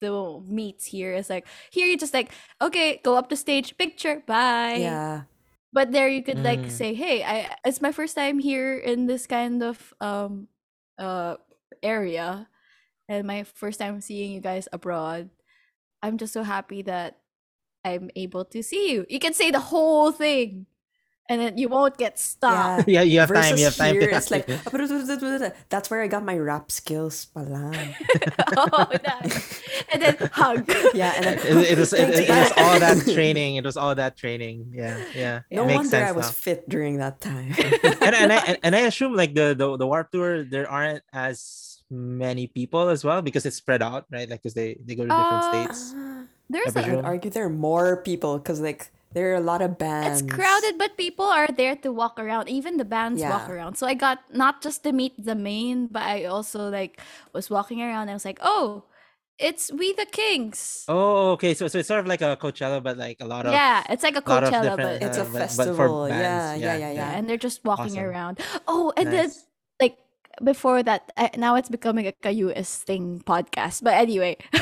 the 0.00 0.40
meets 0.46 0.84
here 0.86 1.14
is 1.14 1.30
like 1.30 1.46
here 1.70 1.86
you 1.86 1.96
just 1.96 2.14
like 2.14 2.32
okay 2.60 3.00
go 3.04 3.16
up 3.16 3.28
the 3.28 3.36
stage 3.36 3.76
picture 3.78 4.22
bye 4.26 4.74
yeah. 4.74 5.22
but 5.72 5.92
there 5.92 6.08
you 6.08 6.22
could 6.22 6.44
like 6.44 6.64
Mm. 6.64 6.70
say 6.70 6.94
hey 6.94 7.22
i 7.24 7.54
it's 7.64 7.80
my 7.80 7.92
first 7.92 8.14
time 8.16 8.38
here 8.38 8.76
in 8.76 9.06
this 9.06 9.26
kind 9.26 9.62
of 9.62 9.94
um 10.00 10.48
uh 10.98 11.36
area 11.82 12.48
and 13.08 13.26
my 13.26 13.44
first 13.44 13.78
time 13.78 14.00
seeing 14.00 14.32
you 14.32 14.40
guys 14.40 14.68
abroad 14.72 15.30
i'm 16.02 16.18
just 16.18 16.32
so 16.32 16.42
happy 16.42 16.82
that 16.82 17.18
i'm 17.86 18.10
able 18.16 18.44
to 18.50 18.62
see 18.62 18.92
you. 18.92 19.06
You 19.08 19.18
can 19.22 19.32
say 19.32 19.50
the 19.54 19.60
whole 19.62 20.10
thing 20.10 20.66
and 21.28 21.40
then 21.42 21.58
you 21.58 21.66
won't 21.68 21.98
get 21.98 22.18
stopped 22.22 22.86
yeah. 22.94 23.02
You 23.02 23.18
have 23.18 23.28
Versus 23.30 23.50
time 23.50 23.58
you 23.58 23.64
have 23.66 23.74
time. 23.76 23.94
here, 23.98 24.10
to 24.10 24.16
it's 24.16 24.30
like 24.34 24.46
that's 25.68 25.90
where 25.90 26.02
I 26.02 26.06
got 26.06 26.22
my 26.24 26.38
rap 26.38 26.70
skills 26.70 27.26
pala. 27.34 27.74
oh, 28.56 28.86
nice. 29.02 29.62
and 29.92 30.02
then 30.02 30.14
hug. 30.30 30.70
Yeah, 30.94 31.12
and 31.18 31.24
then 31.26 31.38
it, 31.42 31.74
it 31.74 31.78
was 31.78 31.92
it, 31.92 32.10
it 32.10 32.28
was 32.30 32.52
all 32.56 32.78
that 32.78 33.02
training. 33.10 33.56
It 33.58 33.64
was 33.66 33.76
all 33.76 33.94
that 33.98 34.16
training. 34.16 34.70
Yeah 34.70 35.02
yeah. 35.14 35.40
No 35.50 35.64
it 35.64 35.66
makes 35.66 35.90
wonder 35.90 36.06
I 36.06 36.12
was 36.14 36.26
now. 36.30 36.32
fit 36.32 36.68
during 36.68 36.98
that 36.98 37.20
time. 37.20 37.54
and, 37.58 38.14
and 38.14 38.30
I 38.32 38.58
and 38.62 38.72
I 38.78 38.86
assume 38.86 39.14
like 39.18 39.34
the, 39.34 39.54
the 39.58 39.76
the 39.76 39.86
warp 39.86 40.10
tour 40.14 40.44
there 40.46 40.70
aren't 40.70 41.02
as 41.12 41.82
many 41.90 42.46
people 42.46 42.88
as 42.88 43.02
well 43.02 43.22
because 43.22 43.46
it's 43.46 43.56
spread 43.58 43.82
out 43.82 44.06
right? 44.14 44.30
Like 44.30 44.42
because 44.42 44.54
they 44.54 44.78
they 44.84 44.94
go 44.94 45.02
to 45.06 45.10
different 45.10 45.42
Uh, 45.42 45.50
states 45.50 45.94
there's 46.48 46.76
I 46.76 46.80
a, 46.80 46.82
presume. 46.82 46.98
I'd 47.00 47.04
argue 47.04 47.30
there 47.30 47.44
are 47.46 47.50
more 47.50 48.02
people 48.02 48.38
because 48.38 48.60
like 48.60 48.90
there 49.12 49.32
are 49.32 49.36
a 49.36 49.40
lot 49.40 49.62
of 49.62 49.78
bands. 49.78 50.20
It's 50.20 50.30
crowded, 50.30 50.76
but 50.78 50.96
people 50.96 51.24
are 51.24 51.48
there 51.48 51.74
to 51.76 51.92
walk 51.92 52.18
around. 52.20 52.48
Even 52.48 52.76
the 52.76 52.84
bands 52.84 53.22
walk 53.22 53.48
around. 53.48 53.76
So 53.76 53.86
I 53.86 53.94
got 53.94 54.20
not 54.34 54.60
just 54.62 54.82
to 54.84 54.92
meet 54.92 55.14
the 55.16 55.34
Maine, 55.34 55.88
but 55.88 56.02
I 56.02 56.24
also 56.26 56.68
like 56.68 57.00
was 57.32 57.48
walking 57.48 57.80
around. 57.82 58.08
I 58.10 58.12
was 58.14 58.24
like, 58.24 58.38
oh, 58.42 58.84
It's 59.38 59.68
We 59.72 59.92
the 59.92 60.06
Kings. 60.08 60.84
Oh, 60.88 61.32
okay. 61.36 61.52
So 61.54 61.68
so 61.68 61.76
it's 61.78 61.88
sort 61.88 62.00
of 62.00 62.06
like 62.08 62.20
a 62.24 62.36
Coachella, 62.40 62.80
but 62.82 62.96
like 62.96 63.20
a 63.20 63.28
lot 63.28 63.44
of 63.46 63.52
yeah, 63.52 63.84
it's 63.92 64.02
like 64.02 64.16
a 64.16 64.24
lot 64.24 64.42
Coachella, 64.44 64.76
different, 64.76 65.00
but 65.00 65.06
It's 65.06 65.18
a 65.18 65.22
uh, 65.22 65.24
but- 65.24 65.32
but 65.32 65.76
for 65.76 65.88
festival. 65.88 66.08
bands, 66.08 66.60
Yeah, 66.60 66.76
yeah, 66.76 66.76
yeah, 66.76 66.92
yeah, 66.92 66.92
yeah. 67.12 67.16
and 67.16 67.28
they're 67.28 67.36
just 67.48 67.64
walking 67.64 67.96
Awesome. 68.00 68.04
around. 68.04 68.40
Oh, 68.68 68.92
and 68.96 69.12
then 69.12 69.28
Nice. 69.28 69.45
Like 70.40 70.44
before 70.44 70.82
that, 70.82 71.12
I, 71.16 71.30
now 71.36 71.54
it's 71.56 71.68
becoming 71.68 72.04
like 72.06 72.18
a 72.24 72.32
US 72.46 72.78
thing 72.82 73.22
podcast. 73.24 73.82
But 73.82 73.94
anyway, 73.94 74.36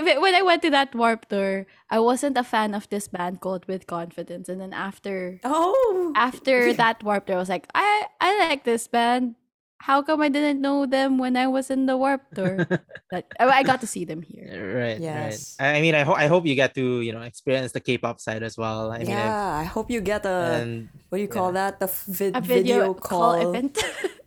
when 0.00 0.34
I 0.34 0.42
went 0.42 0.62
to 0.62 0.70
that 0.70 0.94
Warp 0.94 1.28
Tour, 1.28 1.66
I 1.90 1.98
wasn't 2.00 2.36
a 2.38 2.44
fan 2.44 2.74
of 2.74 2.88
this 2.88 3.08
band 3.08 3.40
called 3.40 3.66
With 3.66 3.86
Confidence, 3.86 4.48
and 4.48 4.60
then 4.60 4.72
after 4.72 5.40
Oh, 5.44 6.12
after 6.16 6.72
that 6.80 7.02
Warp 7.02 7.26
Tour, 7.26 7.36
I 7.36 7.38
was 7.38 7.48
like, 7.48 7.66
I 7.74 8.06
I 8.20 8.38
like 8.48 8.64
this 8.64 8.86
band. 8.88 9.34
How 9.78 10.00
come 10.00 10.22
I 10.24 10.30
didn't 10.32 10.62
know 10.64 10.86
them 10.88 11.18
when 11.18 11.36
I 11.36 11.46
was 11.46 11.70
in 11.70 11.84
the 11.84 11.96
Warp 12.00 12.22
Tour? 12.34 12.64
That 13.12 13.28
oh, 13.38 13.46
I 13.46 13.62
got 13.62 13.80
to 13.82 13.86
see 13.86 14.02
them 14.04 14.18
here. 14.18 14.50
Uh, 14.50 14.58
right, 14.82 14.98
Yes. 14.98 15.54
right. 15.60 15.76
I 15.76 15.78
I 15.78 15.80
mean, 15.80 15.94
I 15.94 16.02
hope 16.02 16.16
I 16.18 16.26
hope 16.26 16.42
you 16.48 16.56
get 16.58 16.74
to 16.74 17.00
you 17.04 17.12
know 17.12 17.22
experience 17.22 17.70
the 17.70 17.78
K-pop 17.84 18.18
side 18.18 18.42
as 18.42 18.56
well. 18.58 18.90
I 18.90 18.98
mean, 19.04 19.12
I've- 19.14 19.30
yeah. 19.30 19.62
I 19.62 19.64
hope 19.68 19.86
you 19.92 20.00
get 20.00 20.24
a 20.26 20.58
and 20.64 20.88
what 21.12 21.18
do 21.18 21.22
you 21.22 21.28
call 21.30 21.52
that? 21.54 21.78
The 21.78 21.86
f- 21.86 22.02
vid- 22.08 22.34
A 22.34 22.40
video, 22.40 22.94
call. 22.98 23.36
call 23.38 23.52
event. 23.54 23.78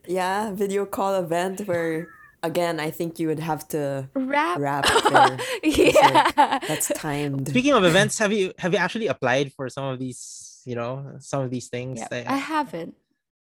Yeah, 0.09 0.49
video 0.51 0.85
call 0.89 1.13
event 1.21 1.61
where 1.69 2.09
again 2.41 2.79
I 2.81 2.89
think 2.89 3.19
you 3.21 3.27
would 3.29 3.37
have 3.39 3.67
to 3.69 4.09
wrap 4.17 4.57
rap 4.57 4.85
there. 5.09 5.37
yeah. 5.61 6.57
That's 6.65 6.89
timed. 6.97 7.47
speaking 7.47 7.73
of 7.77 7.85
events, 7.85 8.17
have 8.17 8.33
you 8.33 8.51
have 8.57 8.73
you 8.73 8.79
actually 8.81 9.05
applied 9.07 9.53
for 9.53 9.69
some 9.69 9.85
of 9.85 9.99
these? 10.01 10.57
You 10.65 10.75
know, 10.75 11.17
some 11.21 11.41
of 11.45 11.49
these 11.53 11.69
things 11.69 11.99
Yeah, 12.01 12.07
that 12.09 12.25
I 12.29 12.37
haven't. 12.41 12.95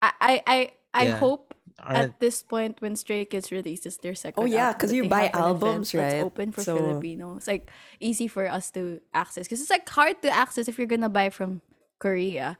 I 0.01 0.11
I 0.19 0.33
I, 0.47 0.57
I 0.93 1.03
Yeah. 1.11 1.17
hope 1.19 1.53
aren't 1.79 1.97
at 1.99 2.19
this 2.23 2.41
point 2.41 2.79
when 2.81 2.95
Stray 2.95 3.25
Kids 3.25 3.51
releases 3.51 3.97
their 3.97 4.15
second 4.15 4.43
Oh, 4.43 4.47
yeah, 4.47 4.71
because 4.73 4.91
you 4.95 5.07
buy 5.09 5.27
have 5.29 5.35
an 5.35 5.41
event 5.41 5.63
albums, 5.63 5.91
that's 5.91 6.13
right? 6.15 6.23
open 6.23 6.51
for 6.55 6.63
So- 6.63 6.77
Filipinos. 6.79 7.47
Like 7.47 7.69
easy 7.99 8.27
for 8.31 8.47
us 8.47 8.71
to 8.71 8.99
access 9.13 9.45
because 9.45 9.59
it's 9.61 9.69
like 9.69 9.87
hard 9.89 10.21
to 10.23 10.29
access 10.31 10.67
if 10.71 10.77
you're 10.79 10.87
gonna 10.89 11.09
buy 11.11 11.29
from 11.29 11.59
Korea. 11.99 12.57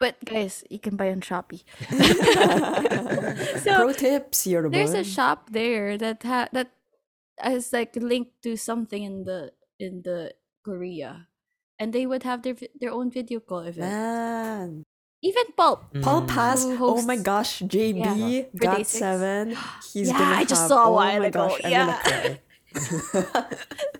But 0.00 0.16
guys, 0.24 0.64
you 0.72 0.78
can 0.80 0.96
buy 0.96 1.12
on 1.12 1.20
Shopee. 1.20 1.60
so 3.60 3.76
Pro 3.76 3.92
tips, 3.92 4.46
your 4.46 4.68
there's 4.70 4.94
a 4.96 5.04
shop 5.04 5.50
there 5.52 5.98
that 5.98 6.22
ha- 6.24 6.48
that 6.52 6.72
is 7.44 7.72
like 7.72 7.94
linked 7.96 8.40
to 8.48 8.56
something 8.56 9.02
in 9.04 9.24
the 9.24 9.52
in 9.78 10.00
the 10.02 10.32
Korea, 10.64 11.28
and 11.78 11.92
they 11.92 12.06
would 12.08 12.22
have 12.24 12.40
their 12.42 12.56
their 12.80 12.92
own 12.96 13.10
video 13.12 13.40
call 13.40 13.60
event. 13.60 13.92
man. 13.92 14.84
Even 15.22 15.52
Pulp. 15.52 15.84
Paul 16.00 16.22
Mm. 16.24 16.28
Pass. 16.32 16.64
Who 16.64 16.80
Oh 16.80 17.02
my 17.04 17.20
gosh, 17.20 17.60
JB 17.60 18.00
Yeah, 18.00 18.48
GOT7. 18.56 19.52
He's 19.92 20.08
Yeah, 20.08 20.16
gonna 20.16 20.36
I 20.40 20.44
just 20.48 20.64
have- 20.64 20.68
saw 20.72 20.84
a 20.84 20.88
oh 20.88 20.96
while 20.96 21.20
my 21.20 21.26
ago, 21.28 21.48
Gosh, 21.60 21.60
yeah. 21.68 22.00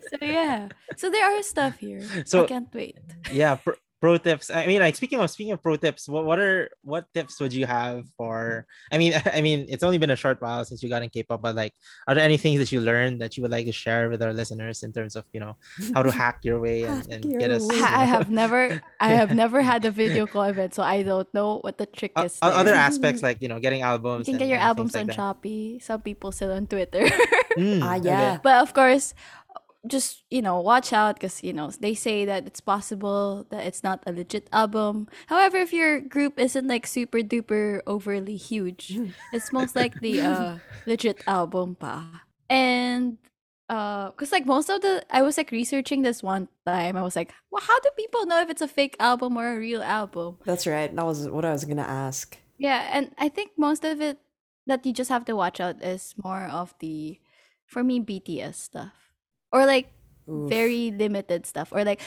So 0.08 0.16
yeah, 0.24 0.68
so 0.96 1.10
there 1.10 1.28
are 1.28 1.42
stuff 1.44 1.76
here. 1.76 2.00
So- 2.24 2.44
I 2.44 2.48
can't 2.48 2.72
wait. 2.72 2.96
yeah 3.30 3.56
pro, 3.60 3.74
pro 4.00 4.16
tips 4.16 4.48
i 4.50 4.64
mean 4.66 4.80
like 4.80 4.96
speaking 4.96 5.20
of 5.20 5.28
speaking 5.30 5.52
of 5.52 5.62
pro 5.62 5.76
tips 5.76 6.08
what, 6.08 6.24
what 6.24 6.38
are 6.38 6.70
what 6.82 7.04
tips 7.12 7.38
would 7.38 7.52
you 7.52 7.66
have 7.66 8.04
for 8.16 8.64
i 8.90 8.96
mean 8.96 9.12
i 9.34 9.40
mean 9.40 9.66
it's 9.68 9.84
only 9.84 9.98
been 9.98 10.10
a 10.10 10.16
short 10.16 10.40
while 10.40 10.64
since 10.64 10.82
you 10.82 10.88
got 10.88 11.02
in 11.02 11.10
k-pop 11.10 11.42
but 11.42 11.54
like 11.54 11.74
are 12.08 12.14
there 12.14 12.24
any 12.24 12.38
things 12.38 12.58
that 12.58 12.72
you 12.72 12.80
learned 12.80 13.20
that 13.20 13.36
you 13.36 13.42
would 13.42 13.50
like 13.52 13.66
to 13.66 13.72
share 13.72 14.08
with 14.08 14.22
our 14.22 14.32
listeners 14.32 14.82
in 14.82 14.90
terms 14.92 15.16
of 15.16 15.24
you 15.32 15.40
know 15.40 15.54
how 15.94 16.02
to 16.02 16.10
hack 16.10 16.40
your 16.42 16.58
way 16.60 16.84
and, 16.84 17.06
and 17.12 17.24
your 17.28 17.40
get 17.40 17.50
us 17.50 17.66
way. 17.68 17.76
you 17.76 17.84
I, 17.84 18.02
I 18.02 18.04
have 18.04 18.30
never, 18.30 18.80
I 19.00 19.08
have 19.20 19.34
never 19.34 19.60
had 19.60 19.84
a 19.84 19.90
video 19.90 20.26
call 20.26 20.44
event, 20.44 20.72
so 20.74 20.82
I 20.82 21.02
don't 21.02 21.28
know 21.34 21.58
what 21.60 21.76
the 21.76 21.84
trick 21.86 22.12
is. 22.24 22.38
o- 22.40 22.48
other 22.48 22.72
aspects 22.74 23.22
like 23.22 23.42
you 23.42 23.48
know 23.48 23.60
getting 23.60 23.82
albums 23.82 24.26
You 24.28 24.32
albums 24.32 24.32
can 24.32 24.34
and- 24.34 24.40
get 24.40 24.48
your 24.48 24.58
albums 24.58 24.96
on 24.96 25.06
like 25.08 25.16
that. 25.16 25.36
Shopee. 25.42 25.82
Some 25.82 26.00
people 26.00 26.32
sell 26.32 26.52
on 26.52 26.66
Twitter. 26.66 27.04
Mm, 27.58 27.82
Ah, 27.82 27.98
okay. 27.98 28.38
but 28.46 28.62
of 28.62 28.72
course 28.72 29.12
just 29.86 30.24
you 30.30 30.42
know 30.42 30.60
watch 30.60 30.92
out 30.92 31.16
because 31.16 31.42
you 31.42 31.52
know 31.52 31.70
they 31.80 31.94
say 31.94 32.24
that 32.24 32.46
it's 32.46 32.60
possible 32.60 33.46
that 33.48 33.64
it's 33.64 33.82
not 33.82 34.02
a 34.06 34.12
legit 34.12 34.48
album 34.52 35.08
however 35.28 35.56
if 35.56 35.72
your 35.72 36.00
group 36.00 36.38
isn't 36.38 36.68
like 36.68 36.86
super 36.86 37.18
duper 37.18 37.80
overly 37.86 38.36
huge 38.36 38.98
it's 39.32 39.52
most 39.52 39.74
likely 39.74 40.18
a 40.20 40.60
legit 40.86 41.24
album 41.26 41.74
pa 41.76 42.22
and 42.50 43.16
uh 43.70 44.10
because 44.10 44.32
like 44.32 44.44
most 44.44 44.68
of 44.68 44.82
the 44.82 45.00
i 45.10 45.22
was 45.22 45.38
like 45.38 45.50
researching 45.50 46.02
this 46.02 46.22
one 46.22 46.48
time 46.66 46.96
i 46.96 47.02
was 47.02 47.16
like 47.16 47.32
well 47.50 47.62
how 47.64 47.78
do 47.80 47.88
people 47.96 48.26
know 48.26 48.40
if 48.42 48.50
it's 48.50 48.60
a 48.60 48.68
fake 48.68 48.96
album 49.00 49.36
or 49.38 49.54
a 49.54 49.58
real 49.58 49.82
album 49.82 50.36
That's 50.44 50.66
right. 50.66 50.94
That 50.94 51.06
was 51.06 51.28
what 51.28 51.44
I 51.44 51.52
was 51.52 51.64
gonna 51.64 51.88
ask. 51.88 52.36
yeah, 52.58 52.90
and 52.92 53.14
I 53.16 53.30
think 53.30 53.52
most 53.56 53.84
of 53.84 54.02
it 54.02 54.18
that 54.66 54.84
you 54.84 54.92
just 54.92 55.08
have 55.08 55.24
to 55.24 55.34
watch 55.34 55.58
out 55.58 55.82
is 55.82 56.14
more 56.22 56.44
of 56.44 56.74
the, 56.80 57.18
for 57.64 57.82
me, 57.82 57.98
BTS 57.98 58.54
stuff. 58.54 58.92
Or 59.52 59.66
like 59.66 59.90
Oof. 60.28 60.48
very 60.48 60.90
limited 60.94 61.46
stuff. 61.46 61.72
Or 61.72 61.84
like, 61.84 62.00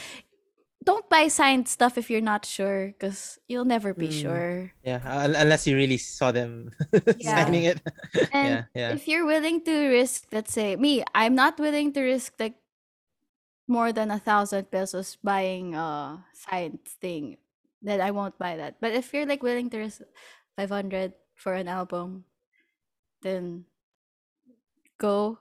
don't 0.84 1.08
buy 1.08 1.28
signed 1.28 1.68
stuff 1.68 1.96
if 1.96 2.10
you're 2.10 2.20
not 2.24 2.44
sure 2.44 2.88
because 2.92 3.38
you'll 3.48 3.64
never 3.64 3.94
be 3.96 4.08
Mm. 4.08 4.20
sure. 4.20 4.52
yeah 4.84 5.00
un- 5.04 5.32
unless 5.36 5.64
you 5.66 5.76
really 5.76 5.96
saw 5.96 6.28
them 6.32 6.68
Yeah. 7.20 7.40
signing 7.40 7.64
it 7.64 7.80
And 8.36 8.48
yeah 8.48 8.62
yeah 8.76 8.90
if 8.92 9.08
you're 9.08 9.24
willing 9.24 9.64
to 9.64 9.72
risk, 9.88 10.28
let's 10.32 10.52
say, 10.52 10.76
me, 10.76 11.00
I'm 11.16 11.34
not 11.34 11.56
willing 11.56 11.92
to 11.96 12.00
risk 12.04 12.36
like 12.38 12.60
more 13.66 13.92
than 13.96 14.10
a 14.12 14.20
thousand 14.20 14.68
pesos 14.70 15.16
buying 15.24 15.72
a 15.74 16.20
signed 16.36 16.84
thing, 17.00 17.38
then 17.80 18.00
I 18.04 18.10
won't 18.12 18.36
buy 18.36 18.56
that. 18.60 18.76
But 18.80 18.92
if 18.92 19.12
you're 19.16 19.24
like 19.24 19.42
willing 19.42 19.70
to 19.72 19.78
risk 19.88 20.02
500 20.60 21.16
for 21.34 21.54
an 21.56 21.68
album, 21.68 22.24
then 23.24 23.64
go. 24.98 25.38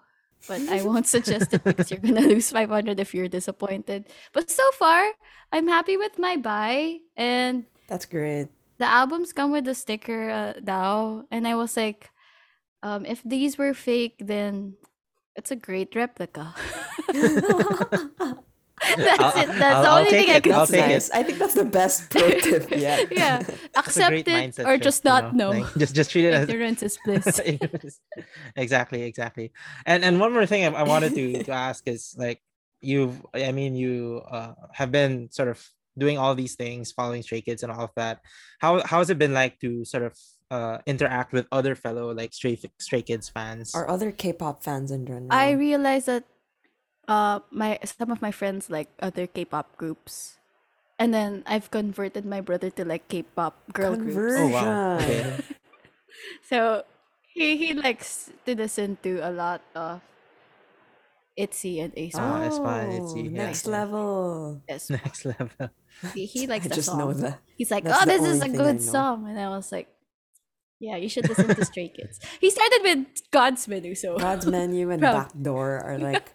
But 0.47 0.61
I 0.67 0.83
won't 0.83 1.07
suggest 1.07 1.53
it 1.53 1.63
because 1.63 1.89
you're 1.91 1.99
gonna 2.03 2.21
lose 2.33 2.51
500 2.51 2.99
if 2.99 3.13
you're 3.13 3.29
disappointed. 3.29 4.05
But 4.33 4.49
so 4.51 4.63
far, 4.77 5.11
I'm 5.51 5.67
happy 5.67 5.95
with 5.97 6.19
my 6.19 6.35
buy, 6.37 6.99
and 7.15 7.65
That's 7.87 8.05
great. 8.05 8.49
the 8.77 8.85
albums 8.85 9.31
come 9.33 9.51
with 9.51 9.67
a 9.67 9.75
sticker 9.75 10.29
uh, 10.29 10.53
now, 10.61 11.25
and 11.31 11.47
I 11.47 11.55
was 11.55 11.77
like, 11.77 12.11
um, 12.83 13.05
if 13.05 13.23
these 13.23 13.57
were 13.57 13.73
fake, 13.73 14.15
then 14.19 14.75
it's 15.35 15.51
a 15.51 15.55
great 15.55 15.95
replica. 15.95 16.53
That's 18.97 19.21
I'll- 19.23 19.43
it. 19.43 19.47
That's 19.47 19.75
I'll- 19.75 19.83
the 19.83 19.89
only 19.89 20.09
thing 20.11 20.25
take 20.25 20.29
I 20.33 20.37
it. 20.37 20.43
can 20.43 20.51
I'll 20.53 20.59
That's 20.59 20.71
say. 20.71 20.87
nice. 20.87 21.11
I 21.11 21.23
think 21.23 21.37
that's 21.39 21.53
the 21.53 21.65
best 21.65 22.09
pro 22.11 22.29
tip 22.39 22.69
yet. 22.71 23.11
Yeah, 23.11 23.39
It's 23.39 23.77
accept 23.77 24.27
it 24.27 24.59
or 24.65 24.77
just 24.77 25.03
you 25.05 25.09
not 25.11 25.35
know, 25.35 25.51
know. 25.51 25.59
like, 25.61 25.73
just 25.77 25.95
just 25.95 26.11
treat 26.11 26.25
it 26.25 26.33
as 26.33 26.49
Ignorance 26.49 26.83
is 26.83 26.97
bliss. 27.05 27.41
exactly 28.55 29.03
exactly 29.03 29.51
and 29.85 30.03
and 30.03 30.19
one 30.19 30.33
more 30.33 30.45
thing 30.45 30.63
I, 30.65 30.79
I 30.79 30.83
wanted 30.83 31.13
to 31.15 31.43
to 31.43 31.51
ask 31.51 31.87
is 31.87 32.15
like 32.17 32.41
you've 32.81 33.15
i 33.33 33.51
mean 33.51 33.75
you 33.75 34.21
uh, 34.29 34.53
have 34.73 34.91
been 34.91 35.29
sort 35.31 35.47
of 35.49 35.63
doing 35.97 36.17
all 36.17 36.35
these 36.35 36.55
things 36.55 36.91
following 36.91 37.21
stray 37.23 37.41
kids 37.41 37.63
and 37.63 37.71
all 37.71 37.85
of 37.85 37.91
that 37.95 38.19
how 38.59 38.81
how 38.85 38.99
has 38.99 39.09
it 39.09 39.17
been 39.19 39.33
like 39.33 39.59
to 39.59 39.85
sort 39.85 40.03
of 40.03 40.17
uh 40.51 40.77
interact 40.85 41.31
with 41.33 41.47
other 41.51 41.75
fellow 41.75 42.11
like 42.13 42.33
stray 42.33 42.59
stray 42.79 43.01
kids 43.01 43.29
fans 43.29 43.73
Or 43.73 43.89
other 43.89 44.11
K-pop 44.11 44.63
fans 44.63 44.91
in 44.91 45.05
general. 45.05 45.27
I 45.31 45.51
realized 45.51 46.07
that 46.07 46.25
uh 47.07 47.39
my 47.51 47.79
some 47.83 48.11
of 48.11 48.21
my 48.21 48.31
friends 48.31 48.69
like 48.69 48.89
other 49.01 49.27
K-pop 49.27 49.75
groups. 49.77 50.37
And 50.99 51.13
then 51.13 51.43
I've 51.45 51.71
converted 51.71 52.23
my 52.23 52.39
brother 52.39 52.69
to 52.79 52.85
like 52.85 53.07
K-pop 53.09 53.73
girl 53.73 53.95
groups. 53.97 54.35
oh 54.37 54.47
wow 54.47 54.95
okay 55.01 55.35
So 56.47 56.83
he 57.33 57.57
he 57.57 57.73
likes 57.73 58.29
to 58.45 58.55
listen 58.55 58.97
to 59.03 59.19
a 59.19 59.31
lot 59.33 59.61
of 59.75 60.01
Itzy 61.35 61.79
and 61.81 61.91
Aespa. 61.97 62.21
Ah, 62.21 62.45
Aespa, 62.45 62.73
Oh, 62.85 62.93
Itzy, 62.93 63.21
yeah. 63.33 63.45
next 63.49 63.65
level. 63.65 64.61
Yes, 64.69 64.89
next 64.89 65.25
level 65.25 65.69
he, 66.13 66.25
he 66.25 66.45
likes 66.51 66.65
I 66.65 66.69
the 66.69 66.75
just 66.75 66.89
song. 66.89 66.99
know 66.99 67.13
that. 67.13 67.39
He's 67.57 67.71
like, 67.71 67.83
That's 67.83 67.97
oh, 68.01 68.05
the 68.05 68.11
this 68.11 68.21
is 68.21 68.37
only 68.37 68.37
a 68.37 68.41
thing 68.51 68.61
I 68.61 68.63
good 68.63 68.75
know." 68.85 68.91
song, 68.93 69.27
and 69.27 69.39
I 69.39 69.49
was 69.49 69.71
like, 69.71 69.87
yeah, 70.79 70.95
you 70.97 71.09
should 71.09 71.27
listen 71.29 71.47
to 71.55 71.65
Stray 71.65 71.89
Kids. 71.89 72.19
He 72.41 72.49
started 72.51 72.81
with 72.83 73.07
God's 73.31 73.67
Menu, 73.67 73.95
so 73.95 74.17
God's 74.17 74.45
menu 74.45 74.89
and 74.93 75.01
Proud. 75.01 75.13
backdoor 75.33 75.79
are 75.81 75.97
like 75.97 76.33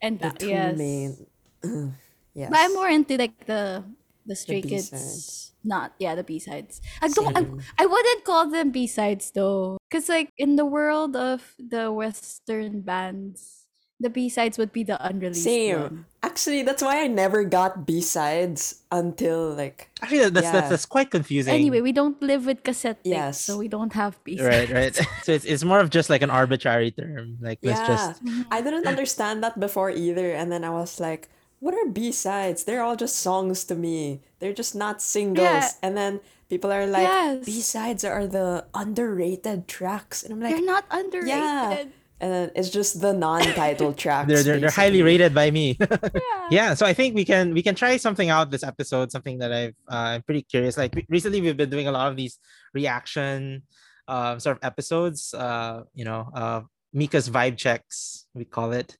and 0.00 0.18
the 0.18 0.28
that, 0.28 0.38
two 0.38 0.48
yes. 0.48 0.76
main. 0.76 1.26
yes. 2.34 2.50
But 2.50 2.58
I'm 2.58 2.74
more 2.74 2.88
into 2.88 3.16
like 3.16 3.46
the 3.46 3.84
the 4.26 4.36
Stray 4.36 4.62
Kids, 4.62 5.52
not 5.62 5.92
yeah 5.98 6.14
the 6.14 6.24
B 6.24 6.38
sides. 6.38 6.80
I 7.02 7.08
don't. 7.08 7.36
I, 7.36 7.46
I 7.82 7.86
wouldn't 7.86 8.24
call 8.24 8.48
them 8.48 8.70
B 8.70 8.86
sides 8.86 9.30
though, 9.30 9.78
because 9.88 10.08
like 10.08 10.30
in 10.36 10.56
the 10.56 10.66
world 10.66 11.16
of 11.16 11.54
the 11.58 11.92
Western 11.92 12.80
bands, 12.80 13.63
the 14.00 14.10
B 14.10 14.28
sides 14.28 14.58
would 14.58 14.72
be 14.72 14.82
the 14.82 14.98
unreleased 15.06 15.44
Same. 15.44 15.80
one. 15.80 16.04
Actually, 16.22 16.62
that's 16.62 16.82
why 16.82 17.02
I 17.02 17.06
never 17.06 17.44
got 17.44 17.86
B 17.86 18.00
sides 18.00 18.82
until 18.90 19.54
like 19.54 19.88
actually 20.02 20.28
that's, 20.30 20.44
Yeah. 20.46 20.52
that's 20.52 20.68
that's 20.70 20.86
quite 20.86 21.10
confusing 21.10 21.54
Anyway, 21.54 21.80
we 21.80 21.92
don't 21.92 22.20
live 22.20 22.44
with 22.46 22.64
cassette 22.64 23.04
tapes, 23.04 23.14
Yes. 23.14 23.40
so 23.40 23.56
we 23.56 23.68
don't 23.68 23.92
have 23.94 24.18
B 24.24 24.36
sides. 24.36 24.48
right 24.48 24.68
right 24.70 24.94
so 25.22 25.32
it's, 25.32 25.44
it's 25.44 25.62
more 25.64 25.78
of 25.80 25.90
just 25.90 26.10
like 26.10 26.22
an 26.22 26.30
arbitrary 26.30 26.90
term 26.90 27.38
like 27.40 27.58
let's 27.62 27.80
yeah. 27.80 27.86
just 27.86 28.22
I 28.50 28.60
didn't 28.60 28.86
understand 28.86 29.42
that 29.44 29.60
before 29.60 29.90
either, 29.90 30.32
and 30.32 30.50
then 30.50 30.64
I 30.64 30.70
was 30.70 30.98
like, 30.98 31.28
"What 31.60 31.72
are 31.74 31.86
B 31.88 32.10
sides? 32.10 32.64
They're 32.64 32.82
all 32.82 32.96
just 32.96 33.16
songs 33.16 33.62
to 33.70 33.74
me. 33.78 34.20
They're 34.40 34.52
just 34.56 34.74
not 34.74 35.00
singles." 35.00 35.44
Yeah. 35.46 35.70
And 35.82 35.96
then 35.96 36.20
people 36.50 36.72
are 36.72 36.84
like, 36.86 37.06
Yes. 37.06 37.46
"B 37.46 37.60
sides 37.60 38.02
are 38.04 38.26
the 38.26 38.66
underrated 38.74 39.68
tracks," 39.68 40.22
and 40.24 40.32
I'm 40.34 40.40
like, 40.40 40.56
They're 40.56 40.66
not 40.66 40.84
underrated. 40.90 41.28
Yeah. 41.30 41.84
And 42.24 42.32
then 42.32 42.50
it's 42.56 42.70
just 42.70 43.02
the 43.02 43.12
non-title 43.12 43.92
tracks. 44.02 44.28
they're 44.28 44.42
they're, 44.42 44.58
they're 44.58 44.70
highly 44.70 45.02
rated 45.02 45.34
by 45.34 45.50
me. 45.50 45.76
Yeah. 46.14 46.48
yeah, 46.50 46.74
so 46.74 46.86
I 46.86 46.94
think 46.94 47.14
we 47.14 47.24
can 47.24 47.52
we 47.54 47.62
can 47.62 47.74
try 47.74 47.96
something 47.96 48.30
out 48.30 48.50
this 48.50 48.62
episode. 48.62 49.10
Something 49.12 49.38
that 49.38 49.52
I've 49.52 49.74
uh, 49.90 50.16
I'm 50.16 50.22
pretty 50.22 50.42
curious. 50.42 50.76
Like 50.76 50.94
recently, 51.08 51.40
we've 51.40 51.56
been 51.56 51.70
doing 51.70 51.88
a 51.88 51.92
lot 51.92 52.08
of 52.10 52.16
these 52.16 52.38
reaction 52.72 53.62
um, 54.08 54.40
sort 54.40 54.56
of 54.56 54.64
episodes. 54.64 55.34
Uh, 55.34 55.82
you 55.94 56.04
know, 56.04 56.28
uh, 56.34 56.60
Mika's 56.92 57.28
vibe 57.28 57.56
checks 57.56 58.26
we 58.34 58.44
call 58.44 58.72
it, 58.72 58.96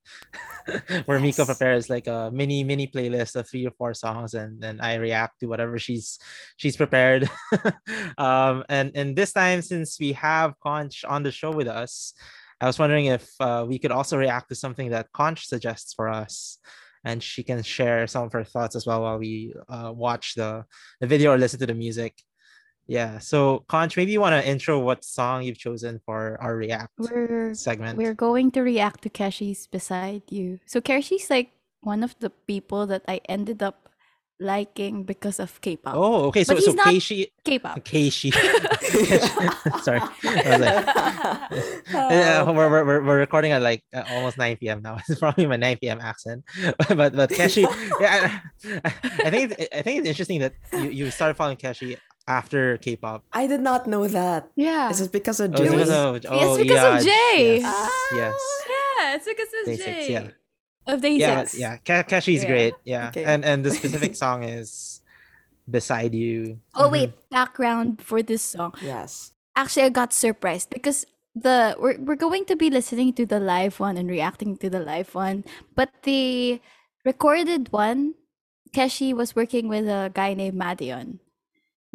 where 1.05 1.21
Mika 1.21 1.45
prepares 1.45 1.89
like 1.91 2.07
a 2.07 2.31
mini 2.33 2.65
mini 2.65 2.87
playlist 2.87 3.37
of 3.37 3.49
three 3.49 3.67
or 3.67 3.73
four 3.73 3.95
songs, 3.95 4.35
and 4.35 4.61
then 4.61 4.81
I 4.81 4.95
react 4.97 5.41
to 5.41 5.47
whatever 5.47 5.79
she's 5.79 6.19
she's 6.57 6.77
prepared. 6.77 7.31
um, 8.19 8.65
and 8.69 8.93
and 8.95 9.17
this 9.17 9.33
time, 9.33 9.63
since 9.63 9.99
we 10.01 10.13
have 10.13 10.59
Conch 10.61 11.05
on 11.05 11.23
the 11.23 11.33
show 11.33 11.53
with 11.53 11.69
us. 11.69 12.13
I 12.61 12.67
was 12.67 12.79
wondering 12.79 13.07
if 13.07 13.29
uh, 13.41 13.65
we 13.69 13.79
could 13.79 13.91
also 13.91 14.17
react 14.17 14.49
to 14.49 14.55
something 14.55 14.91
that 14.91 15.13
Conch 15.13 15.47
suggests 15.47 15.95
for 15.95 16.09
us, 16.09 16.59
and 17.05 17.23
she 17.23 17.43
can 17.43 17.63
share 17.63 18.07
some 18.07 18.25
of 18.25 18.33
her 18.33 18.45
thoughts 18.45 18.77
as 18.77 18.87
well 18.87 19.03
while 19.03 19.19
we 19.19 19.55
uh, 19.69 19.93
watch 19.95 20.35
the, 20.35 20.65
the 21.01 21.07
video 21.07 21.33
or 21.33 21.39
listen 21.39 21.61
to 21.61 21.67
the 21.67 21.75
music. 21.75 22.15
Yeah. 22.87 23.19
So 23.19 23.65
Conch, 23.69 23.97
maybe 23.97 24.13
you 24.13 24.21
want 24.21 24.41
to 24.41 24.49
intro 24.49 24.79
what 24.79 25.05
song 25.05 25.43
you've 25.43 25.59
chosen 25.59 26.01
for 26.05 26.39
our 26.41 26.55
react 26.55 26.93
We're 26.99 27.55
segment. 27.55 27.97
we're 27.97 28.15
going 28.15 28.51
to 28.53 28.61
react 28.61 29.03
to 29.03 29.11
Keshi's 29.11 29.67
Beside 29.67 30.23
You. 30.31 30.61
So 30.67 30.81
Keshi's 30.81 31.31
like 31.31 31.51
one 31.81 32.03
of 32.03 32.15
the 32.21 32.31
people 32.31 32.87
that 32.87 33.03
I 33.09 33.21
ended 33.29 33.63
up 33.63 33.89
liking 34.41 35.05
because 35.05 35.39
of 35.39 35.61
K-pop. 35.61 35.95
Oh, 35.97 36.27
okay. 36.27 36.45
So 36.45 36.55
But 36.55 36.63
so 36.63 36.71
he's 36.71 36.77
not- 36.77 36.87
Keishi, 36.87 37.31
K-pop. 37.45 37.79
Keishi. 37.85 38.33
Sorry, 39.83 40.01
I 40.01 40.51
was 40.51 40.61
like, 40.61 41.95
uh, 41.95 42.45
we're, 42.53 42.71
we're, 42.71 42.85
we're, 42.85 43.03
we're 43.05 43.19
recording 43.19 43.53
at 43.53 43.63
like 43.63 43.85
uh, 43.95 44.03
almost 44.11 44.39
9 44.39 44.57
p.m. 44.59 44.83
now. 44.83 44.99
It's 45.09 45.19
probably 45.19 45.47
my 45.47 45.57
9 45.57 45.79
p.m. 45.79 46.01
accent, 46.01 46.45
but 46.89 47.15
but 47.15 47.31
Keshi, 47.31 47.63
yeah, 48.01 48.41
I, 48.85 48.93
I 49.25 49.31
think 49.31 49.53
it's, 49.59 49.69
I 49.75 49.83
think 49.83 50.01
it's 50.01 50.09
interesting 50.09 50.41
that 50.41 50.55
you, 50.73 50.91
you 50.91 51.11
started 51.11 51.35
following 51.35 51.57
Keshi 51.57 51.97
after 52.27 52.79
K-pop. 52.79 53.25
I 53.33 53.47
did 53.47 53.61
not 53.61 53.87
know 53.87 54.07
that. 54.09 54.49
Yeah. 54.57 54.91
Is 54.91 55.01
it 55.01 55.13
because 55.13 55.41
of 55.41 55.53
Oh, 55.55 55.63
it's 55.63 55.71
because 55.71 55.91
of 55.91 56.25
oh, 56.31 56.59
because 56.59 57.03
of 57.03 57.07
Jae. 57.07 57.61
Yes, 57.61 57.91
yes. 58.15 58.35
yeah, 58.69 59.15
it's 59.17 59.27
because 59.27 59.49
of 59.61 59.67
Day 59.67 59.77
six, 59.77 60.09
yeah. 60.09 60.29
Of 60.87 61.01
the 61.03 61.11
yeah, 61.11 61.41
Six. 61.45 61.53
but 61.53 61.61
yeah. 61.61 61.77
Ke- 61.79 62.07
Keshi's 62.09 62.43
Yeah. 62.45 62.49
great. 62.51 62.75
Yeah, 62.85 63.09
Okay. 63.09 63.25
and 63.25 63.45
and 63.45 63.65
the 63.65 63.71
specific 63.73 64.15
song 64.25 64.45
is 64.45 65.01
"Beside 65.69 66.15
You." 66.15 66.61
Oh 66.77 66.89
Mhm. 66.89 66.93
wait, 66.93 67.11
background 67.31 68.03
for 68.03 68.23
this 68.23 68.43
song. 68.43 68.75
Yes. 68.83 69.33
Actually, 69.57 69.87
I 69.89 69.93
got 69.95 70.13
surprised 70.13 70.69
because 70.71 71.07
the 71.35 71.75
we're 71.81 71.97
we're 71.99 72.21
going 72.21 72.45
to 72.47 72.57
be 72.57 72.69
listening 72.69 73.13
to 73.17 73.25
the 73.25 73.41
live 73.41 73.81
one 73.81 73.97
and 73.97 74.11
reacting 74.11 74.57
to 74.61 74.69
the 74.69 74.81
live 74.81 75.15
one, 75.15 75.45
but 75.75 75.89
the 76.05 76.61
recorded 77.05 77.73
one, 77.73 78.15
Keshi 78.77 79.15
was 79.17 79.35
working 79.35 79.69
with 79.69 79.89
a 79.89 80.11
guy 80.13 80.35
named 80.35 80.59
Madion. 80.61 81.19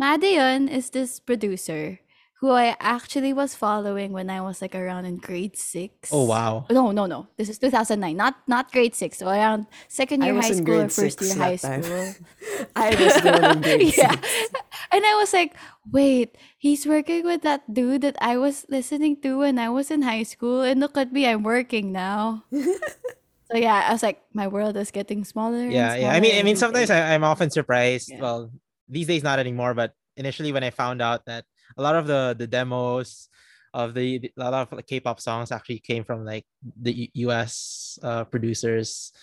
Madion 0.01 0.69
is 0.71 0.89
this 0.89 1.19
producer 1.19 1.99
who 2.39 2.51
I 2.51 2.75
actually 2.79 3.33
was 3.33 3.53
following 3.53 4.11
when 4.15 4.29
I 4.29 4.39
was 4.39 4.61
like 4.61 4.73
around 4.73 5.03
in 5.03 5.17
grade 5.17 5.57
six. 5.57 6.07
Oh 6.11 6.23
wow. 6.23 6.65
No, 6.71 6.91
no, 6.91 7.05
no. 7.05 7.27
This 7.35 7.49
is 7.49 7.59
2009. 7.59 8.15
Not 8.15 8.35
not 8.47 8.71
grade 8.71 8.95
six. 8.95 9.19
So 9.19 9.27
around 9.27 9.67
second 9.91 10.23
year 10.23 10.35
high 10.39 10.55
school 10.55 10.81
or 10.81 10.89
first 10.89 11.19
year 11.21 11.35
high 11.35 11.57
time. 11.59 11.83
school. 11.83 12.15
I 12.75 12.95
was 12.95 13.13
the 13.19 13.31
one 13.31 13.45
in 13.57 13.61
grade 13.61 13.91
yeah. 13.97 14.15
six. 14.15 14.55
And 14.91 15.03
I 15.05 15.15
was 15.19 15.33
like, 15.35 15.53
wait, 15.91 16.37
he's 16.57 16.87
working 16.87 17.25
with 17.27 17.43
that 17.43 17.67
dude 17.67 18.01
that 18.07 18.15
I 18.23 18.37
was 18.39 18.65
listening 18.69 19.19
to 19.21 19.39
when 19.43 19.59
I 19.59 19.67
was 19.69 19.91
in 19.91 20.01
high 20.01 20.23
school. 20.23 20.61
And 20.63 20.79
look 20.79 20.95
at 20.95 21.11
me, 21.11 21.27
I'm 21.27 21.43
working 21.43 21.91
now. 21.91 22.45
so 22.51 23.57
yeah, 23.57 23.83
I 23.87 23.91
was 23.91 24.01
like, 24.03 24.21
my 24.33 24.47
world 24.47 24.77
is 24.77 24.91
getting 24.91 25.25
smaller. 25.25 25.67
and 25.67 25.73
yeah 25.73 25.95
yeah 25.95 26.11
i 26.15 26.19
mean 26.23 26.39
i 26.39 26.43
mean 26.43 26.55
sometimes. 26.55 26.89
I, 26.89 27.13
i'm 27.13 27.23
often 27.27 27.49
surprised 27.49 28.09
Yeah. 28.09 28.21
well 28.21 28.51
these 28.87 29.07
days 29.07 29.23
not 29.23 29.39
anymore 29.39 29.73
but 29.73 29.91
initially 30.15 30.51
when 30.53 30.63
i 30.63 30.69
found 30.69 31.01
out 31.01 31.25
that 31.25 31.43
a 31.77 31.81
lot 31.81 31.95
of 31.95 32.07
the 32.07 32.35
the 32.37 32.47
demos 32.47 33.29
of 33.73 33.93
the, 33.93 34.17
the- 34.19 34.33
a 34.37 34.49
lot 34.49 34.53
of 34.65 34.71
like 34.71 34.87
k-pop 34.87 35.19
songs 35.19 35.51
actually 35.51 35.79
came 35.79 36.03
from 36.03 36.25
like 36.25 36.45
the 36.81 37.09
U- 37.13 37.29
us 37.29 37.99
uh 38.03 38.23
producers. 38.25 39.11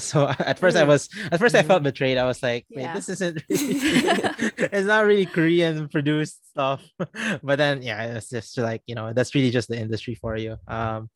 So 0.00 0.24
at 0.40 0.58
first 0.58 0.74
i 0.74 0.84
Mm. 0.84 0.88
was 0.88 1.08
at 1.30 1.38
first 1.38 1.54
i 1.54 1.62
felt 1.62 1.82
betrayed. 1.84 2.16
I 2.16 2.24
was 2.24 2.42
like 2.42 2.64
wait 2.72 2.82
Yeah. 2.88 2.94
this 2.96 3.10
isn't 3.12 3.44
really, 3.50 3.76
it's 4.72 4.88
not 4.88 5.04
really 5.04 5.26
korean 5.28 5.88
produced 5.92 6.40
stuff. 6.48 6.80
But 7.44 7.56
then 7.60 7.82
yeah 7.84 8.16
it's 8.16 8.30
just 8.30 8.56
like 8.56 8.80
you 8.88 8.94
know 8.96 9.12
that's 9.12 9.34
really 9.36 9.50
just 9.52 9.68
the 9.68 9.76
industry 9.78 10.14
for 10.16 10.32
you. 10.34 10.56
Um 10.66 11.10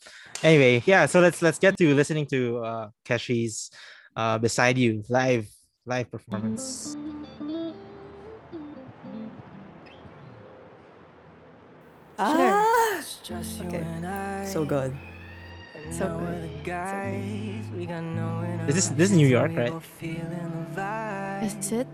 anyway 0.45 0.83
yeah 0.85 1.07
so 1.09 1.21
let's 1.25 1.41
let's 1.41 1.59
get 1.59 1.73
to 1.81 1.95
listening 1.97 2.27
to 2.37 2.59
uh 2.61 2.87
keshi's 3.09 3.71
uh 4.15 4.37
beside 4.37 4.77
you 4.77 5.03
live 5.09 5.49
live 5.89 6.11
performance 6.13 6.95
Ah, 12.21 12.99
It's 12.99 13.17
just 13.25 13.61
you 13.61 13.67
Okay. 13.69 13.79
and 13.81 14.07
I. 14.07 14.45
so 14.45 14.65
good. 14.65 14.93
So 15.91 16.05
good. 16.21 16.51
guys. 16.65 17.65
We 17.75 17.87
got 17.87 18.03
no 18.05 18.45
Is 18.69 18.75
this- 18.75 18.89
this 18.93 19.11
is 19.11 19.17
New 19.17 19.27
York, 19.27 19.53
right? 19.57 19.73
both 19.73 19.85
feeling 19.99 20.29
the 20.29 20.81
vibe. 20.81 21.45
Is 21.49 21.73
it? 21.73 21.87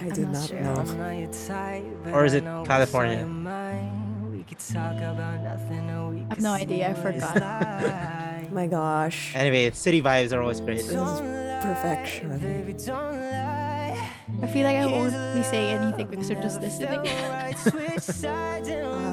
I 0.00 0.04
I'm 0.04 0.10
did 0.10 0.24
not 0.26 0.32
not 0.34 0.48
sure. 0.48 0.60
know. 0.60 0.74
I'm 0.74 0.98
not 0.98 1.10
your 1.14 1.30
type, 1.46 1.84
Or 2.12 2.24
is 2.24 2.34
it 2.34 2.42
California? 2.66 3.18
on 3.18 3.18
your 3.20 3.28
mind. 3.54 4.32
We 4.34 4.42
could 4.42 4.58
talk 4.58 4.96
about 4.98 5.38
nothing 5.44 5.86
we 6.10 6.26
I've 6.30 6.40
no 6.42 6.50
idea, 6.52 6.90
I 6.90 6.94
forgot. 6.94 7.38
My 8.52 8.66
gosh. 8.66 9.30
anyway 9.36 9.70
city 9.70 10.02
vibes 10.02 10.32
are 10.34 10.42
always 10.42 10.60
great 10.60 10.78
This 10.82 10.88
is 10.90 11.20
perfection. 11.62 12.34
Baby, 12.42 12.72
don't 12.74 13.14
lie. 13.20 13.94
I 14.42 14.46
feel 14.46 14.64
like 14.64 14.76
I 14.82 14.86
won't 14.86 15.12
be 15.36 15.42
saying 15.44 15.78
anything 15.78 16.06
because 16.08 16.28
we're 16.30 16.42
just 16.42 16.60
listening. 16.60 17.04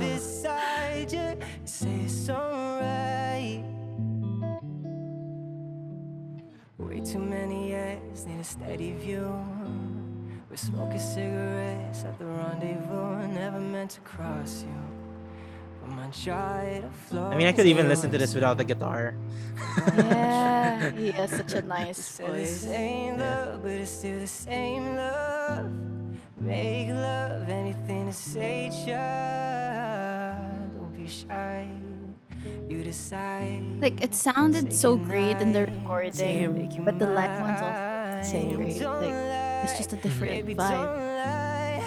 too 7.18 7.24
many 7.24 7.70
years, 7.70 8.26
need 8.28 8.40
a 8.40 8.44
steady 8.44 8.92
view. 8.94 9.26
We're 10.50 10.56
smoking 10.56 11.00
cigarettes 11.00 12.04
at 12.04 12.18
the 12.20 12.26
rendezvous. 12.26 13.28
Never 13.34 13.60
meant 13.60 13.92
to 13.92 14.02
cross 14.02 14.64
you. 14.64 14.78
But 15.82 15.96
my 15.96 16.08
try 16.12 16.82
to 16.84 16.90
flow. 17.08 17.30
i 17.32 17.38
mean 17.38 17.48
i 17.48 17.52
could 17.54 17.66
even 17.66 17.88
listen 17.88 18.12
to 18.12 18.18
this 18.18 18.34
without 18.36 18.58
the 18.58 18.64
guitar 18.66 19.16
yeah, 19.98 20.90
he 20.92 21.12
has 21.12 21.32
such 21.32 21.54
a 21.54 21.62
nice 21.78 21.98
Said 21.98 22.28
the 22.28 22.32
voice. 22.40 22.62
same 22.62 23.18
love, 23.18 23.64
but 23.64 23.72
it's 23.72 23.92
still 23.92 24.20
the 24.20 24.28
same 24.28 24.96
love. 24.96 25.72
Make 26.40 26.90
love, 26.90 27.50
anything 27.50 28.08
to 28.08 28.14
say, 28.14 28.70
child. 28.86 30.70
Don't 30.78 30.96
be 30.96 31.08
shy. 31.08 31.68
You 32.88 32.94
decide. 32.96 33.84
Like 33.84 34.00
it 34.00 34.16
sounded 34.16 34.72
so 34.72 34.96
great 34.96 35.44
in 35.44 35.52
the 35.52 35.68
recording, 35.68 36.14
Same. 36.16 36.72
but 36.88 36.96
the 37.00 37.08
live 37.12 37.36
one's 37.44 37.60
also 37.60 38.24
so 38.24 38.32
Same. 38.32 38.56
great. 38.56 38.80
Like 38.80 39.12
it's 39.68 39.76
just 39.76 39.92
a 39.92 39.98
different 40.00 40.48
vibe. 40.56 41.84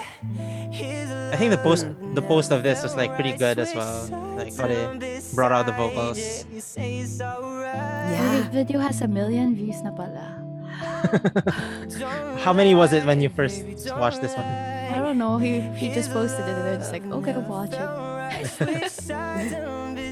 i 1.32 1.36
think 1.40 1.51
the 1.57 1.62
post 1.64 1.86
the 2.14 2.20
post 2.20 2.53
of 2.53 2.62
this 2.62 2.82
was 2.82 2.94
like 3.01 3.14
pretty 3.16 3.32
good 3.32 3.57
as 3.59 3.72
well 3.74 4.05
like 4.36 4.53
how 4.61 4.66
they 4.68 4.84
brought 5.34 5.53
out 5.57 5.64
the 5.64 5.72
vocals 5.72 6.18
Yeah, 6.76 7.01
The 7.01 7.24
Yeah. 8.12 8.51
video 8.53 8.78
has 8.84 9.01
a 9.01 9.09
million 9.09 9.55
views 9.57 9.80
na 9.80 9.90
pala. 9.96 10.36
how 12.44 12.53
many 12.53 12.74
was 12.76 12.92
it 12.92 13.07
when 13.09 13.20
you 13.24 13.28
first 13.32 13.64
watched 13.96 14.20
this 14.20 14.34
one 14.36 14.44
I 14.44 14.53
don't 14.53 14.80
know. 15.21 15.39
He 15.39 15.61
he 15.81 15.87
just 15.95 16.11
posted 16.12 16.41
it 16.49 16.57
and 16.59 16.66
I 16.68 16.71
was 16.73 16.79
just 16.81 16.93
like, 16.93 17.05
oh, 17.07 17.18
okay, 17.23 17.37
watch 17.37 17.73
it. 17.73 17.89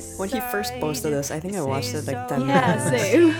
When 0.19 0.29
he 0.29 0.41
first 0.51 0.73
posted 0.81 1.13
this, 1.13 1.31
I 1.31 1.39
think 1.41 1.55
I 1.57 1.63
watched 1.63 1.95
it 1.95 2.07
like 2.07 2.27
10 2.29 2.49
Yeah, 2.49 2.61
times. 2.77 2.91
same. 2.91 3.35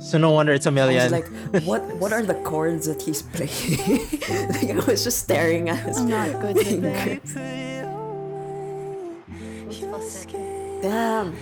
so 0.08 0.18
no 0.18 0.30
wonder 0.32 0.52
it's 0.52 0.66
a 0.66 0.70
I 0.70 0.72
million 0.72 1.02
was 1.04 1.12
like, 1.12 1.28
what 1.64 1.82
what 2.02 2.12
are 2.12 2.22
the 2.22 2.34
chords 2.42 2.86
that 2.86 3.00
he's 3.02 3.22
playing? 3.22 3.50
like, 4.54 4.70
I 4.70 4.78
was 4.90 5.04
just 5.04 5.18
staring 5.26 5.68
at 5.70 5.78
his 5.86 5.98
I'm 5.98 6.08
not 6.08 6.30
good 6.42 6.56
with 6.56 6.82
that. 6.82 7.22
fingers. 7.22 7.34
Damn. 10.82 11.34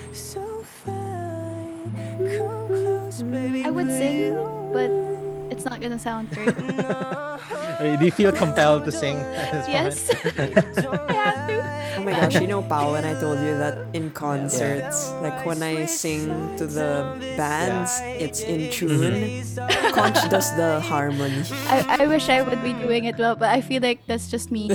I 3.64 3.70
would 3.70 3.88
sing, 3.90 4.34
but 4.72 4.90
it's 5.50 5.64
not 5.64 5.80
gonna 5.80 5.98
sound 5.98 6.30
great. 6.30 6.56
do 7.98 8.04
you 8.04 8.10
feel 8.10 8.32
compelled 8.32 8.84
to 8.84 8.92
sing 8.92 9.16
at 9.36 9.68
yes. 9.68 10.10
I 10.10 10.46
have 10.54 10.74
to. 10.76 11.96
Oh 11.96 12.02
my 12.04 12.12
gosh, 12.12 12.34
you 12.40 12.46
know, 12.46 12.62
Pao, 12.62 12.92
when 12.92 13.04
I 13.04 13.18
told 13.18 13.38
you 13.40 13.56
that 13.56 13.78
in 13.94 14.10
concerts, 14.10 15.10
like 15.22 15.46
when 15.46 15.62
I 15.62 15.86
sing 15.86 16.28
to 16.58 16.66
the 16.66 17.16
bands, 17.36 17.90
it's 18.20 18.40
in 18.40 18.70
tune. 18.70 19.00
Mm-hmm. 19.00 19.94
Conch 19.94 20.28
does 20.28 20.54
the 20.56 20.80
harmony. 20.80 21.42
I, 21.68 22.00
I 22.00 22.06
wish 22.06 22.28
I 22.28 22.42
would 22.42 22.62
be 22.62 22.74
doing 22.74 23.04
it 23.04 23.16
well, 23.18 23.34
but 23.34 23.48
I 23.48 23.60
feel 23.62 23.80
like 23.80 24.06
that's 24.06 24.30
just 24.30 24.52
me 24.52 24.68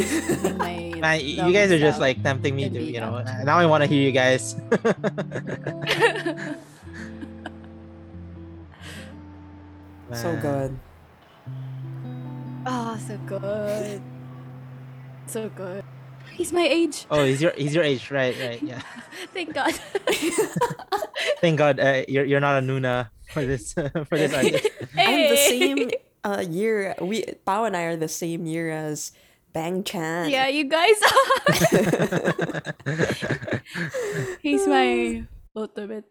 my 0.57 0.93
Man, 1.01 1.19
you 1.19 1.51
guys 1.51 1.71
are 1.71 1.79
just 1.79 1.99
like 1.99 2.21
tempting 2.21 2.55
me 2.55 2.69
to, 2.69 2.81
you 2.81 2.99
know. 2.99 3.23
Now 3.43 3.57
I 3.57 3.65
want 3.65 3.83
to 3.83 3.87
hear 3.87 4.01
you 4.01 4.11
guys. 4.11 4.55
So 10.13 10.35
good. 10.35 10.79
oh, 12.65 12.99
so 13.07 13.17
good. 13.25 14.01
So 15.27 15.49
good. 15.49 15.83
He's 16.31 16.51
my 16.51 16.67
age. 16.67 17.05
Oh, 17.09 17.23
he's 17.23 17.41
your 17.41 17.51
he's 17.55 17.73
your 17.73 17.83
age, 17.83 18.11
right? 18.11 18.35
Right. 18.39 18.61
Yeah. 18.61 18.81
Thank 19.33 19.53
God. 19.53 19.73
Thank 21.41 21.57
God, 21.57 21.79
uh, 21.79 22.03
you're 22.07 22.25
you're 22.25 22.39
not 22.39 22.61
a 22.61 22.65
Nuna 22.65 23.09
for 23.31 23.45
this 23.45 23.73
for 24.09 24.17
this 24.17 24.33
artist. 24.33 24.67
I'm 24.97 25.29
the 25.29 25.37
same 25.37 25.91
uh, 26.23 26.43
year. 26.47 26.95
We 26.99 27.23
Pao 27.45 27.65
and 27.65 27.75
I 27.77 27.83
are 27.83 27.95
the 27.95 28.07
same 28.07 28.45
year 28.45 28.69
as 28.71 29.11
Bang 29.53 29.83
Chan. 29.83 30.29
Yeah, 30.29 30.47
you 30.47 30.65
guys 30.65 30.95
are. 30.99 32.73
He's 34.41 34.67
my 34.67 35.23
ultimate 35.55 36.05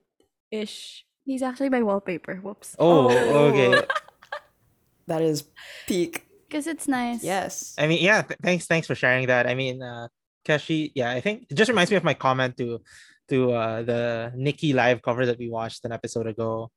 ish. 0.51 1.05
He's 1.31 1.43
actually 1.43 1.69
my 1.69 1.81
wallpaper. 1.81 2.43
Whoops. 2.43 2.75
Oh, 2.77 3.07
okay. 3.51 3.87
That 5.07 5.23
is 5.23 5.45
peak. 5.87 6.27
Because 6.47 6.67
it's 6.67 6.87
nice. 6.87 7.23
Yes. 7.23 7.75
I 7.79 7.87
mean, 7.87 8.03
yeah. 8.03 8.23
Th- 8.23 8.39
thanks, 8.43 8.67
thanks 8.67 8.87
for 8.89 8.97
sharing 8.97 9.29
that. 9.29 9.47
I 9.47 9.55
mean, 9.55 9.83
uh, 9.83 10.09
Keshi, 10.45 10.91
yeah. 10.95 11.11
I 11.11 11.21
think 11.21 11.47
it 11.51 11.55
just 11.55 11.69
reminds 11.69 11.91
me 11.91 11.97
of 11.97 12.03
my 12.03 12.15
comment 12.15 12.57
to 12.59 12.81
to 13.29 13.53
uh, 13.53 13.83
the 13.83 14.33
Nikki 14.35 14.73
live 14.73 15.03
cover 15.03 15.27
that 15.27 15.39
we 15.39 15.49
watched 15.49 15.85
an 15.85 15.93
episode 15.93 16.27
ago, 16.27 16.71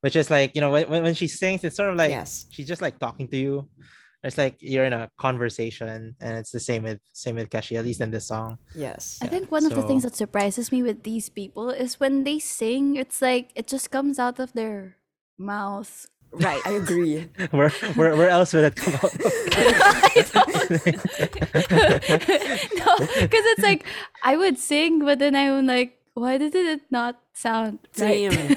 which 0.00 0.16
is 0.16 0.28
like 0.28 0.54
you 0.56 0.60
know 0.60 0.70
when 0.70 0.90
when 0.90 1.02
when 1.04 1.14
she 1.14 1.28
sings, 1.28 1.62
it's 1.62 1.76
sort 1.76 1.90
of 1.90 1.96
like 1.96 2.10
yes. 2.10 2.46
she's 2.50 2.66
just 2.66 2.82
like 2.82 2.98
talking 2.98 3.28
to 3.28 3.36
you. 3.36 3.68
It's 4.22 4.36
like 4.36 4.56
you're 4.60 4.84
in 4.84 4.92
a 4.92 5.10
conversation, 5.16 6.14
and 6.20 6.38
it's 6.38 6.50
the 6.50 6.60
same 6.60 6.82
with 6.82 7.00
same 7.12 7.36
with 7.36 7.48
Keshi, 7.48 7.78
at 7.78 7.84
least 7.84 8.00
in 8.02 8.10
this 8.10 8.26
song. 8.28 8.58
Yes. 8.74 9.18
I 9.22 9.26
think 9.26 9.50
one 9.50 9.64
of 9.64 9.74
the 9.74 9.82
things 9.82 10.02
that 10.02 10.14
surprises 10.14 10.70
me 10.70 10.82
with 10.82 11.04
these 11.04 11.30
people 11.30 11.70
is 11.70 11.98
when 11.98 12.24
they 12.24 12.38
sing, 12.38 12.96
it's 12.96 13.22
like 13.22 13.50
it 13.54 13.66
just 13.66 13.90
comes 13.90 14.18
out 14.18 14.38
of 14.38 14.52
their 14.52 14.96
mouth. 15.38 16.06
Right. 16.32 16.60
I 16.66 16.72
agree. 16.72 17.28
Where 17.50 17.70
where 17.96 18.14
where 18.14 18.28
else 18.28 18.52
would 18.52 18.64
it 18.64 18.76
come 18.76 18.94
out? 18.94 19.02
no, 22.76 22.92
because 23.18 23.44
it's 23.56 23.62
like 23.62 23.84
I 24.22 24.36
would 24.36 24.58
sing, 24.58 25.00
but 25.00 25.18
then 25.18 25.34
I'm 25.34 25.66
like, 25.66 25.98
why 26.14 26.38
did 26.38 26.54
it 26.54 26.82
not 26.90 27.18
sound 27.32 27.80
right? 27.98 28.30
Same. 28.30 28.56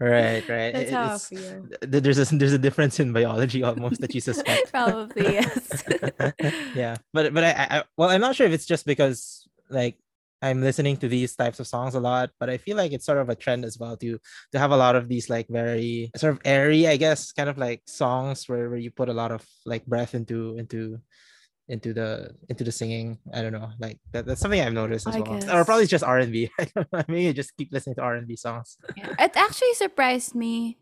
Right, 0.00 0.46
right. 0.48 0.72
That's 0.72 0.90
how 0.90 1.14
I 1.14 1.18
feel. 1.18 1.66
there's 1.82 2.18
a 2.18 2.36
there's 2.36 2.52
a 2.52 2.58
difference 2.58 3.00
in 3.00 3.12
biology 3.12 3.62
almost 3.62 4.00
that 4.00 4.14
you 4.14 4.20
suspect. 4.20 4.70
Probably 4.72 5.34
yes. 5.34 5.82
yeah, 6.74 6.96
but 7.12 7.32
but 7.34 7.44
I, 7.44 7.50
I 7.50 7.66
I- 7.78 7.84
well, 7.96 8.10
I'm 8.10 8.20
not 8.20 8.36
sure 8.36 8.46
if 8.46 8.52
it's 8.52 8.66
just 8.66 8.86
because 8.86 9.48
like 9.68 9.96
I'm 10.42 10.62
listening 10.62 10.96
to 10.98 11.08
these 11.08 11.36
types 11.36 11.60
of 11.60 11.66
songs 11.66 11.94
a 11.94 12.00
lot, 12.00 12.30
but 12.40 12.48
I 12.48 12.56
feel 12.56 12.76
like 12.76 12.92
it's 12.92 13.04
sort 13.04 13.18
of 13.18 13.28
a 13.28 13.34
trend 13.36 13.64
as 13.64 13.78
well 13.78 13.96
to 13.98 14.18
to 14.52 14.58
have 14.58 14.70
a 14.72 14.76
lot 14.76 14.96
of 14.96 15.08
these 15.08 15.28
like 15.28 15.48
very 15.48 16.10
sort 16.16 16.32
of 16.32 16.40
airy, 16.44 16.86
I 16.88 16.96
guess, 16.96 17.32
kind 17.32 17.48
of 17.48 17.58
like 17.58 17.82
songs 17.86 18.48
where, 18.48 18.70
where 18.70 18.78
you 18.78 18.90
put 18.90 19.08
a 19.08 19.14
lot 19.14 19.32
of 19.32 19.44
like 19.66 19.84
breath 19.86 20.14
into 20.14 20.56
into 20.56 21.00
into 21.70 21.94
the 21.94 22.34
into 22.50 22.66
the 22.66 22.74
singing. 22.74 23.18
I 23.32 23.40
don't 23.42 23.54
know, 23.54 23.70
like 23.78 24.02
that, 24.12 24.26
that's 24.26 24.42
something 24.42 24.60
I've 24.60 24.74
noticed 24.74 25.06
as 25.06 25.14
I 25.14 25.20
well. 25.22 25.38
Or 25.54 25.64
probably 25.64 25.86
just 25.86 26.02
R 26.02 26.18
and 26.18 26.32
B. 26.34 26.50
I 26.58 26.66
know. 26.74 26.84
Maybe 27.06 27.32
just 27.32 27.56
keep 27.56 27.70
listening 27.70 27.94
to 27.96 28.02
R 28.02 28.18
and 28.18 28.26
B 28.26 28.34
songs. 28.34 28.76
Yeah. 28.98 29.14
It 29.18 29.38
actually 29.38 29.74
surprised 29.74 30.34
me 30.34 30.76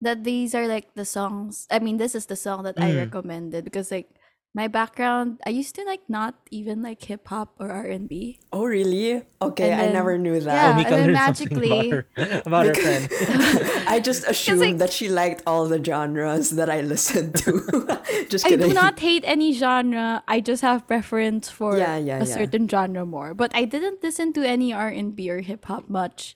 that 0.00 0.24
these 0.24 0.54
are 0.54 0.66
like 0.70 0.94
the 0.94 1.04
songs. 1.04 1.66
I 1.70 1.78
mean, 1.82 1.98
this 1.98 2.14
is 2.14 2.26
the 2.26 2.36
song 2.38 2.62
that 2.64 2.78
I 2.78 2.94
Mm. 2.94 3.10
recommended 3.10 3.64
because 3.66 3.90
like 3.90 4.08
my 4.52 4.66
background, 4.66 5.38
I 5.46 5.50
used 5.50 5.76
to 5.76 5.84
like 5.84 6.02
not 6.08 6.34
even 6.50 6.82
like 6.82 6.98
hip 7.04 7.28
hop 7.28 7.54
or 7.60 7.70
R 7.70 7.86
and 7.86 8.08
B. 8.08 8.40
Oh, 8.52 8.64
really? 8.66 9.22
Okay, 9.40 9.70
And 9.70 9.80
I 9.80 9.92
never 9.94 10.18
knew 10.18 10.34
Yeah, 10.34 10.40
that. 10.50 10.74
oh, 10.74 10.78
Mika 10.78 10.90
and 10.90 11.02
then 11.06 11.12
magically- 11.12 11.70
about 11.70 11.86
her, 11.94 12.02
about 12.46 12.66
her 12.66 12.74
friend. 12.74 13.06
I 13.86 14.00
just 14.02 14.26
assumed 14.26 14.60
like- 14.60 14.78
that 14.78 14.90
she 14.92 15.08
liked 15.08 15.42
all 15.46 15.66
the 15.70 15.78
genres 15.82 16.50
that 16.58 16.68
I 16.68 16.80
listened 16.82 17.36
to. 17.46 17.62
just 18.28 18.44
kidding. 18.44 18.64
I 18.66 18.68
do 18.68 18.74
not 18.74 18.98
hate 18.98 19.22
any 19.24 19.52
genre. 19.54 20.24
I 20.26 20.40
just 20.40 20.62
have 20.62 20.82
preference 20.86 21.48
for 21.48 21.78
Yeah, 21.78 21.96
yeah, 22.02 22.16
a 22.18 22.26
yeah. 22.26 22.34
certain 22.34 22.66
genre 22.66 23.06
more. 23.06 23.34
But 23.34 23.54
I 23.54 23.64
didn't 23.70 24.02
listen 24.02 24.32
to 24.34 24.42
any 24.42 24.72
R 24.74 24.88
and 24.90 25.14
B 25.14 25.30
or 25.30 25.40
hip 25.46 25.64
hop 25.66 25.88
much. 25.88 26.34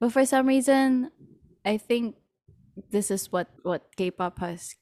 But 0.00 0.12
for 0.12 0.26
some 0.28 0.46
reason, 0.46 1.10
I 1.64 1.78
think 1.80 2.16
this 2.90 3.08
is 3.10 3.32
what 3.32 3.48
what 3.62 3.88
K-pop 3.96 4.40
has 4.44 4.74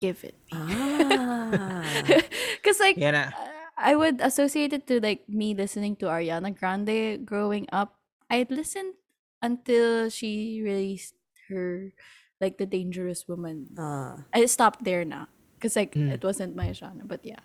given 0.00 0.32
me. 0.48 0.52
Ah. 0.56 1.84
Because 2.60 2.80
like 2.80 2.96
Yeah, 2.96 3.12
na- 3.12 3.32
uh, 3.36 3.48
I 3.76 3.96
would 3.96 4.20
associate 4.20 4.72
it 4.72 4.86
to 4.88 5.00
like 5.00 5.28
me 5.28 5.54
listening 5.54 5.96
to 6.00 6.06
Ariana 6.08 6.52
Grande 6.56 7.24
growing 7.24 7.68
up. 7.72 7.96
I 8.28 8.44
listened 8.48 8.94
until 9.42 10.08
she 10.10 10.60
released 10.64 11.14
her 11.48 11.92
like 12.40 12.56
the 12.58 12.66
Dangerous 12.66 13.28
Woman. 13.28 13.68
Ah. 13.78 14.24
I 14.32 14.44
stopped 14.46 14.84
there 14.84 15.04
now 15.04 15.28
because 15.56 15.76
like 15.76 15.92
Mm. 15.96 16.12
it 16.12 16.24
wasn't 16.24 16.56
my 16.56 16.72
genre. 16.72 17.04
But 17.04 17.20
yeah, 17.24 17.40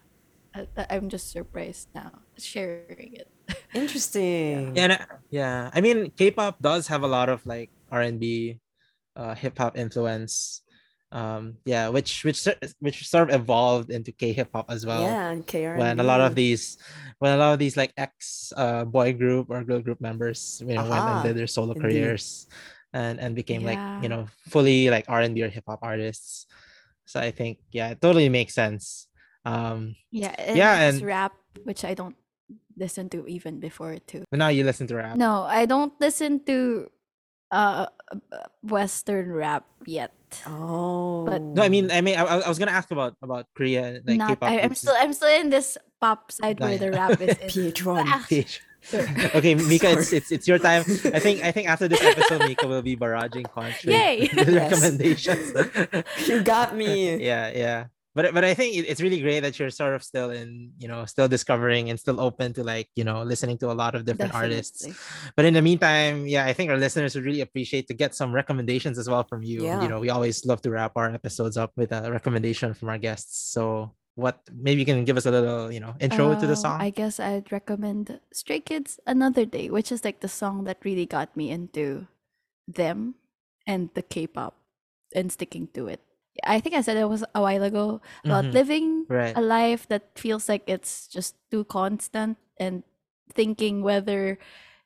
I, 0.55 0.67
I- 0.75 0.87
I'm 0.99 1.07
just 1.11 1.31
surprised 1.31 1.91
now 1.95 2.23
sharing 2.39 3.15
it. 3.15 3.27
Interesting. 3.75 4.75
Yeah, 4.75 4.87
na- 4.95 5.07
yeah. 5.31 5.69
I 5.75 5.79
mean, 5.79 6.11
K-pop 6.15 6.59
does 6.63 6.87
have 6.87 7.03
a 7.03 7.11
lot 7.11 7.27
of 7.31 7.45
like 7.47 7.71
R 7.91 8.01
and 8.03 8.19
B, 8.19 8.59
uh, 9.15 9.35
hip 9.35 9.55
hop 9.59 9.77
influence. 9.79 10.61
Um, 11.11 11.57
yeah, 11.65 11.89
which 11.89 12.25
which 12.25 12.43
which 12.79 13.07
sort 13.07 13.29
of 13.29 13.41
evolved 13.41 13.89
into 13.89 14.11
K-hip 14.11 14.49
hop 14.53 14.67
as 14.69 14.85
well. 14.85 15.01
yeah, 15.03 15.29
and 15.31 15.45
KR. 15.45 15.77
When 15.77 15.99
a 15.99 16.03
lot 16.03 16.19
of 16.19 16.35
these, 16.35 16.77
when 17.19 17.31
a 17.33 17.37
lot 17.37 17.53
of 17.53 17.59
these 17.59 17.77
like 17.77 17.93
ex 17.95 18.51
uh 18.57 18.83
boy 18.83 19.13
group 19.13 19.47
or 19.49 19.63
girl 19.63 19.79
group 19.79 20.01
members, 20.01 20.59
you 20.65 20.75
know, 20.75 20.89
went 20.89 21.05
and 21.05 21.23
did 21.23 21.37
their 21.37 21.47
solo 21.47 21.71
indeed. 21.71 21.81
careers, 21.81 22.47
and 22.91 23.19
and 23.19 23.35
became 23.35 23.63
like 23.63 23.79
you 24.03 24.09
know 24.09 24.27
fully 24.49 24.89
like 24.89 25.05
R 25.07 25.21
and 25.21 25.35
B 25.35 25.43
or 25.43 25.49
hip 25.49 25.63
hop 25.67 25.79
artists. 25.83 26.47
So 27.05 27.19
I 27.21 27.31
think 27.31 27.59
yeah, 27.71 27.89
it 27.93 28.01
totally 28.01 28.27
makes 28.27 28.53
sense. 28.53 29.07
Um, 29.45 29.95
Yeah, 30.11 30.33
and 30.41 30.57
Yeah, 30.57 30.73
and- 30.89 31.01
rap, 31.05 31.33
which 31.63 31.85
I 31.85 31.93
don't 31.93 32.17
listen 32.75 33.07
to 33.13 33.23
even 33.29 33.61
before 33.61 33.95
too. 34.03 34.25
but 34.33 34.39
now 34.41 34.49
you 34.49 34.65
listen 34.65 34.87
to 34.87 34.95
rap. 34.97 35.15
No, 35.15 35.43
I 35.47 35.65
don't 35.69 35.93
listen 36.01 36.43
to 36.49 36.89
uh 37.53 37.85
uh, 38.11 38.49
Western 38.65 39.31
rap 39.31 39.63
yet. 39.85 40.11
Oh. 40.47 41.25
but 41.25 41.41
No, 41.41 41.61
I 41.63 41.69
mean, 41.69 41.91
I 41.91 42.01
mean, 42.01 42.15
I, 42.17 42.23
I 42.23 42.47
was 42.49 42.59
gonna 42.59 42.71
ask 42.71 42.91
about 42.91 43.15
about 43.21 43.47
Korea, 43.55 44.01
like 44.05 44.17
Not, 44.17 44.29
K-pop. 44.29 44.49
I, 44.49 44.59
I'm 44.59 44.67
groups. 44.69 44.81
still 44.81 44.95
I'm 44.97 45.13
still 45.13 45.29
in 45.29 45.49
this 45.49 45.77
pop 46.01 46.31
side 46.31 46.59
where 46.59 46.71
Nah, 46.71 46.77
the 46.77 46.91
rap 46.91 47.21
is 47.21 47.37
in. 47.41 47.71
PH1. 47.73 48.03
Ah, 48.07 48.25
PH. 48.27 48.61
okay, 49.33 49.55
Mika, 49.55 49.91
it's, 49.97 50.13
it's 50.13 50.31
it's 50.31 50.47
your 50.47 50.59
time. 50.59 50.81
I 51.09 51.17
think 51.17 51.41
I 51.43 51.51
think 51.51 51.67
after 51.67 51.87
this 51.87 52.01
episode, 52.03 52.45
Mika 52.45 52.67
will 52.67 52.83
be 52.83 52.95
barraging 52.95 53.49
Contra 53.49 53.91
Yay! 53.91 54.29
Yes. 54.31 54.45
recommendations. 54.47 55.53
you 56.29 56.43
got 56.43 56.75
me. 56.77 57.15
yeah, 57.29 57.49
yeah. 57.49 57.85
But 58.15 58.33
but 58.33 58.47
I 58.47 58.55
think 58.55 58.79
it's 58.79 59.03
really 59.03 59.19
great 59.19 59.41
that 59.41 59.59
you're 59.59 59.69
sort 59.69 59.93
of 59.93 60.01
still 60.01 60.31
in, 60.31 60.71
you 60.79 60.87
know, 60.87 61.03
still 61.03 61.27
discovering 61.27 61.91
and 61.91 61.99
still 61.99 62.23
open 62.23 62.53
to 62.55 62.63
like, 62.63 62.87
you 62.95 63.03
know, 63.03 63.23
listening 63.23 63.59
to 63.59 63.71
a 63.71 63.75
lot 63.75 63.93
of 63.93 64.05
different 64.07 64.33
artists. 64.33 64.87
But 65.35 65.43
in 65.43 65.53
the 65.53 65.61
meantime, 65.61 66.25
yeah, 66.25 66.45
I 66.47 66.53
think 66.53 66.71
our 66.71 66.79
listeners 66.79 67.13
would 67.13 67.25
really 67.25 67.41
appreciate 67.41 67.87
to 67.89 67.93
get 67.93 68.15
some 68.15 68.31
recommendations 68.31 68.97
as 68.97 69.11
well 69.11 69.27
from 69.27 69.43
you. 69.43 69.67
Yeah. 69.67 69.83
You 69.83 69.89
know, 69.91 69.99
we 69.99 70.09
always 70.09 70.45
love 70.47 70.63
to 70.63 70.71
wrap 70.71 70.95
our 70.95 71.11
episodes 71.11 71.57
up 71.59 71.75
with 71.75 71.91
a 71.91 72.09
recommendation 72.09 72.73
from 72.73 72.87
our 72.87 72.97
guests. 72.97 73.51
So 73.51 73.91
what 74.15 74.39
maybe 74.47 74.79
you 74.79 74.87
can 74.87 75.03
give 75.03 75.17
us 75.19 75.27
a 75.27 75.31
little, 75.31 75.67
you 75.67 75.83
know, 75.83 75.93
intro 75.99 76.39
to 76.39 76.47
the 76.47 76.55
Uh, 76.55 76.63
song. 76.63 76.79
I 76.79 76.95
guess 76.95 77.19
I'd 77.19 77.51
recommend 77.51 78.21
Stray 78.31 78.63
Kids 78.63 78.97
Another 79.05 79.43
Day, 79.43 79.67
which 79.67 79.91
is 79.91 80.07
like 80.07 80.21
the 80.23 80.31
song 80.31 80.63
that 80.63 80.79
really 80.87 81.05
got 81.05 81.35
me 81.35 81.51
into 81.51 82.07
them 82.63 83.19
and 83.67 83.91
the 83.91 84.01
K-pop 84.01 84.55
and 85.13 85.35
sticking 85.35 85.67
to 85.75 85.91
it. 85.91 85.99
I 86.43 86.59
think 86.59 86.75
I 86.75 86.81
said 86.81 86.97
it 86.97 87.07
was 87.07 87.23
a 87.33 87.41
while 87.41 87.63
ago 87.63 88.01
about 88.25 88.45
Mhm. 88.45 88.53
living 88.53 88.87
Right. 89.07 89.31
a 89.37 89.41
life 89.41 89.87
that 89.87 90.17
feels 90.19 90.49
like 90.49 90.63
it's 90.67 91.07
just 91.07 91.35
too 91.49 91.63
constant 91.65 92.37
and 92.59 92.83
thinking 93.33 93.81
whether 93.81 94.37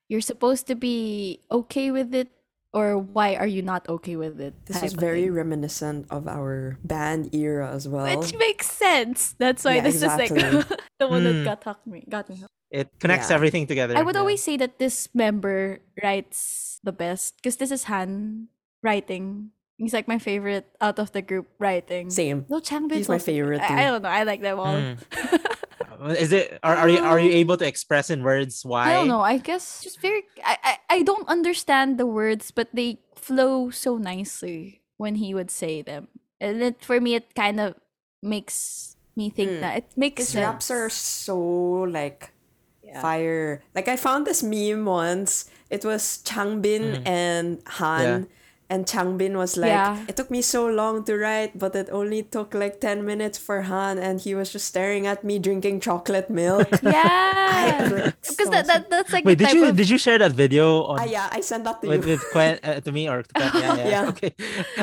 you're 0.07 0.21
supposed 0.25 0.67
to 0.67 0.75
be 0.75 1.41
okay 1.51 1.89
with 1.91 2.13
it 2.13 2.29
or 2.73 2.97
why 2.97 3.33
are 3.33 3.49
you 3.49 3.61
not 3.65 3.89
okay 3.89 4.13
with 4.15 4.37
it. 4.39 4.53
This 4.69 4.83
is 4.85 4.93
very 4.93 5.25
thing. 5.25 5.33
reminiscent 5.33 6.05
of 6.13 6.27
our 6.29 6.77
band 6.85 7.33
era 7.33 7.73
as 7.73 7.87
well. 7.89 8.05
which 8.05 8.33
makes 8.37 8.69
sense. 8.69 9.33
That's 9.41 9.65
why 9.65 9.81
Yeah, 9.81 9.89
this 9.89 10.01
exactly. 10.05 10.37
is 10.37 10.53
like 10.53 10.69
the 11.01 11.07
one 11.09 11.25
Mm. 11.25 11.41
that 11.41 11.45
got 11.45 11.63
hooked 11.65 11.87
me. 11.89 12.05
Got 12.09 12.29
me. 12.29 12.45
It 12.69 12.93
connects 13.01 13.29
Yeah. 13.33 13.37
everything 13.41 13.65
together. 13.65 13.97
I 13.97 14.05
would 14.05 14.13
yeah. 14.13 14.21
always 14.21 14.41
say 14.45 14.53
that 14.61 14.77
this 14.77 15.09
member 15.17 15.81
writes 15.97 16.77
the 16.85 16.93
best 16.93 17.37
because 17.41 17.57
this 17.57 17.73
is 17.73 17.85
Han 17.89 18.49
writing. 18.85 19.49
He's 19.79 19.95
like 19.95 20.11
my 20.11 20.19
favorite 20.19 20.67
out 20.83 20.99
of 20.99 21.15
the 21.15 21.23
group 21.23 21.47
writing. 21.57 22.11
Same. 22.11 22.45
No, 22.51 22.59
Changbin. 22.59 22.99
He's 22.99 23.07
my 23.07 23.17
favorite 23.17 23.63
I, 23.63 23.79
I 23.79 23.83
don't 23.87 24.03
know. 24.03 24.09
I 24.11 24.23
like 24.23 24.41
them 24.43 24.59
all. 24.59 24.75
Mm. 24.75 24.99
Is 26.19 26.31
it 26.31 26.59
are, 26.63 26.75
are 26.75 26.89
you 26.89 26.99
are 26.99 27.19
you 27.19 27.31
um, 27.31 27.35
able 27.35 27.57
to 27.57 27.67
express 27.67 28.09
in 28.09 28.23
words 28.23 28.63
why? 28.63 28.91
I 28.91 28.93
don't 28.93 29.07
know. 29.07 29.19
I 29.19 29.37
guess 29.37 29.83
just 29.83 29.99
very. 29.99 30.23
I, 30.43 30.57
I 30.63 30.73
I 30.89 31.03
don't 31.03 31.27
understand 31.27 31.97
the 31.97 32.05
words, 32.05 32.51
but 32.51 32.67
they 32.71 32.99
flow 33.15 33.69
so 33.69 33.97
nicely 33.97 34.81
when 34.95 35.15
he 35.15 35.33
would 35.33 35.51
say 35.51 35.81
them, 35.81 36.07
and 36.39 36.61
it 36.63 36.83
for 36.83 36.99
me 36.99 37.15
it 37.15 37.35
kind 37.35 37.59
of 37.59 37.75
makes 38.23 38.95
me 39.15 39.29
think 39.29 39.59
hmm. 39.59 39.59
that. 39.59 39.77
It 39.77 39.91
makes 39.95 40.23
His 40.23 40.29
sense. 40.39 40.43
raps 40.43 40.71
are 40.71 40.89
so 40.89 41.39
like 41.87 42.31
Yeah. 42.79 43.03
fire. 43.03 43.63
Like 43.75 43.87
I 43.87 43.95
found 43.99 44.23
this 44.23 44.43
meme 44.43 44.87
once. 44.87 45.51
It 45.69 45.83
was 45.83 46.23
Changbin 46.23 47.03
hmm. 47.03 47.07
and 47.07 47.59
Han. 47.79 48.03
Yeah. 48.03 48.38
And 48.69 48.85
Changbin 48.85 49.33
was 49.35 49.57
like, 49.57 49.69
Yeah. 49.73 49.97
it 50.07 50.15
took 50.15 50.29
me 50.29 50.41
so 50.43 50.67
long 50.67 51.03
to 51.05 51.17
write, 51.17 51.57
but 51.57 51.75
it 51.75 51.89
only 51.91 52.21
took 52.21 52.53
like 52.53 52.79
10 52.79 53.03
minutes 53.03 53.37
for 53.37 53.63
Han. 53.63 53.97
And 53.97 54.21
he 54.21 54.35
was 54.35 54.51
just 54.51 54.67
staring 54.67 55.07
at 55.07 55.23
me 55.23 55.39
drinking 55.39 55.79
chocolate 55.81 56.29
milk. 56.29 56.69
Yeah. 56.83 58.11
It's 58.21 58.29
because 58.35 58.45
so 58.45 58.51
that, 58.51 58.67
that 58.67 58.89
that's 58.89 59.11
like 59.11 59.25
Wait, 59.25 59.37
the 59.39 59.45
did 59.45 59.47
type 59.47 59.55
you 59.55 59.65
of 59.65 59.75
did 59.75 59.89
you 59.89 59.97
share 59.97 60.17
that 60.19 60.31
video 60.33 60.83
on 60.83 60.99
ah, 60.99 61.03
yeah, 61.03 61.29
I 61.31 61.41
sent 61.41 61.63
that 61.63 61.81
to 61.81 61.87
with, 61.89 62.05
you. 62.05 62.13
with 62.13 62.23
Quen, 62.31 62.59
uh, 62.63 62.79
to 62.79 62.91
me 62.91 63.09
or 63.09 63.23
to 63.23 63.33
Quen? 63.33 63.51
Yeah, 63.63 63.75
yeah. 63.75 63.87
Yeah. 63.89 64.09
Okay. 64.09 64.33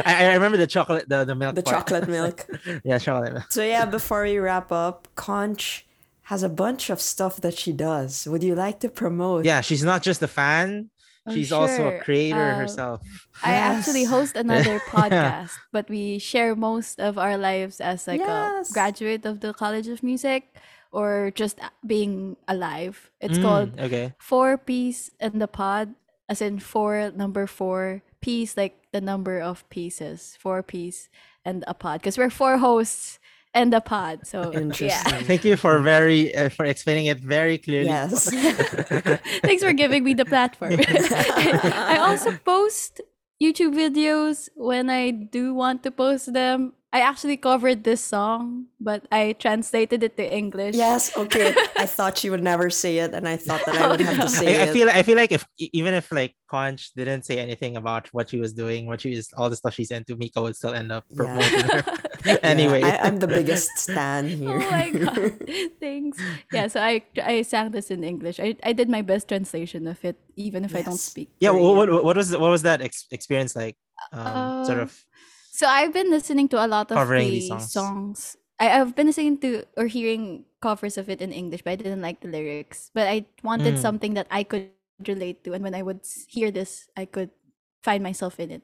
I, 0.04 0.26
I 0.26 0.34
remember 0.34 0.58
the 0.58 0.66
chocolate, 0.66 1.08
the, 1.08 1.24
the 1.24 1.34
milk. 1.34 1.54
the 1.54 1.62
part. 1.62 1.76
chocolate 1.76 2.08
milk. 2.08 2.46
yeah, 2.84 2.98
chocolate 2.98 3.32
milk. 3.34 3.52
So 3.52 3.62
yeah, 3.62 3.84
before 3.86 4.24
we 4.24 4.38
wrap 4.38 4.72
up, 4.72 5.08
Conch 5.14 5.86
has 6.22 6.42
a 6.42 6.48
bunch 6.48 6.90
of 6.90 7.00
stuff 7.00 7.40
that 7.40 7.56
she 7.56 7.72
does. 7.72 8.26
Would 8.26 8.42
you 8.42 8.54
like 8.56 8.80
to 8.80 8.88
promote? 8.88 9.44
Yeah, 9.44 9.60
she's 9.60 9.84
not 9.84 10.02
just 10.02 10.20
a 10.22 10.28
fan. 10.28 10.90
She's 11.32 11.52
also 11.52 11.88
a 11.88 11.98
creator 12.00 12.52
Uh, 12.52 12.56
herself. 12.56 13.00
I 13.42 13.54
actually 13.54 14.04
host 14.14 14.36
another 14.36 14.78
podcast, 14.92 15.58
but 15.72 15.88
we 15.88 16.18
share 16.18 16.54
most 16.54 17.00
of 17.00 17.18
our 17.18 17.36
lives 17.36 17.80
as 17.80 18.06
like 18.06 18.20
Yes. 18.20 18.70
a 18.70 18.72
graduate 18.72 19.24
of 19.26 19.40
the 19.40 19.52
College 19.52 19.88
of 19.88 20.02
Music 20.02 20.54
or 20.92 21.32
just 21.34 21.58
being 21.86 22.36
alive. 22.48 23.10
It's 23.20 23.38
Mm, 23.38 23.42
called 23.42 23.70
okay. 23.80 24.14
Four 24.18 24.56
Piece 24.56 25.10
in 25.20 25.38
the 25.38 25.48
Pod, 25.48 25.94
as 26.28 26.40
in 26.40 26.58
four 26.58 27.10
number 27.14 27.46
four 27.46 28.02
piece, 28.20 28.56
like 28.56 28.78
the 28.92 29.00
number 29.00 29.38
of 29.40 29.62
pieces, 29.68 30.36
four 30.40 30.62
piece 30.62 31.08
and 31.44 31.62
a 31.68 31.74
pod, 31.74 32.00
because 32.00 32.18
we're 32.18 32.30
four 32.32 32.58
hosts 32.58 33.18
and 33.56 33.72
a 33.72 33.80
pod. 33.80 34.26
So 34.28 34.52
yeah. 34.78 35.02
Thank 35.24 35.44
you 35.48 35.56
for 35.56 35.80
very 35.80 36.30
uh, 36.36 36.50
for 36.52 36.64
explaining 36.68 37.06
it 37.08 37.18
very 37.18 37.56
clearly. 37.58 37.88
Yes. 37.88 38.28
Thanks 39.42 39.64
for 39.64 39.72
giving 39.72 40.04
me 40.04 40.12
the 40.14 40.28
platform. 40.28 40.76
I 41.88 41.96
also 41.98 42.36
post 42.44 43.00
YouTube 43.42 43.74
videos 43.74 44.48
when 44.54 44.90
I 44.92 45.10
do 45.10 45.54
want 45.56 45.82
to 45.84 45.90
post 45.90 46.32
them. 46.32 46.74
I 46.92 47.00
actually 47.00 47.36
covered 47.36 47.84
this 47.84 48.00
song, 48.00 48.72
but 48.80 49.04
I 49.12 49.36
translated 49.36 50.00
it 50.02 50.16
to 50.16 50.24
English. 50.24 50.76
yes, 50.76 51.12
okay. 51.14 51.52
I 51.76 51.84
thought 51.84 52.16
she 52.16 52.30
would 52.30 52.42
never 52.42 52.70
say 52.70 52.98
it, 53.04 53.12
and 53.12 53.28
I 53.28 53.36
thought 53.36 53.60
that 53.66 53.76
I 53.76 53.88
would 53.88 54.00
have 54.00 54.16
to 54.24 54.28
say 54.30 54.56
I, 54.56 54.64
I 54.64 54.66
it. 54.68 54.72
feel 54.72 54.88
I 54.88 55.02
feel 55.02 55.16
like 55.16 55.32
if 55.32 55.44
even 55.58 55.92
if 55.92 56.08
like 56.10 56.32
Conch 56.48 56.94
didn't 56.96 57.24
say 57.28 57.36
anything 57.36 57.76
about 57.76 58.08
what 58.16 58.30
she 58.30 58.38
was 58.40 58.54
doing, 58.54 58.86
what 58.86 59.02
she 59.02 59.12
is 59.12 59.28
all 59.36 59.50
the 59.50 59.56
stuff 59.60 59.74
she's 59.74 59.90
into, 59.90 60.16
Mika 60.16 60.40
would 60.40 60.56
still 60.56 60.72
end 60.72 60.88
up 60.90 61.04
Yeah. 61.10 61.16
promoting 61.16 61.68
her. 61.68 61.82
Yeah, 62.34 62.42
anyway. 62.42 62.82
I, 62.82 62.96
I'm 63.06 63.18
the 63.18 63.28
biggest 63.30 63.70
stan 63.78 64.26
here. 64.40 64.58
Oh 64.58 64.70
my 64.70 64.90
god. 65.04 65.32
Thanks. 65.80 66.18
Yeah, 66.50 66.66
so 66.68 66.80
I 66.82 67.02
I 67.22 67.42
sang 67.42 67.70
this 67.70 67.90
in 67.90 68.02
English. 68.04 68.40
I, 68.40 68.56
I 68.62 68.72
did 68.74 68.88
my 68.90 69.02
best 69.02 69.28
translation 69.28 69.86
of 69.86 70.02
it, 70.04 70.16
even 70.36 70.64
if 70.64 70.74
I 70.74 70.82
don't 70.82 70.98
speak. 71.00 71.30
yeah, 71.40 71.50
Korean. 71.54 71.64
what, 71.76 71.88
what 71.90 72.04
what 72.04 72.16
was 72.16 72.32
what 72.34 72.50
was 72.50 72.62
that 72.66 72.82
ex- 72.82 73.06
experience 73.14 73.54
like? 73.54 73.76
Um, 74.12 74.64
sort 74.66 74.80
of 74.82 74.92
So 75.56 75.64
I've 75.66 75.92
been 75.94 76.10
listening 76.12 76.48
to 76.52 76.60
a 76.60 76.68
lot 76.68 76.92
of 76.92 76.96
Covering 77.00 77.32
the 77.32 77.40
these 77.40 77.48
songs. 77.48 77.72
songs. 77.72 78.18
I, 78.60 78.76
I've 78.80 78.92
been 78.96 79.06
listening 79.08 79.38
to 79.40 79.64
or 79.76 79.86
hearing 79.88 80.44
covers 80.60 80.98
of 81.00 81.08
it 81.08 81.20
in 81.24 81.32
English, 81.32 81.62
but 81.64 81.72
I 81.72 81.76
didn't 81.80 82.02
like 82.04 82.20
the 82.20 82.28
lyrics. 82.28 82.90
But 82.92 83.08
I 83.08 83.24
wanted 83.42 83.76
Mm. 83.76 83.80
something 83.80 84.12
that 84.20 84.28
I 84.30 84.44
could 84.44 84.68
relate 85.08 85.44
to, 85.44 85.52
and 85.56 85.64
when 85.64 85.72
I 85.76 85.80
would 85.80 86.00
hear 86.28 86.50
this, 86.52 86.88
I 86.96 87.04
could 87.08 87.30
find 87.84 88.02
myself 88.04 88.36
in 88.40 88.50
it. 88.50 88.62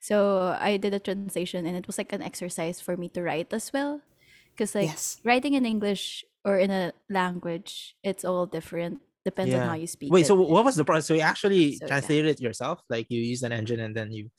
So 0.00 0.56
I 0.58 0.76
did 0.76 0.94
a 0.94 1.00
translation, 1.00 1.66
and 1.66 1.76
it 1.76 1.86
was 1.86 1.98
like 1.98 2.12
an 2.12 2.22
exercise 2.22 2.80
for 2.80 2.96
me 2.96 3.08
to 3.10 3.22
write 3.22 3.52
as 3.52 3.70
well, 3.72 4.00
because 4.56 4.74
like 4.74 4.88
Yes. 4.88 5.20
writing 5.24 5.54
in 5.54 5.64
English 5.66 6.24
or 6.44 6.58
in 6.58 6.70
a 6.70 6.92
language, 7.08 7.96
it's 8.02 8.24
all 8.24 8.46
different. 8.46 9.00
Depends 9.24 9.52
on 9.52 9.60
how 9.68 9.74
you 9.76 9.86
speak. 9.86 10.08
Wait, 10.10 10.24
it. 10.24 10.32
so 10.32 10.34
what 10.34 10.64
was 10.64 10.76
the 10.76 10.84
process? 10.84 11.06
So 11.06 11.14
you 11.14 11.20
actually 11.20 11.76
So, 11.76 11.84
yeah. 11.84 11.88
translated 11.92 12.26
it 12.32 12.40
yourself? 12.40 12.80
Like 12.88 13.06
you 13.12 13.20
used 13.20 13.44
an 13.44 13.52
engine 13.52 13.80
and 13.80 13.94
then 13.94 14.10
you 14.10 14.30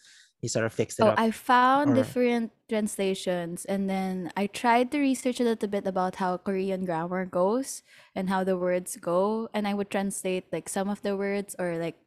you 0.42 0.50
sort 0.50 0.66
of 0.66 0.74
fixed 0.74 0.98
it 0.98 1.06
Oh, 1.06 1.14
up. 1.14 1.22
I 1.22 1.30
found 1.30 1.94
or- 1.94 2.02
different 2.02 2.50
translations 2.68 3.62
and 3.70 3.86
then 3.86 4.34
I 4.36 4.50
tried 4.50 4.90
to 4.90 4.98
research 4.98 5.38
a 5.40 5.46
little 5.46 5.70
bit 5.70 5.86
about 5.86 6.18
how 6.18 6.42
Korean 6.42 6.82
grammar 6.90 7.30
goes 7.30 7.86
and 8.18 8.26
how 8.26 8.42
the 8.44 8.58
words 8.58 8.98
go. 8.98 9.50
And 9.54 9.70
I 9.70 9.78
would 9.78 9.94
translate 9.94 10.50
like 10.50 10.66
some 10.68 10.90
of 10.90 11.06
the 11.06 11.14
words 11.14 11.54
or 11.62 11.78
like 11.78 12.02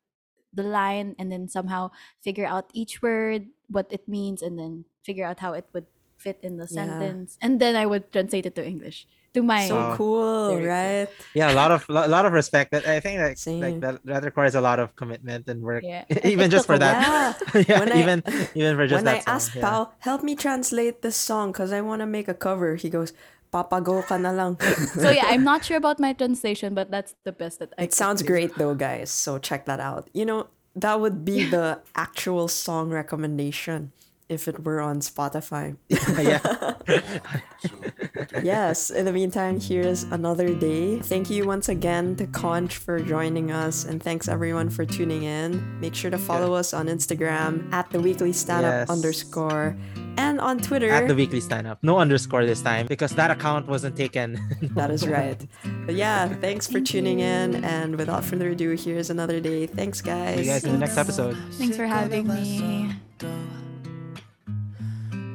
the 0.54 0.62
line 0.62 1.14
and 1.18 1.30
then 1.30 1.48
somehow 1.48 1.90
figure 2.22 2.46
out 2.46 2.70
each 2.72 3.02
word, 3.02 3.46
what 3.68 3.86
it 3.90 4.06
means, 4.08 4.42
and 4.42 4.58
then 4.58 4.84
figure 5.02 5.26
out 5.26 5.40
how 5.40 5.52
it 5.52 5.66
would 5.74 5.86
fit 6.16 6.38
in 6.42 6.56
the 6.56 6.64
Yeah. 6.70 6.78
sentence. 6.86 7.36
And 7.42 7.60
then 7.60 7.76
I 7.76 7.84
would 7.86 8.10
translate 8.12 8.46
it 8.46 8.54
to 8.56 8.64
English. 8.64 9.06
To 9.34 9.42
my 9.42 9.66
So 9.66 9.98
cool, 9.98 10.62
right? 10.62 11.10
yeah, 11.34 11.50
a 11.50 11.56
lot 11.58 11.74
of 11.74 11.82
a 11.90 12.06
lot 12.06 12.22
of 12.22 12.30
respect. 12.30 12.70
That 12.70 12.86
I 12.86 13.02
think 13.02 13.18
like 13.18 13.34
Same. 13.34 13.58
like 13.58 13.80
that, 13.82 13.98
that 14.06 14.22
requires 14.22 14.54
a 14.54 14.62
lot 14.62 14.78
of 14.78 14.94
commitment 14.94 15.50
and 15.50 15.58
work. 15.58 15.82
Yeah. 15.82 16.06
even 16.22 16.54
just 16.54 16.70
for 16.70 16.78
that. 16.78 17.02
Yeah. 17.50 17.64
yeah, 17.68 17.78
When 17.82 17.90
I- 17.90 17.98
even 17.98 18.22
even 18.54 18.78
for 18.78 18.86
just 18.86 19.02
when 19.02 19.10
that 19.10 19.26
I 19.26 19.26
song, 19.26 19.34
asked 19.34 19.54
yeah. 19.58 19.66
Pao, 19.66 19.80
help 19.98 20.22
me 20.22 20.38
translate 20.38 21.02
this 21.02 21.18
song 21.18 21.50
because 21.50 21.74
I 21.74 21.82
want 21.82 21.98
to 21.98 22.06
make 22.06 22.30
a 22.30 22.34
cover, 22.38 22.78
he 22.78 22.86
goes, 22.88 23.10
Papa 23.54 23.78
go 23.78 24.02
ka 24.02 24.18
na 24.18 24.34
lang. 24.34 24.58
so 24.98 25.14
yeah, 25.14 25.30
I'm 25.30 25.46
not 25.46 25.62
sure 25.62 25.78
about 25.78 26.02
my 26.02 26.10
translation, 26.10 26.74
but 26.74 26.90
that's 26.90 27.14
the 27.22 27.30
best 27.30 27.62
that 27.62 27.70
I 27.78 27.86
It 27.86 27.94
could 27.94 27.94
sounds 27.94 28.20
do. 28.22 28.26
great 28.26 28.58
though, 28.58 28.74
guys. 28.74 29.14
So 29.14 29.38
check 29.38 29.70
that 29.70 29.78
out. 29.78 30.10
You 30.10 30.26
know, 30.26 30.50
that 30.74 30.98
would 30.98 31.22
be 31.22 31.46
the 31.46 31.78
actual 31.94 32.50
song 32.50 32.90
recommendation 32.90 33.94
if 34.26 34.50
it 34.50 34.64
were 34.66 34.82
on 34.82 34.98
Spotify. 35.06 35.78
yeah. 36.18 36.42
yes, 38.42 38.90
in 38.90 39.04
the 39.04 39.12
meantime, 39.12 39.60
here's 39.60 40.04
another 40.04 40.54
day. 40.54 40.98
Thank 41.00 41.30
you 41.30 41.44
once 41.46 41.68
again 41.68 42.16
to 42.16 42.26
Conch 42.26 42.76
for 42.76 43.00
joining 43.00 43.50
us, 43.50 43.84
and 43.84 44.02
thanks 44.02 44.28
everyone 44.28 44.70
for 44.70 44.84
tuning 44.84 45.24
in. 45.24 45.80
Make 45.80 45.94
sure 45.94 46.10
to 46.10 46.18
follow 46.18 46.54
us 46.54 46.72
on 46.74 46.86
Instagram 46.86 47.72
at 47.72 47.90
the 47.90 48.00
weekly 48.00 48.32
stan 48.32 48.64
up 48.64 48.72
Yes. 48.74 48.90
underscore 48.90 49.76
and 50.16 50.40
on 50.40 50.58
Twitter. 50.58 50.90
At 50.90 51.08
the 51.08 51.14
weekly 51.14 51.40
stan 51.40 51.66
up. 51.66 51.78
No 51.82 51.98
underscore 51.98 52.46
this 52.46 52.62
time 52.62 52.86
because 52.86 53.12
that 53.16 53.30
account 53.30 53.66
wasn't 53.66 53.96
taken. 53.96 54.38
That 54.74 54.90
is 54.90 55.06
right. 55.18 55.40
But 55.86 55.94
yeah, 55.96 56.28
thanks 56.40 56.66
for 56.66 56.80
tuning 56.80 57.20
in. 57.20 57.64
And 57.64 57.96
without 57.96 58.24
further 58.24 58.50
ado, 58.50 58.70
here's 58.76 59.10
another 59.10 59.40
day. 59.40 59.66
Thanks, 59.66 60.00
guys. 60.00 60.36
See 60.38 60.44
you 60.44 60.50
guys 60.50 60.64
in 60.64 60.72
the 60.72 60.78
next 60.78 60.96
episode. 60.98 61.36
Thanks 61.58 61.76
for 61.76 61.86
having 61.86 62.26
me. 62.28 62.92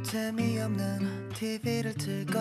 또 0.09 0.11
재미없는 0.11 1.29
TV를 1.35 1.93
틀고 1.93 2.39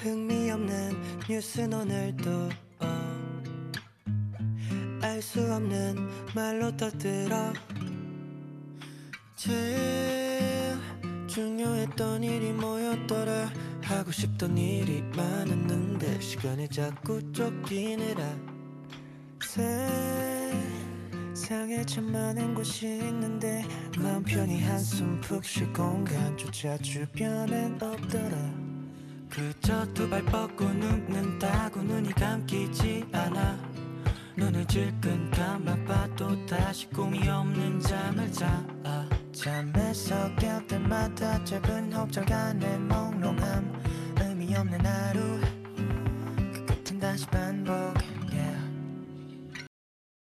흥미없는 0.00 0.96
뉴스는 1.28 1.80
오늘도 1.80 2.48
알 5.02 5.20
수 5.20 5.40
없는 5.52 5.96
말로 6.34 6.76
떠들어. 6.76 7.52
제일 9.36 10.76
중요했던 11.26 12.22
일이 12.22 12.52
뭐였더라? 12.52 13.52
하고 13.82 14.12
싶던 14.12 14.56
일이 14.56 15.02
많았는데 15.16 16.20
시간이 16.20 16.68
자꾸 16.68 17.20
쫓기느라 17.32 18.36
세상에 21.34 21.84
참 21.84 22.12
많은 22.12 22.54
곳이 22.54 22.86
있는데 22.86 23.64
마음 23.98 24.22
편히 24.22 24.62
한숨 24.62 25.20
푹 25.20 25.44
쉴 25.44 25.72
공간조차 25.72 26.78
주변엔 26.78 27.76
없더라. 27.82 28.36
그저 29.28 29.84
두 29.94 30.08
발 30.08 30.24
뻗고 30.26 30.64
눕는 30.64 31.40
따고 31.40 31.82
눈이 31.82 32.12
감기지 32.12 33.04
않아. 33.12 33.58
눈을 34.36 34.64
질끈 34.66 35.32
감아봐도 35.32 36.46
다시 36.46 36.88
꿈이 36.90 37.28
없는 37.28 37.80
잠을 37.80 38.30
자. 38.30 38.64
잠에서 39.32 40.32
깰 40.36 40.64
때마다 40.68 41.42
작은 41.44 41.92
혹절 41.92 42.26
간의 42.26 42.78
몽롱함 42.78 43.82
의미 44.20 44.54
없는 44.54 44.86
하루. 44.86 45.40
그 46.54 46.64
끝은 46.64 47.00
다시 47.00 47.26
반복 47.26 47.74